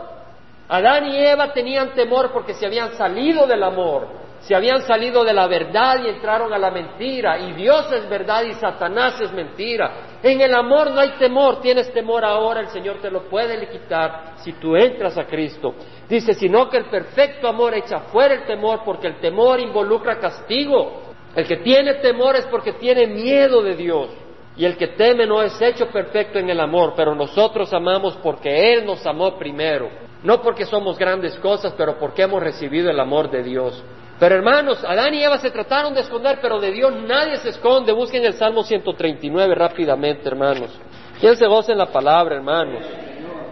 Adán 0.70 1.06
y 1.08 1.18
Eva 1.18 1.52
tenían 1.52 1.94
temor 1.94 2.32
porque 2.32 2.54
se 2.54 2.66
habían 2.66 2.94
salido 2.94 3.46
del 3.46 3.62
amor 3.62 4.08
se 4.40 4.56
habían 4.56 4.82
salido 4.84 5.24
de 5.24 5.34
la 5.34 5.48
verdad 5.48 6.04
y 6.04 6.08
entraron 6.08 6.54
a 6.54 6.58
la 6.58 6.72
mentira, 6.72 7.40
y 7.40 7.54
Dios 7.54 7.92
es 7.92 8.10
verdad 8.10 8.44
y 8.44 8.54
Satanás 8.54 9.20
es 9.22 9.32
mentira. 9.32 10.18
En 10.24 10.42
el 10.42 10.54
amor 10.54 10.92
no 10.92 11.00
hay 11.00 11.12
temor, 11.20 11.62
tienes 11.62 11.92
temor 11.94 12.24
ahora, 12.24 12.62
el 12.62 12.70
Señor 12.70 13.00
te 13.02 13.12
lo 13.12 13.30
puede 13.30 13.68
quitar 13.70 14.34
si 14.38 14.54
tú 14.54 14.76
entras 14.76 15.18
a 15.18 15.26
Cristo. 15.26 15.76
Dice, 16.08 16.34
sino 16.34 16.70
que 16.70 16.78
el 16.78 16.86
perfecto 16.86 17.48
amor 17.48 17.74
echa 17.74 18.00
fuera 18.12 18.34
el 18.34 18.46
temor, 18.46 18.82
porque 18.86 19.08
el 19.08 19.20
temor 19.20 19.60
involucra 19.60 20.20
castigo. 20.20 21.10
El 21.36 21.46
que 21.46 21.58
tiene 21.58 21.96
temor 21.96 22.36
es 22.36 22.46
porque 22.48 22.74
tiene 22.74 23.08
miedo 23.08 23.62
de 23.62 23.76
Dios. 23.76 24.10
Y 24.56 24.66
el 24.66 24.76
que 24.76 24.88
teme 24.88 25.26
no 25.26 25.42
es 25.42 25.62
hecho 25.62 25.88
perfecto 25.88 26.40
en 26.40 26.50
el 26.50 26.60
amor, 26.60 26.94
pero 26.96 27.16
nosotros 27.16 27.72
amamos 27.72 28.18
porque 28.18 28.74
Él 28.74 28.86
nos 28.86 29.06
amó 29.06 29.38
primero. 29.38 29.90
No 30.24 30.42
porque 30.42 30.66
somos 30.66 30.98
grandes 30.98 31.38
cosas, 31.38 31.74
pero 31.78 31.98
porque 31.98 32.24
hemos 32.24 32.44
recibido 32.44 32.90
el 32.90 33.00
amor 33.00 33.32
de 33.32 33.42
Dios. 33.44 33.82
Pero 34.20 34.36
hermanos, 34.36 34.84
Adán 34.84 35.14
y 35.14 35.24
Eva 35.24 35.38
se 35.38 35.50
trataron 35.50 35.94
de 35.94 36.02
esconder, 36.02 36.40
pero 36.42 36.60
de 36.60 36.72
Dios 36.72 36.92
nadie 37.08 37.38
se 37.38 37.50
esconde. 37.50 37.94
Busquen 37.94 38.26
el 38.26 38.34
Salmo 38.34 38.64
139 38.64 39.56
rápidamente, 39.56 40.28
hermanos. 40.28 40.78
¿Quién 41.22 41.38
se 41.38 41.48
goza 41.48 41.72
en 41.72 41.78
la 41.78 41.86
palabra, 41.86 42.36
hermanos? 42.36 42.84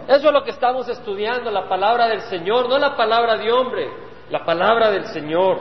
Eso 0.06 0.28
es 0.28 0.32
lo 0.32 0.44
que 0.44 0.50
estamos 0.50 0.88
estudiando, 0.88 1.50
la 1.50 1.68
palabra 1.68 2.08
del 2.08 2.20
Señor, 2.22 2.68
no 2.68 2.78
la 2.78 2.96
palabra 2.96 3.36
de 3.36 3.50
hombre, 3.50 3.88
la 4.30 4.44
palabra 4.44 4.90
del 4.90 5.06
Señor. 5.06 5.60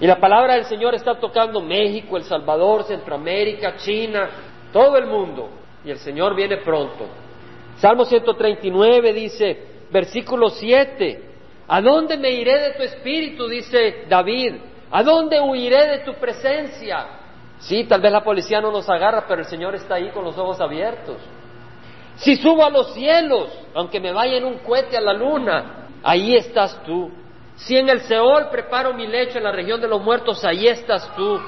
Y 0.00 0.06
la 0.06 0.20
palabra 0.20 0.54
del 0.54 0.64
Señor 0.64 0.94
está 0.94 1.18
tocando 1.18 1.60
México, 1.60 2.16
El 2.16 2.24
Salvador, 2.24 2.84
Centroamérica, 2.84 3.76
China, 3.76 4.28
todo 4.72 4.96
el 4.96 5.06
mundo. 5.06 5.48
Y 5.84 5.90
el 5.90 5.98
Señor 5.98 6.34
viene 6.34 6.58
pronto. 6.58 7.06
Salmo 7.76 8.04
139 8.04 9.12
dice, 9.12 9.62
versículo 9.90 10.50
7, 10.50 11.27
¿A 11.68 11.80
dónde 11.82 12.16
me 12.16 12.30
iré 12.30 12.58
de 12.58 12.70
tu 12.70 12.82
espíritu? 12.82 13.46
dice 13.46 14.06
David. 14.08 14.54
¿A 14.90 15.02
dónde 15.02 15.38
huiré 15.40 15.86
de 15.86 15.98
tu 15.98 16.14
presencia? 16.14 17.06
Sí, 17.58 17.84
tal 17.84 18.00
vez 18.00 18.10
la 18.10 18.24
policía 18.24 18.60
no 18.60 18.72
nos 18.72 18.88
agarra, 18.88 19.26
pero 19.28 19.42
el 19.42 19.46
Señor 19.46 19.74
está 19.74 19.96
ahí 19.96 20.10
con 20.10 20.24
los 20.24 20.38
ojos 20.38 20.60
abiertos. 20.60 21.18
Si 22.16 22.36
subo 22.36 22.64
a 22.64 22.70
los 22.70 22.94
cielos, 22.94 23.50
aunque 23.74 24.00
me 24.00 24.12
vaya 24.12 24.38
en 24.38 24.44
un 24.44 24.58
cohete 24.58 24.96
a 24.96 25.00
la 25.00 25.12
luna, 25.12 25.88
ahí 26.02 26.34
estás 26.34 26.82
tú. 26.84 27.10
Si 27.56 27.76
en 27.76 27.88
el 27.88 28.00
Seol 28.02 28.48
preparo 28.50 28.94
mi 28.94 29.06
lecho 29.06 29.38
en 29.38 29.44
la 29.44 29.52
región 29.52 29.80
de 29.80 29.88
los 29.88 30.00
muertos, 30.00 30.44
ahí 30.44 30.66
estás 30.68 31.14
tú. 31.16 31.38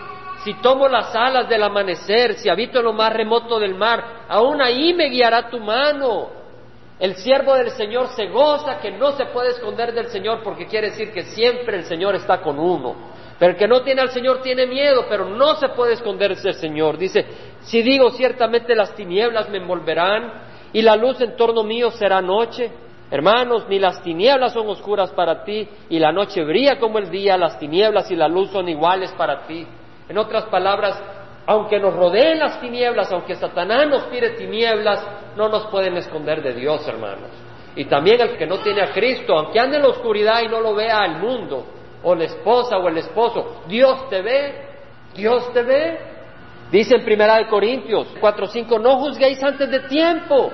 Si 0.45 0.55
tomo 0.55 0.89
las 0.89 1.15
alas 1.15 1.49
del 1.49 1.63
amanecer, 1.63 2.35
si 2.35 2.49
habito 2.49 2.79
en 2.79 2.85
lo 2.85 2.93
más 2.93 3.13
remoto 3.13 3.59
del 3.59 3.75
mar, 3.75 4.25
aún 4.29 4.61
ahí 4.61 4.93
me 4.93 5.09
guiará 5.09 5.49
tu 5.49 5.61
mano. 5.61 6.40
El 7.01 7.17
siervo 7.17 7.55
del 7.55 7.71
Señor 7.71 8.09
se 8.09 8.27
goza 8.27 8.79
que 8.79 8.91
no 8.91 9.13
se 9.13 9.25
puede 9.27 9.53
esconder 9.53 9.95
del 9.95 10.09
Señor 10.09 10.43
porque 10.45 10.67
quiere 10.67 10.91
decir 10.91 11.13
que 11.13 11.23
siempre 11.23 11.79
el 11.79 11.85
Señor 11.85 12.15
está 12.15 12.43
con 12.43 12.59
uno. 12.59 12.95
Pero 13.39 13.53
el 13.53 13.57
que 13.57 13.67
no 13.67 13.81
tiene 13.81 14.03
al 14.03 14.11
Señor 14.11 14.43
tiene 14.43 14.67
miedo, 14.67 15.07
pero 15.09 15.25
no 15.25 15.57
se 15.57 15.71
puede 15.71 15.95
esconderse 15.95 16.49
del 16.49 16.55
Señor. 16.55 16.99
Dice, 16.99 17.25
si 17.63 17.83
digo 17.83 18.11
ciertamente 18.11 18.75
las 18.75 18.95
tinieblas 18.95 19.49
me 19.49 19.57
envolverán 19.57 20.43
y 20.75 20.83
la 20.83 20.95
luz 20.95 21.19
en 21.23 21.37
torno 21.37 21.65
mío 21.65 21.91
será 21.91 22.21
noche. 22.21 22.71
Hermanos, 23.11 23.65
ni 23.71 23.79
las 23.79 24.03
tinieblas 24.03 24.53
son 24.53 24.69
oscuras 24.69 25.11
para 25.11 25.43
ti, 25.43 25.69
y 25.89 25.99
la 25.99 26.13
noche 26.13 26.45
brilla 26.45 26.79
como 26.79 26.99
el 26.99 27.11
día, 27.11 27.37
las 27.37 27.59
tinieblas 27.59 28.09
y 28.11 28.15
la 28.15 28.29
luz 28.29 28.51
son 28.51 28.69
iguales 28.69 29.11
para 29.13 29.47
ti. 29.47 29.67
En 30.09 30.17
otras 30.17 30.45
palabras, 30.45 31.03
aunque 31.51 31.81
nos 31.81 31.97
rodeen 31.97 32.39
las 32.39 32.61
tinieblas, 32.61 33.11
aunque 33.11 33.35
Satanás 33.35 33.89
nos 33.89 34.09
tire 34.09 34.37
tinieblas, 34.37 35.05
no 35.35 35.49
nos 35.49 35.67
pueden 35.67 35.97
esconder 35.97 36.41
de 36.45 36.55
Dios, 36.55 36.87
hermanos. 36.87 37.29
Y 37.75 37.87
también 37.87 38.21
el 38.21 38.37
que 38.37 38.47
no 38.47 38.59
tiene 38.59 38.83
a 38.83 38.93
Cristo, 38.93 39.37
aunque 39.37 39.59
ande 39.59 39.79
en 39.79 39.83
la 39.83 39.89
oscuridad 39.89 40.43
y 40.45 40.49
no 40.49 40.61
lo 40.61 40.77
vea 40.77 41.05
el 41.07 41.17
mundo, 41.17 41.67
o 42.05 42.15
la 42.15 42.23
esposa 42.23 42.79
o 42.79 42.87
el 42.87 42.99
esposo, 42.99 43.63
Dios 43.67 44.09
te 44.09 44.23
ve, 44.23 44.65
Dios 45.13 45.53
te 45.53 45.65
ve. 45.65 45.99
Dice 46.71 46.95
en 46.95 47.05
Primera 47.05 47.39
de 47.39 47.49
Corintios 47.49 48.15
4:5, 48.21 48.81
no 48.81 48.99
juzguéis 48.99 49.43
antes 49.43 49.69
de 49.69 49.81
tiempo, 49.81 50.53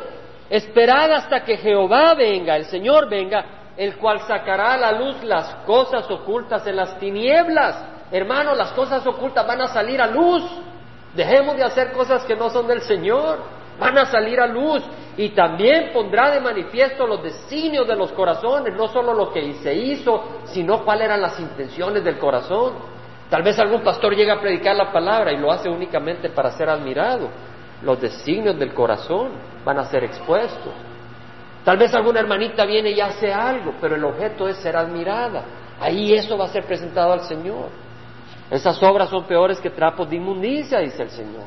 esperad 0.48 1.12
hasta 1.12 1.44
que 1.44 1.58
Jehová 1.58 2.14
venga, 2.14 2.56
el 2.56 2.64
Señor 2.64 3.06
venga, 3.10 3.44
el 3.76 3.98
cual 3.98 4.20
sacará 4.20 4.72
a 4.72 4.78
la 4.78 4.92
luz 4.92 5.22
las 5.24 5.56
cosas 5.66 6.10
ocultas 6.10 6.66
en 6.66 6.76
las 6.76 6.98
tinieblas. 6.98 7.84
Hermanos, 8.10 8.56
las 8.56 8.72
cosas 8.72 9.06
ocultas 9.06 9.46
van 9.46 9.60
a 9.60 9.66
salir 9.66 10.00
a 10.00 10.06
luz. 10.06 10.42
Dejemos 11.16 11.56
de 11.56 11.64
hacer 11.64 11.92
cosas 11.92 12.24
que 12.24 12.36
no 12.36 12.50
son 12.50 12.66
del 12.68 12.82
Señor. 12.82 13.38
Van 13.80 13.96
a 13.98 14.06
salir 14.06 14.38
a 14.40 14.46
luz 14.46 14.82
y 15.16 15.30
también 15.30 15.90
pondrá 15.92 16.30
de 16.30 16.40
manifiesto 16.40 17.06
los 17.06 17.22
designios 17.22 17.86
de 17.86 17.96
los 17.96 18.12
corazones, 18.12 18.74
no 18.74 18.88
solo 18.88 19.12
lo 19.12 19.32
que 19.32 19.54
se 19.54 19.74
hizo, 19.74 20.42
sino 20.44 20.84
cuáles 20.84 21.06
eran 21.06 21.20
las 21.20 21.38
intenciones 21.40 22.04
del 22.04 22.18
corazón. 22.18 22.74
Tal 23.28 23.42
vez 23.42 23.58
algún 23.58 23.82
pastor 23.82 24.14
llegue 24.14 24.30
a 24.30 24.40
predicar 24.40 24.76
la 24.76 24.92
palabra 24.92 25.32
y 25.32 25.38
lo 25.38 25.50
hace 25.50 25.68
únicamente 25.68 26.30
para 26.30 26.52
ser 26.52 26.68
admirado. 26.68 27.28
Los 27.82 28.00
designios 28.00 28.58
del 28.58 28.72
corazón 28.72 29.32
van 29.64 29.78
a 29.78 29.84
ser 29.84 30.04
expuestos. 30.04 30.72
Tal 31.64 31.76
vez 31.76 31.92
alguna 31.94 32.20
hermanita 32.20 32.64
viene 32.64 32.90
y 32.90 33.00
hace 33.00 33.32
algo, 33.32 33.74
pero 33.80 33.96
el 33.96 34.04
objeto 34.04 34.48
es 34.48 34.56
ser 34.58 34.76
admirada. 34.76 35.44
Ahí 35.80 36.14
eso 36.14 36.38
va 36.38 36.44
a 36.44 36.48
ser 36.48 36.64
presentado 36.64 37.12
al 37.12 37.22
Señor. 37.22 37.85
Esas 38.50 38.80
obras 38.82 39.10
son 39.10 39.24
peores 39.24 39.60
que 39.60 39.70
trapos 39.70 40.08
de 40.08 40.16
inmundicia, 40.16 40.78
dice 40.78 41.02
el 41.02 41.10
Señor. 41.10 41.44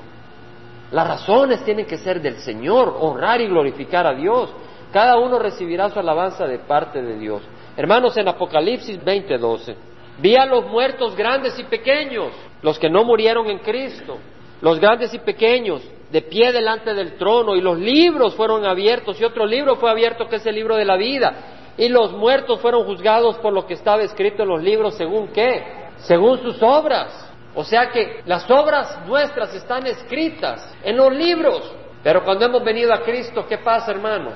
Las 0.92 1.08
razones 1.08 1.64
tienen 1.64 1.86
que 1.86 1.98
ser 1.98 2.22
del 2.22 2.38
Señor, 2.40 2.98
honrar 3.00 3.40
y 3.42 3.48
glorificar 3.48 4.08
a 4.08 4.14
Dios. 4.14 4.50
Cada 4.92 5.18
uno 5.18 5.40
recibirá 5.40 5.90
su 5.90 6.00
alabanza 6.00 6.46
de 6.46 6.60
parte 6.60 7.02
de 7.02 7.18
Dios. 7.18 7.42
Hermanos, 7.78 8.18
en 8.18 8.28
Apocalipsis 8.28 9.00
20:12, 9.04 9.76
vi 10.20 10.36
a 10.36 10.46
los 10.46 10.66
muertos 10.66 11.16
grandes 11.16 11.58
y 11.60 11.64
pequeños, 11.64 12.34
los 12.62 12.78
que 12.80 12.90
no 12.90 13.06
murieron 13.06 13.48
en 13.48 13.60
Cristo, 13.60 14.18
los 14.62 14.80
grandes 14.80 15.14
y 15.14 15.20
pequeños, 15.20 15.82
de 16.12 16.22
pie 16.24 16.52
delante 16.52 16.94
del 16.94 17.18
trono, 17.18 17.56
y 17.56 17.62
los 17.62 17.78
libros 17.78 18.34
fueron 18.36 18.66
abiertos, 18.66 19.22
y 19.22 19.24
otro 19.24 19.46
libro 19.46 19.76
fue 19.76 19.92
abierto 19.92 20.28
que 20.28 20.38
es 20.38 20.46
el 20.46 20.56
libro 20.56 20.76
de 20.76 20.86
la 20.86 20.98
vida, 20.98 21.34
y 21.78 21.88
los 21.88 22.12
muertos 22.12 22.60
fueron 22.60 22.84
juzgados 22.84 23.38
por 23.38 23.54
lo 23.54 23.66
que 23.66 23.76
estaba 23.76 24.02
escrito 24.02 24.42
en 24.44 24.50
los 24.50 24.64
libros, 24.64 24.96
según 24.96 25.28
qué, 25.30 25.89
según 26.00 26.42
sus 26.42 26.62
obras. 26.62 27.28
O 27.56 27.64
sea 27.64 27.90
que 27.90 28.22
las 28.26 28.50
obras 28.50 29.00
nuestras 29.08 29.54
están 29.56 29.86
escritas 29.88 30.76
en 30.84 30.98
los 30.98 31.14
libros. 31.14 31.74
Pero 32.04 32.24
cuando 32.24 32.46
hemos 32.46 32.64
venido 32.64 32.94
a 32.94 33.02
Cristo, 33.02 33.46
¿qué 33.48 33.58
pasa, 33.58 33.92
hermanos? 33.92 34.36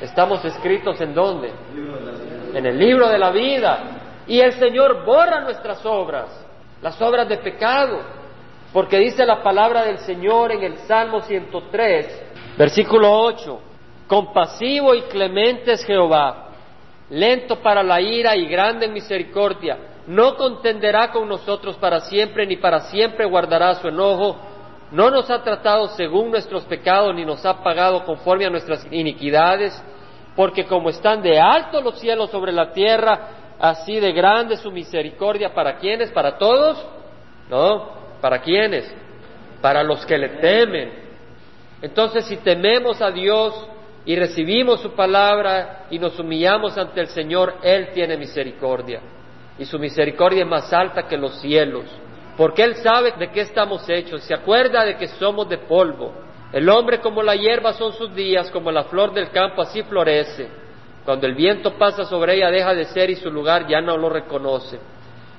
Estamos 0.00 0.44
escritos 0.44 1.00
en 1.00 1.14
dónde? 1.14 1.50
En 2.54 2.66
el 2.66 2.78
libro 2.78 3.08
de 3.08 3.18
la 3.18 3.30
vida. 3.30 3.78
Y 4.26 4.40
el 4.40 4.52
Señor 4.52 5.04
borra 5.04 5.40
nuestras 5.40 5.84
obras, 5.86 6.28
las 6.82 7.00
obras 7.00 7.28
de 7.28 7.38
pecado. 7.38 8.00
Porque 8.72 8.98
dice 8.98 9.24
la 9.24 9.42
palabra 9.42 9.84
del 9.84 9.98
Señor 9.98 10.52
en 10.52 10.62
el 10.62 10.78
Salmo 10.78 11.20
103, 11.20 12.22
versículo 12.56 13.10
8, 13.10 13.60
compasivo 14.06 14.94
y 14.94 15.02
clemente 15.02 15.72
es 15.72 15.84
Jehová, 15.84 16.48
lento 17.10 17.60
para 17.60 17.82
la 17.82 18.00
ira 18.00 18.34
y 18.34 18.46
grande 18.46 18.86
en 18.86 18.94
misericordia 18.94 19.91
no 20.06 20.36
contenderá 20.36 21.12
con 21.12 21.28
nosotros 21.28 21.76
para 21.76 22.00
siempre, 22.00 22.46
ni 22.46 22.56
para 22.56 22.80
siempre 22.80 23.24
guardará 23.24 23.74
su 23.74 23.88
enojo, 23.88 24.36
no 24.90 25.10
nos 25.10 25.30
ha 25.30 25.42
tratado 25.42 25.88
según 25.88 26.30
nuestros 26.30 26.64
pecados, 26.64 27.14
ni 27.14 27.24
nos 27.24 27.46
ha 27.46 27.62
pagado 27.62 28.04
conforme 28.04 28.46
a 28.46 28.50
nuestras 28.50 28.86
iniquidades, 28.90 29.82
porque 30.36 30.66
como 30.66 30.90
están 30.90 31.22
de 31.22 31.38
alto 31.38 31.80
los 31.80 31.98
cielos 31.98 32.30
sobre 32.30 32.52
la 32.52 32.72
tierra, 32.72 33.28
así 33.58 34.00
de 34.00 34.12
grande 34.12 34.56
su 34.56 34.70
misericordia, 34.70 35.54
¿para 35.54 35.76
quiénes? 35.76 36.10
¿Para 36.10 36.36
todos? 36.36 36.84
No, 37.48 37.90
¿para 38.20 38.40
quiénes? 38.40 38.92
Para 39.60 39.82
los 39.82 40.04
que 40.04 40.18
le 40.18 40.28
temen. 40.40 40.92
Entonces, 41.80 42.26
si 42.26 42.36
tememos 42.38 43.00
a 43.00 43.10
Dios 43.10 43.68
y 44.04 44.16
recibimos 44.16 44.80
su 44.80 44.92
palabra 44.92 45.86
y 45.90 45.98
nos 45.98 46.18
humillamos 46.18 46.76
ante 46.76 47.00
el 47.00 47.08
Señor, 47.08 47.54
Él 47.62 47.90
tiene 47.94 48.16
misericordia 48.16 49.00
y 49.58 49.64
su 49.64 49.78
misericordia 49.78 50.42
es 50.42 50.48
más 50.48 50.72
alta 50.72 51.06
que 51.06 51.16
los 51.16 51.40
cielos, 51.40 51.84
porque 52.36 52.62
Él 52.62 52.76
sabe 52.76 53.12
de 53.18 53.30
qué 53.30 53.42
estamos 53.42 53.88
hechos, 53.88 54.22
se 54.22 54.34
acuerda 54.34 54.84
de 54.84 54.96
que 54.96 55.08
somos 55.08 55.48
de 55.48 55.58
polvo. 55.58 56.12
El 56.52 56.68
hombre 56.68 57.00
como 57.00 57.22
la 57.22 57.34
hierba 57.34 57.72
son 57.72 57.92
sus 57.92 58.14
días, 58.14 58.50
como 58.50 58.70
la 58.70 58.84
flor 58.84 59.12
del 59.12 59.30
campo 59.30 59.62
así 59.62 59.82
florece. 59.82 60.48
Cuando 61.04 61.26
el 61.26 61.34
viento 61.34 61.76
pasa 61.78 62.04
sobre 62.04 62.36
ella 62.36 62.50
deja 62.50 62.74
de 62.74 62.84
ser 62.84 63.10
y 63.10 63.16
su 63.16 63.30
lugar 63.30 63.66
ya 63.66 63.80
no 63.80 63.96
lo 63.96 64.08
reconoce. 64.08 64.78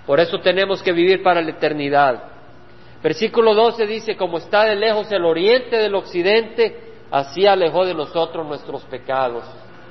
Por 0.05 0.20
eso 0.20 0.39
tenemos 0.39 0.84
que 0.84 0.91
vivir 0.91 1.24
para 1.24 1.41
la 1.41 1.51
eternidad. 1.51 2.24
Versículo 3.01 3.53
12 3.53 3.86
dice, 3.86 4.18
como 4.18 4.38
está 4.38 4.66
de 4.66 4.76
lejos 4.76 5.11
el 5.11 5.24
oriente 5.24 5.78
del 5.78 5.95
occidente, 5.95 6.93
así 7.11 7.45
alejó 7.45 7.86
de 7.86 7.93
nosotros 7.93 8.45
nuestros 8.45 8.84
pecados. 8.86 9.43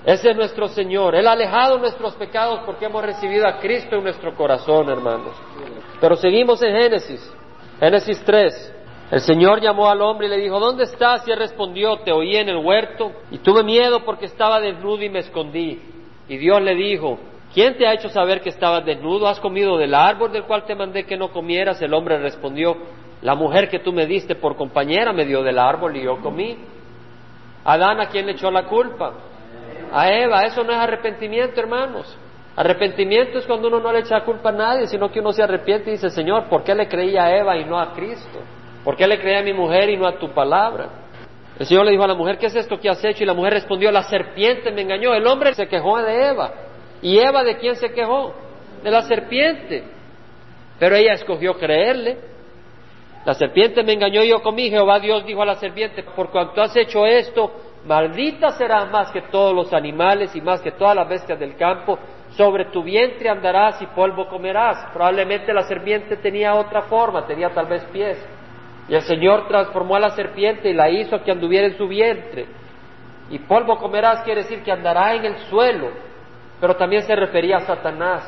Ese 0.05 0.31
es 0.31 0.37
nuestro 0.37 0.69
Señor. 0.69 1.15
Él 1.15 1.29
ha 1.29 1.33
alejado 1.33 1.79
nuestros 1.79 2.15
pecados 2.15 2.61
porque 2.67 2.87
hemos 2.87 3.05
recibido 3.05 3.47
a 3.47 3.59
Cristo 3.59 3.97
en 3.97 4.05
nuestro 4.05 4.35
corazón, 4.35 4.89
hermanos. 4.89 5.37
Pero 6.01 6.17
seguimos 6.17 6.61
en 6.63 6.75
Génesis. 6.75 7.33
Génesis 7.79 8.21
3. 8.25 8.75
El 9.13 9.21
Señor 9.21 9.61
llamó 9.61 9.89
al 9.89 10.01
hombre 10.01 10.27
y 10.27 10.31
le 10.31 10.39
dijo, 10.39 10.59
¿dónde 10.59 10.85
estás? 10.85 11.27
Y 11.29 11.31
él 11.31 11.39
respondió, 11.39 11.99
te 11.99 12.13
oí 12.13 12.35
en 12.37 12.49
el 12.49 12.57
huerto 12.57 13.13
y 13.31 13.39
tuve 13.39 13.63
miedo 13.63 14.05
porque 14.05 14.27
estaba 14.27 14.59
desnudo 14.59 15.03
y 15.03 15.11
me 15.11 15.21
escondí. 15.21 15.81
Y 16.29 16.37
Dios 16.39 16.61
le 16.63 16.75
dijo, 16.75 17.19
¿quién 17.53 17.77
te 17.77 17.87
ha 17.87 17.93
hecho 17.93 18.09
saber 18.09 18.41
que 18.41 18.49
estabas 18.49 18.85
desnudo? 18.85 19.29
¿Has 19.29 19.39
comido 19.39 19.77
del 19.77 19.95
árbol 19.95 20.33
del 20.33 20.45
cual 20.45 20.65
te 20.65 20.75
mandé 20.75 21.05
que 21.05 21.17
no 21.17 21.31
comieras? 21.31 21.81
El 21.83 21.93
hombre 21.95 22.19
respondió, 22.19 22.77
la 23.21 23.35
mujer 23.35 23.69
que 23.69 23.79
tú 23.79 23.93
me 23.93 24.07
diste 24.07 24.35
por 24.35 24.57
compañera 24.57 25.13
me 25.13 25.27
dio 25.27 25.43
del 25.43 25.59
árbol 25.59 25.97
y 25.97 26.05
yo 26.05 26.17
comí. 26.21 26.57
Adán, 27.65 28.01
¿a 28.01 28.09
quién 28.09 28.27
le 28.27 28.33
echó 28.33 28.51
la 28.51 28.65
culpa? 28.65 29.13
A 29.93 30.11
Eva. 30.11 30.43
Eso 30.45 30.65
no 30.65 30.73
es 30.73 30.79
arrepentimiento, 30.79 31.61
hermanos. 31.61 32.17
Arrepentimiento 32.57 33.39
es 33.39 33.47
cuando 33.47 33.69
uno 33.69 33.81
no 33.81 33.93
le 33.93 34.01
echa 34.01 34.21
culpa 34.25 34.51
a 34.51 34.53
nadie, 34.53 34.87
sino 34.87 35.11
que 35.11 35.21
uno 35.21 35.33
se 35.33 35.43
arrepiente 35.43 35.91
y 35.91 35.93
dice, 35.93 36.11
Señor, 36.11 36.49
¿por 36.49 36.65
qué 36.65 36.75
le 36.75 36.89
creí 36.89 37.17
a 37.17 37.35
Eva 37.37 37.57
y 37.57 37.65
no 37.65 37.79
a 37.79 37.93
Cristo? 37.93 38.41
¿Por 38.85 38.97
qué 38.97 39.07
le 39.07 39.19
creí 39.21 39.37
a 39.37 39.43
mi 39.43 39.53
mujer 39.53 39.89
y 39.89 39.97
no 39.97 40.07
a 40.07 40.19
tu 40.19 40.31
palabra? 40.31 40.89
El 41.59 41.67
Señor 41.67 41.85
le 41.85 41.93
dijo 41.93 42.03
a 42.03 42.09
la 42.09 42.15
mujer, 42.15 42.39
¿qué 42.39 42.47
es 42.47 42.57
esto 42.57 42.79
que 42.79 42.89
has 42.89 43.03
hecho? 43.05 43.23
Y 43.23 43.27
la 43.27 43.35
mujer 43.35 43.55
respondió, 43.55 43.91
la 43.91 44.03
serpiente 44.03 44.71
me 44.73 44.83
engañó. 44.83 45.15
El 45.15 45.27
hombre 45.27 45.55
se 45.55 45.69
quejó 45.69 45.99
de 45.99 46.29
Eva. 46.29 46.53
¿Y 47.01 47.19
Eva 47.19 47.45
de 47.45 47.57
quién 47.59 47.77
se 47.77 47.93
quejó? 47.93 48.35
De 48.83 48.91
la 48.91 49.03
serpiente. 49.03 49.85
Pero 50.79 50.97
ella 50.97 51.13
escogió 51.15 51.55
creerle. 51.55 52.19
La 53.25 53.35
serpiente 53.35 53.83
me 53.83 53.93
engañó 53.93 54.23
y 54.25 54.29
yo 54.29 54.43
comí. 54.43 54.69
Jehová 54.69 54.99
Dios 54.99 55.25
dijo 55.25 55.43
a 55.43 55.47
la 55.47 55.55
serpiente, 55.55 56.03
por 56.03 56.31
cuanto 56.31 56.61
has 56.61 56.75
hecho 56.77 57.07
esto, 57.07 57.53
Maldita 57.85 58.51
serás 58.53 58.91
más 58.91 59.11
que 59.11 59.23
todos 59.23 59.53
los 59.53 59.73
animales 59.73 60.35
y 60.37 60.41
más 60.41 60.61
que 60.61 60.73
todas 60.73 60.95
las 60.95 61.09
bestias 61.09 61.39
del 61.39 61.57
campo. 61.57 61.99
Sobre 62.31 62.67
tu 62.67 62.83
vientre 62.83 63.29
andarás 63.29 63.83
y 63.83 63.87
polvo 63.87 64.29
comerás. 64.29 64.87
Probablemente 64.93 65.53
la 65.53 65.63
serpiente 65.63 66.17
tenía 66.17 66.55
otra 66.55 66.83
forma, 66.83 67.27
tenía 67.27 67.51
tal 67.51 67.67
vez 67.67 67.85
pies. 67.87 68.25
Y 68.89 68.95
el 68.95 69.03
Señor 69.03 69.49
transformó 69.49 69.97
a 69.97 70.01
la 70.01 70.11
serpiente 70.11 70.71
y 70.71 70.75
la 70.75 70.91
hizo 70.91 71.23
que 71.23 71.33
anduviera 71.33 71.67
en 71.67 71.77
su 71.77 71.89
vientre. 71.89 72.47
Y 73.31 73.39
polvo 73.41 73.77
comerás 73.77 74.23
quiere 74.23 74.43
decir 74.43 74.63
que 74.63 74.71
andará 74.71 75.15
en 75.15 75.25
el 75.25 75.39
suelo. 75.49 75.89
Pero 76.61 76.77
también 76.77 77.03
se 77.03 77.17
refería 77.17 77.57
a 77.57 77.61
Satanás. 77.61 78.23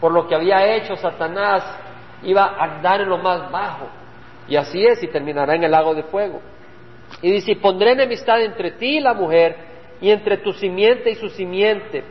Por 0.00 0.12
lo 0.12 0.26
que 0.26 0.34
había 0.34 0.74
hecho 0.74 0.96
Satanás, 0.96 1.62
iba 2.22 2.44
a 2.44 2.64
andar 2.64 3.02
en 3.02 3.08
lo 3.08 3.18
más 3.18 3.50
bajo. 3.50 3.88
Y 4.48 4.56
así 4.56 4.82
es, 4.84 5.02
y 5.02 5.08
terminará 5.08 5.54
en 5.54 5.64
el 5.64 5.70
lago 5.70 5.94
de 5.94 6.04
fuego. 6.04 6.40
Y 7.22 7.30
dice, 7.30 7.56
pondré 7.56 7.92
enemistad 7.92 8.40
entre 8.42 8.72
ti 8.72 8.98
y 8.98 9.00
la 9.00 9.14
mujer, 9.14 9.56
y 10.00 10.10
entre 10.10 10.38
tu 10.38 10.52
simiente 10.52 11.10
y 11.10 11.14
su 11.16 11.28
simiente. 11.30 12.04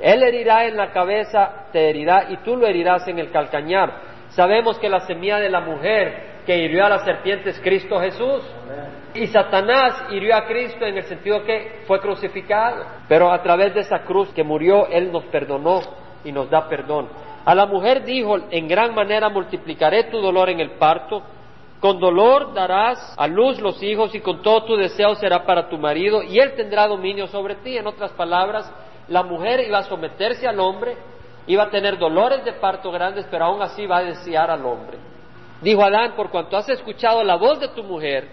Él 0.00 0.22
herirá 0.22 0.66
en 0.66 0.76
la 0.76 0.92
cabeza, 0.92 1.66
te 1.72 1.88
herirá, 1.88 2.26
y 2.30 2.36
tú 2.38 2.56
lo 2.56 2.66
herirás 2.66 3.06
en 3.08 3.18
el 3.18 3.30
calcañar. 3.30 4.00
Sabemos 4.30 4.78
que 4.78 4.88
la 4.88 5.00
semilla 5.00 5.38
de 5.38 5.48
la 5.48 5.60
mujer 5.60 6.36
que 6.44 6.56
hirió 6.56 6.86
a 6.86 6.88
la 6.88 6.98
serpiente 7.00 7.50
es 7.50 7.60
Cristo 7.60 7.98
Jesús. 8.00 8.42
Y 9.14 9.26
Satanás 9.28 10.04
hirió 10.10 10.36
a 10.36 10.46
Cristo 10.46 10.84
en 10.84 10.98
el 10.98 11.04
sentido 11.04 11.42
que 11.42 11.82
fue 11.86 12.00
crucificado. 12.00 12.84
Pero 13.08 13.32
a 13.32 13.42
través 13.42 13.74
de 13.74 13.80
esa 13.80 14.00
cruz 14.00 14.28
que 14.32 14.44
murió, 14.44 14.86
Él 14.88 15.10
nos 15.10 15.24
perdonó 15.24 15.80
y 16.24 16.32
nos 16.32 16.50
da 16.50 16.68
perdón. 16.68 17.08
A 17.44 17.54
la 17.54 17.66
mujer 17.66 18.04
dijo, 18.04 18.36
en 18.50 18.68
gran 18.68 18.94
manera 18.94 19.28
multiplicaré 19.28 20.04
tu 20.04 20.20
dolor 20.20 20.50
en 20.50 20.60
el 20.60 20.72
parto 20.72 21.22
con 21.80 22.00
dolor 22.00 22.54
darás 22.54 23.14
a 23.16 23.26
luz 23.26 23.60
los 23.60 23.82
hijos 23.82 24.14
y 24.14 24.20
con 24.20 24.42
todo 24.42 24.64
tu 24.64 24.76
deseo 24.76 25.14
será 25.14 25.44
para 25.44 25.68
tu 25.68 25.76
marido 25.76 26.22
y 26.22 26.38
él 26.38 26.54
tendrá 26.56 26.86
dominio 26.86 27.26
sobre 27.26 27.56
ti. 27.56 27.76
En 27.76 27.86
otras 27.86 28.12
palabras, 28.12 28.72
la 29.08 29.22
mujer 29.22 29.60
iba 29.60 29.78
a 29.78 29.84
someterse 29.84 30.46
al 30.46 30.58
hombre, 30.58 30.96
iba 31.46 31.64
a 31.64 31.70
tener 31.70 31.98
dolores 31.98 32.44
de 32.44 32.54
parto 32.54 32.90
grandes, 32.90 33.26
pero 33.30 33.44
aún 33.44 33.60
así 33.62 33.86
va 33.86 33.98
a 33.98 34.04
desear 34.04 34.50
al 34.50 34.64
hombre. 34.64 34.98
Dijo 35.60 35.82
Adán, 35.82 36.14
por 36.16 36.30
cuanto 36.30 36.56
has 36.56 36.68
escuchado 36.68 37.22
la 37.22 37.36
voz 37.36 37.60
de 37.60 37.68
tu 37.68 37.82
mujer 37.82 38.28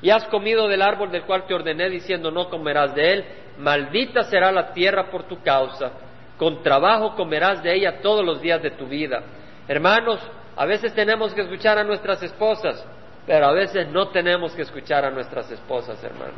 y 0.00 0.10
has 0.10 0.24
comido 0.26 0.68
del 0.68 0.82
árbol 0.82 1.10
del 1.10 1.24
cual 1.24 1.46
te 1.46 1.54
ordené 1.54 1.88
diciendo 1.88 2.30
no 2.30 2.48
comerás 2.48 2.94
de 2.94 3.12
él, 3.12 3.24
maldita 3.58 4.24
será 4.24 4.52
la 4.52 4.72
tierra 4.72 5.10
por 5.10 5.24
tu 5.24 5.40
causa, 5.42 5.92
con 6.36 6.62
trabajo 6.62 7.14
comerás 7.14 7.62
de 7.62 7.74
ella 7.74 8.00
todos 8.02 8.24
los 8.24 8.40
días 8.40 8.62
de 8.62 8.70
tu 8.70 8.86
vida. 8.86 9.22
Hermanos, 9.68 10.20
a 10.56 10.66
veces 10.66 10.94
tenemos 10.94 11.34
que 11.34 11.42
escuchar 11.42 11.78
a 11.78 11.84
nuestras 11.84 12.22
esposas, 12.22 12.84
pero 13.26 13.46
a 13.46 13.52
veces 13.52 13.88
no 13.88 14.08
tenemos 14.08 14.52
que 14.54 14.62
escuchar 14.62 15.04
a 15.04 15.10
nuestras 15.10 15.50
esposas, 15.50 16.02
hermanos. 16.04 16.34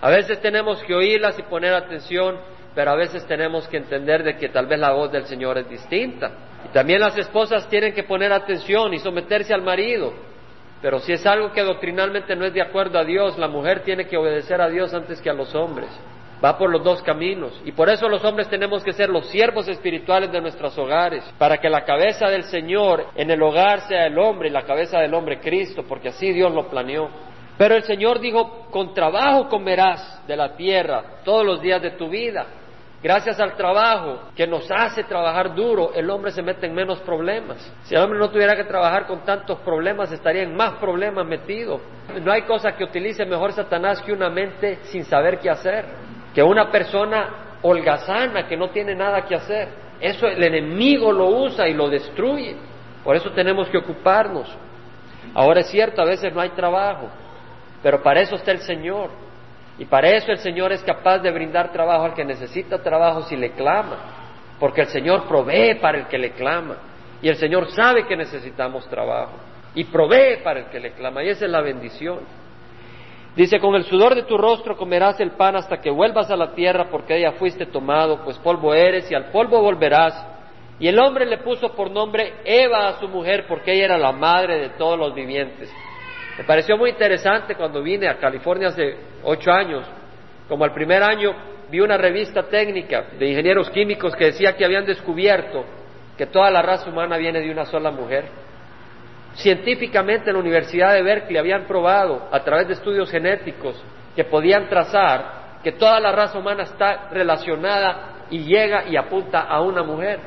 A 0.00 0.10
veces 0.10 0.40
tenemos 0.40 0.82
que 0.82 0.94
oírlas 0.94 1.38
y 1.38 1.42
poner 1.42 1.74
atención, 1.74 2.38
pero 2.74 2.90
a 2.90 2.96
veces 2.96 3.26
tenemos 3.26 3.66
que 3.68 3.78
entender 3.78 4.22
de 4.22 4.36
que 4.36 4.48
tal 4.48 4.66
vez 4.66 4.78
la 4.78 4.92
voz 4.92 5.10
del 5.12 5.24
Señor 5.24 5.58
es 5.58 5.68
distinta. 5.68 6.30
Y 6.64 6.68
también 6.68 7.00
las 7.00 7.16
esposas 7.16 7.68
tienen 7.68 7.94
que 7.94 8.02
poner 8.02 8.32
atención 8.32 8.92
y 8.92 8.98
someterse 8.98 9.54
al 9.54 9.62
marido. 9.62 10.12
Pero 10.82 10.98
si 11.00 11.12
es 11.12 11.24
algo 11.26 11.52
que 11.52 11.62
doctrinalmente 11.62 12.36
no 12.36 12.44
es 12.44 12.52
de 12.52 12.60
acuerdo 12.60 12.98
a 12.98 13.04
Dios, 13.04 13.38
la 13.38 13.48
mujer 13.48 13.80
tiene 13.80 14.06
que 14.06 14.16
obedecer 14.16 14.60
a 14.60 14.68
Dios 14.68 14.92
antes 14.92 15.20
que 15.20 15.30
a 15.30 15.34
los 15.34 15.54
hombres. 15.54 15.88
Va 16.44 16.58
por 16.58 16.70
los 16.70 16.84
dos 16.84 17.02
caminos. 17.02 17.60
Y 17.64 17.72
por 17.72 17.88
eso 17.88 18.08
los 18.08 18.24
hombres 18.24 18.48
tenemos 18.48 18.84
que 18.84 18.92
ser 18.92 19.08
los 19.08 19.26
siervos 19.28 19.68
espirituales 19.68 20.30
de 20.30 20.40
nuestros 20.40 20.76
hogares, 20.78 21.24
para 21.38 21.58
que 21.58 21.70
la 21.70 21.84
cabeza 21.84 22.28
del 22.28 22.44
Señor 22.44 23.06
en 23.14 23.30
el 23.30 23.42
hogar 23.42 23.80
sea 23.88 24.06
el 24.06 24.18
hombre 24.18 24.48
y 24.48 24.52
la 24.52 24.62
cabeza 24.64 24.98
del 24.98 25.14
hombre 25.14 25.40
Cristo, 25.40 25.84
porque 25.88 26.08
así 26.08 26.32
Dios 26.32 26.52
lo 26.52 26.68
planeó. 26.68 27.08
Pero 27.56 27.74
el 27.74 27.84
Señor 27.84 28.20
dijo, 28.20 28.66
con 28.70 28.92
trabajo 28.92 29.48
comerás 29.48 30.22
de 30.26 30.36
la 30.36 30.54
tierra 30.56 31.02
todos 31.24 31.44
los 31.44 31.62
días 31.62 31.80
de 31.80 31.92
tu 31.92 32.08
vida. 32.08 32.46
Gracias 33.02 33.38
al 33.40 33.56
trabajo 33.56 34.30
que 34.34 34.46
nos 34.46 34.70
hace 34.70 35.04
trabajar 35.04 35.54
duro, 35.54 35.92
el 35.94 36.10
hombre 36.10 36.32
se 36.32 36.42
mete 36.42 36.66
en 36.66 36.74
menos 36.74 36.98
problemas. 37.00 37.58
Si 37.84 37.94
el 37.94 38.02
hombre 38.02 38.18
no 38.18 38.30
tuviera 38.30 38.56
que 38.56 38.64
trabajar 38.64 39.06
con 39.06 39.24
tantos 39.24 39.58
problemas, 39.60 40.10
estaría 40.12 40.42
en 40.42 40.56
más 40.56 40.74
problemas 40.74 41.24
metido. 41.26 41.80
No 42.22 42.32
hay 42.32 42.42
cosa 42.42 42.72
que 42.72 42.84
utilice 42.84 43.24
mejor 43.24 43.52
Satanás 43.52 44.02
que 44.02 44.12
una 44.12 44.28
mente 44.28 44.78
sin 44.84 45.04
saber 45.04 45.38
qué 45.38 45.50
hacer, 45.50 45.84
que 46.36 46.42
una 46.42 46.70
persona 46.70 47.56
holgazana 47.62 48.46
que 48.46 48.58
no 48.58 48.68
tiene 48.68 48.94
nada 48.94 49.24
que 49.24 49.34
hacer. 49.34 49.68
Eso 49.98 50.26
el 50.26 50.44
enemigo 50.44 51.10
lo 51.10 51.28
usa 51.28 51.66
y 51.66 51.72
lo 51.72 51.88
destruye. 51.88 52.54
Por 53.02 53.16
eso 53.16 53.30
tenemos 53.30 53.70
que 53.70 53.78
ocuparnos. 53.78 54.46
Ahora 55.32 55.60
es 55.60 55.68
cierto, 55.68 56.02
a 56.02 56.04
veces 56.04 56.34
no 56.34 56.42
hay 56.42 56.50
trabajo, 56.50 57.08
pero 57.82 58.02
para 58.02 58.20
eso 58.20 58.36
está 58.36 58.50
el 58.50 58.58
Señor. 58.58 59.08
Y 59.78 59.86
para 59.86 60.10
eso 60.10 60.30
el 60.30 60.36
Señor 60.36 60.72
es 60.72 60.82
capaz 60.82 61.20
de 61.20 61.30
brindar 61.30 61.72
trabajo 61.72 62.04
al 62.04 62.12
que 62.12 62.26
necesita 62.26 62.82
trabajo 62.82 63.22
si 63.22 63.34
le 63.34 63.52
clama. 63.52 63.96
Porque 64.60 64.82
el 64.82 64.88
Señor 64.88 65.26
provee 65.26 65.76
para 65.80 66.00
el 66.00 66.06
que 66.06 66.18
le 66.18 66.32
clama. 66.32 66.76
Y 67.22 67.30
el 67.30 67.36
Señor 67.36 67.70
sabe 67.70 68.06
que 68.06 68.14
necesitamos 68.14 68.86
trabajo. 68.90 69.32
Y 69.74 69.84
provee 69.84 70.42
para 70.44 70.60
el 70.60 70.66
que 70.66 70.80
le 70.80 70.92
clama. 70.92 71.24
Y 71.24 71.30
esa 71.30 71.46
es 71.46 71.50
la 71.50 71.62
bendición. 71.62 72.18
Dice, 73.36 73.60
con 73.60 73.74
el 73.74 73.84
sudor 73.84 74.14
de 74.14 74.22
tu 74.22 74.38
rostro 74.38 74.78
comerás 74.78 75.20
el 75.20 75.32
pan 75.32 75.56
hasta 75.56 75.78
que 75.78 75.90
vuelvas 75.90 76.30
a 76.30 76.36
la 76.36 76.54
tierra 76.54 76.88
porque 76.90 77.18
ella 77.18 77.32
fuiste 77.32 77.66
tomado, 77.66 78.24
pues 78.24 78.38
polvo 78.38 78.72
eres 78.72 79.10
y 79.10 79.14
al 79.14 79.26
polvo 79.26 79.60
volverás. 79.60 80.26
Y 80.78 80.88
el 80.88 80.98
hombre 80.98 81.26
le 81.26 81.38
puso 81.38 81.74
por 81.74 81.90
nombre 81.90 82.34
Eva 82.44 82.88
a 82.88 82.98
su 82.98 83.08
mujer 83.08 83.44
porque 83.46 83.72
ella 83.72 83.84
era 83.84 83.98
la 83.98 84.12
madre 84.12 84.58
de 84.58 84.70
todos 84.70 84.98
los 84.98 85.14
vivientes. 85.14 85.70
Me 86.38 86.44
pareció 86.44 86.78
muy 86.78 86.90
interesante 86.90 87.54
cuando 87.54 87.82
vine 87.82 88.08
a 88.08 88.16
California 88.16 88.68
hace 88.68 88.96
ocho 89.22 89.52
años. 89.52 89.86
Como 90.48 90.64
al 90.64 90.72
primer 90.72 91.02
año 91.02 91.34
vi 91.70 91.80
una 91.80 91.98
revista 91.98 92.44
técnica 92.44 93.08
de 93.18 93.28
ingenieros 93.28 93.68
químicos 93.68 94.14
que 94.16 94.26
decía 94.26 94.56
que 94.56 94.64
habían 94.64 94.86
descubierto 94.86 95.62
que 96.16 96.26
toda 96.26 96.50
la 96.50 96.62
raza 96.62 96.88
humana 96.88 97.18
viene 97.18 97.40
de 97.40 97.50
una 97.50 97.66
sola 97.66 97.90
mujer. 97.90 98.45
Científicamente 99.36 100.30
en 100.30 100.34
la 100.34 100.40
Universidad 100.40 100.94
de 100.94 101.02
Berkeley 101.02 101.36
habían 101.36 101.66
probado 101.66 102.28
a 102.32 102.42
través 102.42 102.68
de 102.68 102.74
estudios 102.74 103.10
genéticos 103.10 103.82
que 104.14 104.24
podían 104.24 104.68
trazar 104.68 105.58
que 105.62 105.72
toda 105.72 106.00
la 106.00 106.12
raza 106.12 106.38
humana 106.38 106.62
está 106.62 107.08
relacionada 107.10 108.24
y 108.30 108.38
llega 108.44 108.86
y 108.88 108.96
apunta 108.96 109.40
a 109.40 109.60
una 109.60 109.82
mujer. 109.82 110.20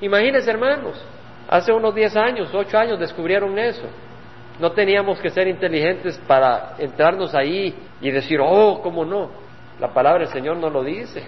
Imagínense 0.00 0.50
hermanos, 0.50 1.00
hace 1.48 1.72
unos 1.72 1.94
diez 1.94 2.16
años, 2.16 2.50
ocho 2.52 2.76
años 2.76 2.98
descubrieron 2.98 3.56
eso. 3.58 3.86
No 4.58 4.72
teníamos 4.72 5.20
que 5.20 5.30
ser 5.30 5.46
inteligentes 5.46 6.18
para 6.26 6.74
entrarnos 6.78 7.34
ahí 7.34 7.74
y 8.00 8.10
decir, 8.10 8.40
oh, 8.42 8.80
¿cómo 8.82 9.04
no? 9.04 9.30
La 9.78 9.92
palabra 9.92 10.24
del 10.24 10.32
Señor 10.32 10.56
no 10.56 10.70
lo 10.70 10.82
dice. 10.82 11.24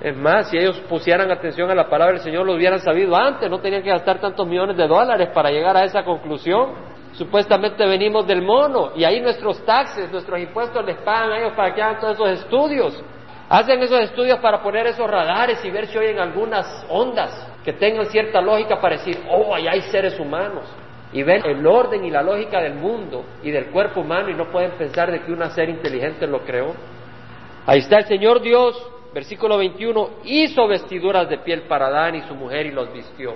Es 0.00 0.16
más, 0.16 0.50
si 0.50 0.58
ellos 0.58 0.78
pusieran 0.88 1.30
atención 1.30 1.70
a 1.70 1.74
la 1.74 1.88
palabra 1.88 2.14
del 2.14 2.22
Señor, 2.22 2.46
lo 2.46 2.54
hubieran 2.54 2.80
sabido 2.80 3.16
antes, 3.16 3.48
no 3.48 3.60
tenían 3.60 3.82
que 3.82 3.90
gastar 3.90 4.20
tantos 4.20 4.46
millones 4.46 4.76
de 4.76 4.86
dólares 4.86 5.28
para 5.32 5.50
llegar 5.50 5.76
a 5.76 5.84
esa 5.84 6.04
conclusión. 6.04 6.72
Supuestamente 7.12 7.86
venimos 7.86 8.26
del 8.26 8.42
mono 8.42 8.90
y 8.96 9.04
ahí 9.04 9.20
nuestros 9.20 9.64
taxes, 9.64 10.10
nuestros 10.10 10.38
impuestos 10.40 10.84
les 10.84 10.96
pagan 10.98 11.30
a 11.30 11.38
ellos 11.38 11.52
para 11.54 11.74
que 11.74 11.80
hagan 11.80 12.00
todos 12.00 12.16
esos 12.16 12.30
estudios. 12.40 13.04
Hacen 13.48 13.80
esos 13.82 14.00
estudios 14.00 14.38
para 14.40 14.62
poner 14.62 14.86
esos 14.88 15.08
radares 15.08 15.64
y 15.64 15.70
ver 15.70 15.86
si 15.86 15.96
oyen 15.96 16.18
algunas 16.18 16.84
ondas 16.88 17.46
que 17.64 17.72
tengan 17.72 18.06
cierta 18.06 18.40
lógica 18.40 18.80
para 18.80 18.96
decir, 18.96 19.18
oh, 19.30 19.54
ahí 19.54 19.68
hay 19.68 19.82
seres 19.82 20.18
humanos 20.18 20.64
y 21.14 21.22
ven 21.22 21.42
el 21.46 21.64
orden 21.64 22.04
y 22.04 22.10
la 22.10 22.22
lógica 22.22 22.60
del 22.60 22.74
mundo 22.74 23.24
y 23.42 23.52
del 23.52 23.66
cuerpo 23.66 24.00
humano 24.00 24.30
y 24.30 24.34
no 24.34 24.50
pueden 24.50 24.72
pensar 24.72 25.12
de 25.12 25.20
que 25.22 25.32
un 25.32 25.48
ser 25.52 25.68
inteligente 25.68 26.26
lo 26.26 26.40
creó. 26.40 26.74
Ahí 27.64 27.78
está 27.78 27.98
el 27.98 28.06
Señor 28.06 28.40
Dios, 28.42 28.76
versículo 29.14 29.58
21, 29.58 30.10
hizo 30.24 30.66
vestiduras 30.66 31.28
de 31.28 31.38
piel 31.38 31.62
para 31.62 31.86
Adán 31.86 32.16
y 32.16 32.22
su 32.22 32.34
mujer 32.34 32.66
y 32.66 32.72
los 32.72 32.92
vistió. 32.92 33.34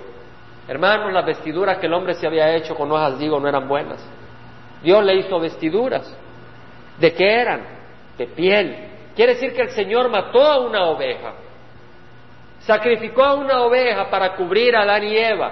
Hermanos, 0.67 1.13
las 1.13 1.25
vestiduras 1.25 1.77
que 1.77 1.87
el 1.87 1.93
hombre 1.93 2.13
se 2.15 2.27
había 2.27 2.53
hecho 2.53 2.75
con 2.75 2.91
hojas 2.91 3.17
digo 3.17 3.39
no 3.39 3.47
eran 3.47 3.67
buenas. 3.67 4.05
Dios 4.83 5.03
le 5.03 5.15
hizo 5.15 5.39
vestiduras. 5.39 6.15
¿De 6.99 7.13
qué 7.13 7.41
eran? 7.41 7.61
De 8.17 8.27
piel. 8.27 8.75
Quiere 9.15 9.33
decir 9.33 9.53
que 9.53 9.61
el 9.61 9.69
Señor 9.69 10.09
mató 10.09 10.41
a 10.41 10.59
una 10.59 10.83
oveja. 10.83 11.33
Sacrificó 12.59 13.23
a 13.23 13.35
una 13.35 13.61
oveja 13.61 14.09
para 14.09 14.35
cubrir 14.35 14.75
a 14.75 14.81
Adán 14.81 15.05
y 15.05 15.17
Eva 15.17 15.51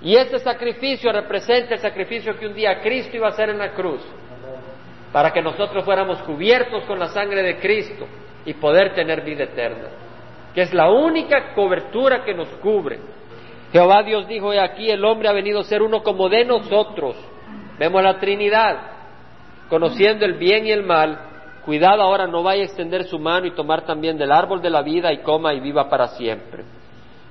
y 0.00 0.16
este 0.16 0.38
sacrificio 0.38 1.12
representa 1.12 1.74
el 1.74 1.80
sacrificio 1.80 2.36
que 2.38 2.46
un 2.46 2.54
día 2.54 2.80
Cristo 2.80 3.16
iba 3.16 3.28
a 3.28 3.30
hacer 3.30 3.50
en 3.50 3.58
la 3.58 3.72
cruz, 3.72 4.02
para 5.12 5.32
que 5.32 5.40
nosotros 5.40 5.84
fuéramos 5.84 6.18
cubiertos 6.22 6.84
con 6.84 6.98
la 6.98 7.08
sangre 7.08 7.42
de 7.42 7.58
Cristo 7.58 8.06
y 8.44 8.54
poder 8.54 8.94
tener 8.94 9.22
vida 9.22 9.44
eterna, 9.44 9.88
que 10.54 10.62
es 10.62 10.74
la 10.74 10.90
única 10.90 11.54
cobertura 11.54 12.24
que 12.24 12.34
nos 12.34 12.48
cubre. 12.56 12.98
Jehová 13.72 14.02
Dios 14.02 14.28
dijo, 14.28 14.52
he 14.52 14.60
aquí 14.60 14.90
el 14.90 15.04
hombre 15.04 15.28
ha 15.28 15.32
venido 15.32 15.60
a 15.60 15.64
ser 15.64 15.82
uno 15.82 16.02
como 16.02 16.28
de 16.28 16.44
nosotros. 16.44 17.16
Vemos 17.78 18.02
la 18.02 18.18
Trinidad, 18.18 18.76
conociendo 19.68 20.24
el 20.24 20.34
bien 20.34 20.66
y 20.66 20.70
el 20.70 20.84
mal, 20.84 21.18
cuidado 21.64 22.02
ahora 22.02 22.26
no 22.26 22.42
vaya 22.42 22.62
a 22.62 22.66
extender 22.66 23.04
su 23.04 23.18
mano 23.18 23.46
y 23.46 23.54
tomar 23.54 23.84
también 23.84 24.16
del 24.16 24.30
árbol 24.30 24.62
de 24.62 24.70
la 24.70 24.82
vida 24.82 25.12
y 25.12 25.18
coma 25.18 25.54
y 25.54 25.60
viva 25.60 25.88
para 25.88 26.08
siempre. 26.08 26.62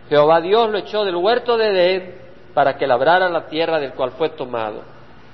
Jehová 0.09 0.41
Dios 0.41 0.69
lo 0.69 0.79
echó 0.79 1.05
del 1.05 1.15
huerto 1.15 1.57
de 1.57 1.67
Edén 1.67 2.15
para 2.53 2.77
que 2.77 2.87
labrara 2.87 3.29
la 3.29 3.47
tierra 3.47 3.79
del 3.79 3.93
cual 3.93 4.11
fue 4.11 4.29
tomado. 4.29 4.81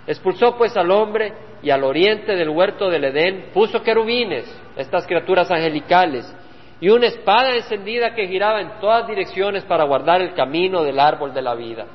Expulsó 0.06 0.56
pues 0.58 0.76
al 0.78 0.92
hombre 0.92 1.34
y 1.62 1.70
al 1.70 1.84
oriente 1.84 2.36
del 2.36 2.50
huerto 2.50 2.90
del 2.90 3.06
Edén 3.06 3.50
puso 3.54 3.82
querubines, 3.84 4.46
estas 4.78 5.06
criaturas 5.06 5.52
angelicales, 5.52 6.34
y 6.82 6.90
una 6.90 7.08
espada 7.08 7.56
encendida 7.56 8.14
que 8.16 8.28
giraba 8.28 8.62
en 8.62 8.80
todas 8.80 9.08
direcciones 9.08 9.64
para 9.66 9.84
guardar 9.84 10.22
el 10.22 10.34
camino 10.34 10.84
del 10.84 11.00
árbol 11.00 11.34
de 11.34 11.42
la 11.42 11.56
vida. 11.56 11.86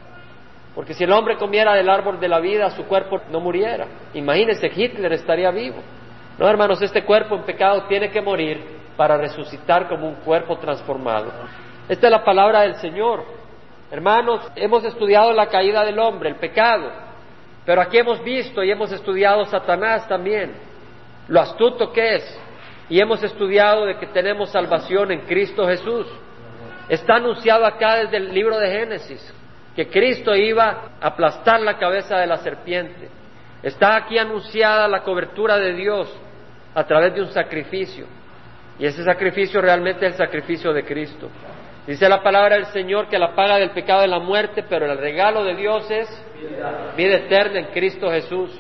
Porque 0.75 0.93
si 0.93 1.05
el 1.05 1.13
hombre 1.13 1.37
comiera 1.37 1.75
del 1.75 1.89
árbol 1.89 2.21
de 2.21 2.29
la 2.29 2.41
vida, 2.41 2.69
su 2.71 2.85
cuerpo 2.85 3.21
no 3.31 3.41
muriera. 3.41 3.87
Imagínense, 4.13 4.71
Hitler 4.75 5.13
estaría 5.13 5.51
vivo. 5.51 5.77
No, 6.39 6.49
hermanos, 6.49 6.83
este 6.83 7.05
cuerpo 7.05 7.37
en 7.37 7.45
pecado 7.45 7.85
tiene 7.85 8.11
que 8.11 8.21
morir 8.21 8.61
para 8.97 9.17
resucitar 9.17 9.89
como 9.89 10.09
un 10.09 10.17
cuerpo 10.17 10.59
transformado. 10.59 11.33
Esta 11.89 12.07
es 12.07 12.11
la 12.11 12.25
palabra 12.25 12.63
del 12.63 12.75
Señor. 12.77 13.25
Hermanos, 13.91 14.41
hemos 14.57 14.85
estudiado 14.85 15.33
la 15.33 15.47
caída 15.47 15.85
del 15.85 15.99
hombre, 15.99 16.31
el 16.31 16.37
pecado, 16.37 16.91
pero 17.65 17.81
aquí 17.81 17.99
hemos 17.99 18.23
visto 18.23 18.63
y 18.63 18.71
hemos 18.71 18.93
estudiado 18.93 19.45
Satanás 19.47 20.07
también, 20.09 20.55
lo 21.29 21.41
astuto 21.41 21.93
que 21.93 22.17
es, 22.17 22.41
y 22.89 23.01
hemos 23.01 23.23
estudiado 23.23 23.87
de 23.87 23.97
que 23.97 24.07
tenemos 24.09 24.51
salvación 24.51 25.11
en 25.13 25.21
Cristo 25.21 25.67
Jesús. 25.67 26.07
Está 26.89 27.17
anunciado 27.17 27.65
acá 27.65 27.97
desde 27.97 28.19
el 28.19 28.35
libro 28.35 28.59
de 28.59 28.71
Génesis 28.71 29.35
que 29.75 29.89
Cristo 29.89 30.35
iba 30.35 30.91
a 31.01 31.07
aplastar 31.09 31.61
la 31.61 31.79
cabeza 31.79 32.19
de 32.19 32.27
la 32.27 32.37
serpiente. 32.39 33.09
Está 33.63 33.97
aquí 33.97 34.19
anunciada 34.19 34.87
la 34.87 35.03
cobertura 35.03 35.57
de 35.57 35.73
Dios 35.73 36.15
a 36.75 36.85
través 36.85 37.15
de 37.15 37.23
un 37.23 37.33
sacrificio. 37.33 38.07
Y 38.79 38.87
ese 38.87 39.03
sacrificio 39.03 39.61
realmente 39.61 40.07
es 40.07 40.13
el 40.13 40.19
sacrificio 40.19 40.73
de 40.73 40.85
Cristo. 40.85 41.29
Dice 41.87 42.09
la 42.09 42.23
palabra 42.23 42.57
del 42.57 42.67
Señor 42.67 43.09
que 43.09 43.19
la 43.19 43.35
paga 43.35 43.59
del 43.59 43.71
pecado 43.71 44.03
es 44.03 44.09
la 44.09 44.19
muerte, 44.19 44.65
pero 44.69 44.91
el 44.91 44.97
regalo 44.97 45.45
de 45.45 45.55
Dios 45.55 45.91
es 45.91 46.09
vida 46.97 47.17
eterna 47.17 47.59
en 47.61 47.67
Cristo 47.67 48.11
Jesús. 48.11 48.51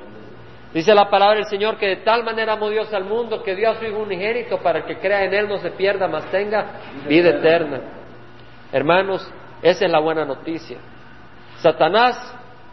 Dice 0.75 0.95
la 0.95 1.09
palabra 1.09 1.37
del 1.37 1.47
Señor 1.47 1.77
que 1.77 1.87
de 1.87 1.97
tal 1.97 2.25
manera 2.25 2.55
amó 2.55 2.69
Dios 2.69 2.93
al 2.93 3.05
mundo 3.05 3.43
que 3.43 3.55
dio 3.55 3.71
a 3.71 3.77
su 3.77 3.85
Hijo 3.85 3.99
unigénito 3.99 4.59
para 4.59 4.85
que 4.85 4.99
crea 4.99 5.25
en 5.25 5.33
Él 5.33 5.49
no 5.49 5.59
se 5.59 5.71
pierda, 5.71 6.07
mas 6.09 6.31
tenga 6.31 6.67
vida 7.09 7.31
eterna. 7.31 7.81
Hermanos, 8.73 9.33
esa 9.63 9.85
es 9.87 9.91
la 9.91 10.01
buena 10.01 10.25
noticia. 10.25 10.79
Satanás 11.59 12.17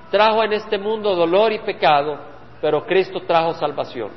trajo 0.10 0.43
en 0.43 0.54
este 0.54 0.78
mundo 0.78 1.16
dolor 1.16 1.54
y 1.54 1.60
pecado, 1.60 2.20
pero 2.60 2.86
Cristo 2.86 3.22
trajo 3.22 3.54
salvación. 3.54 4.10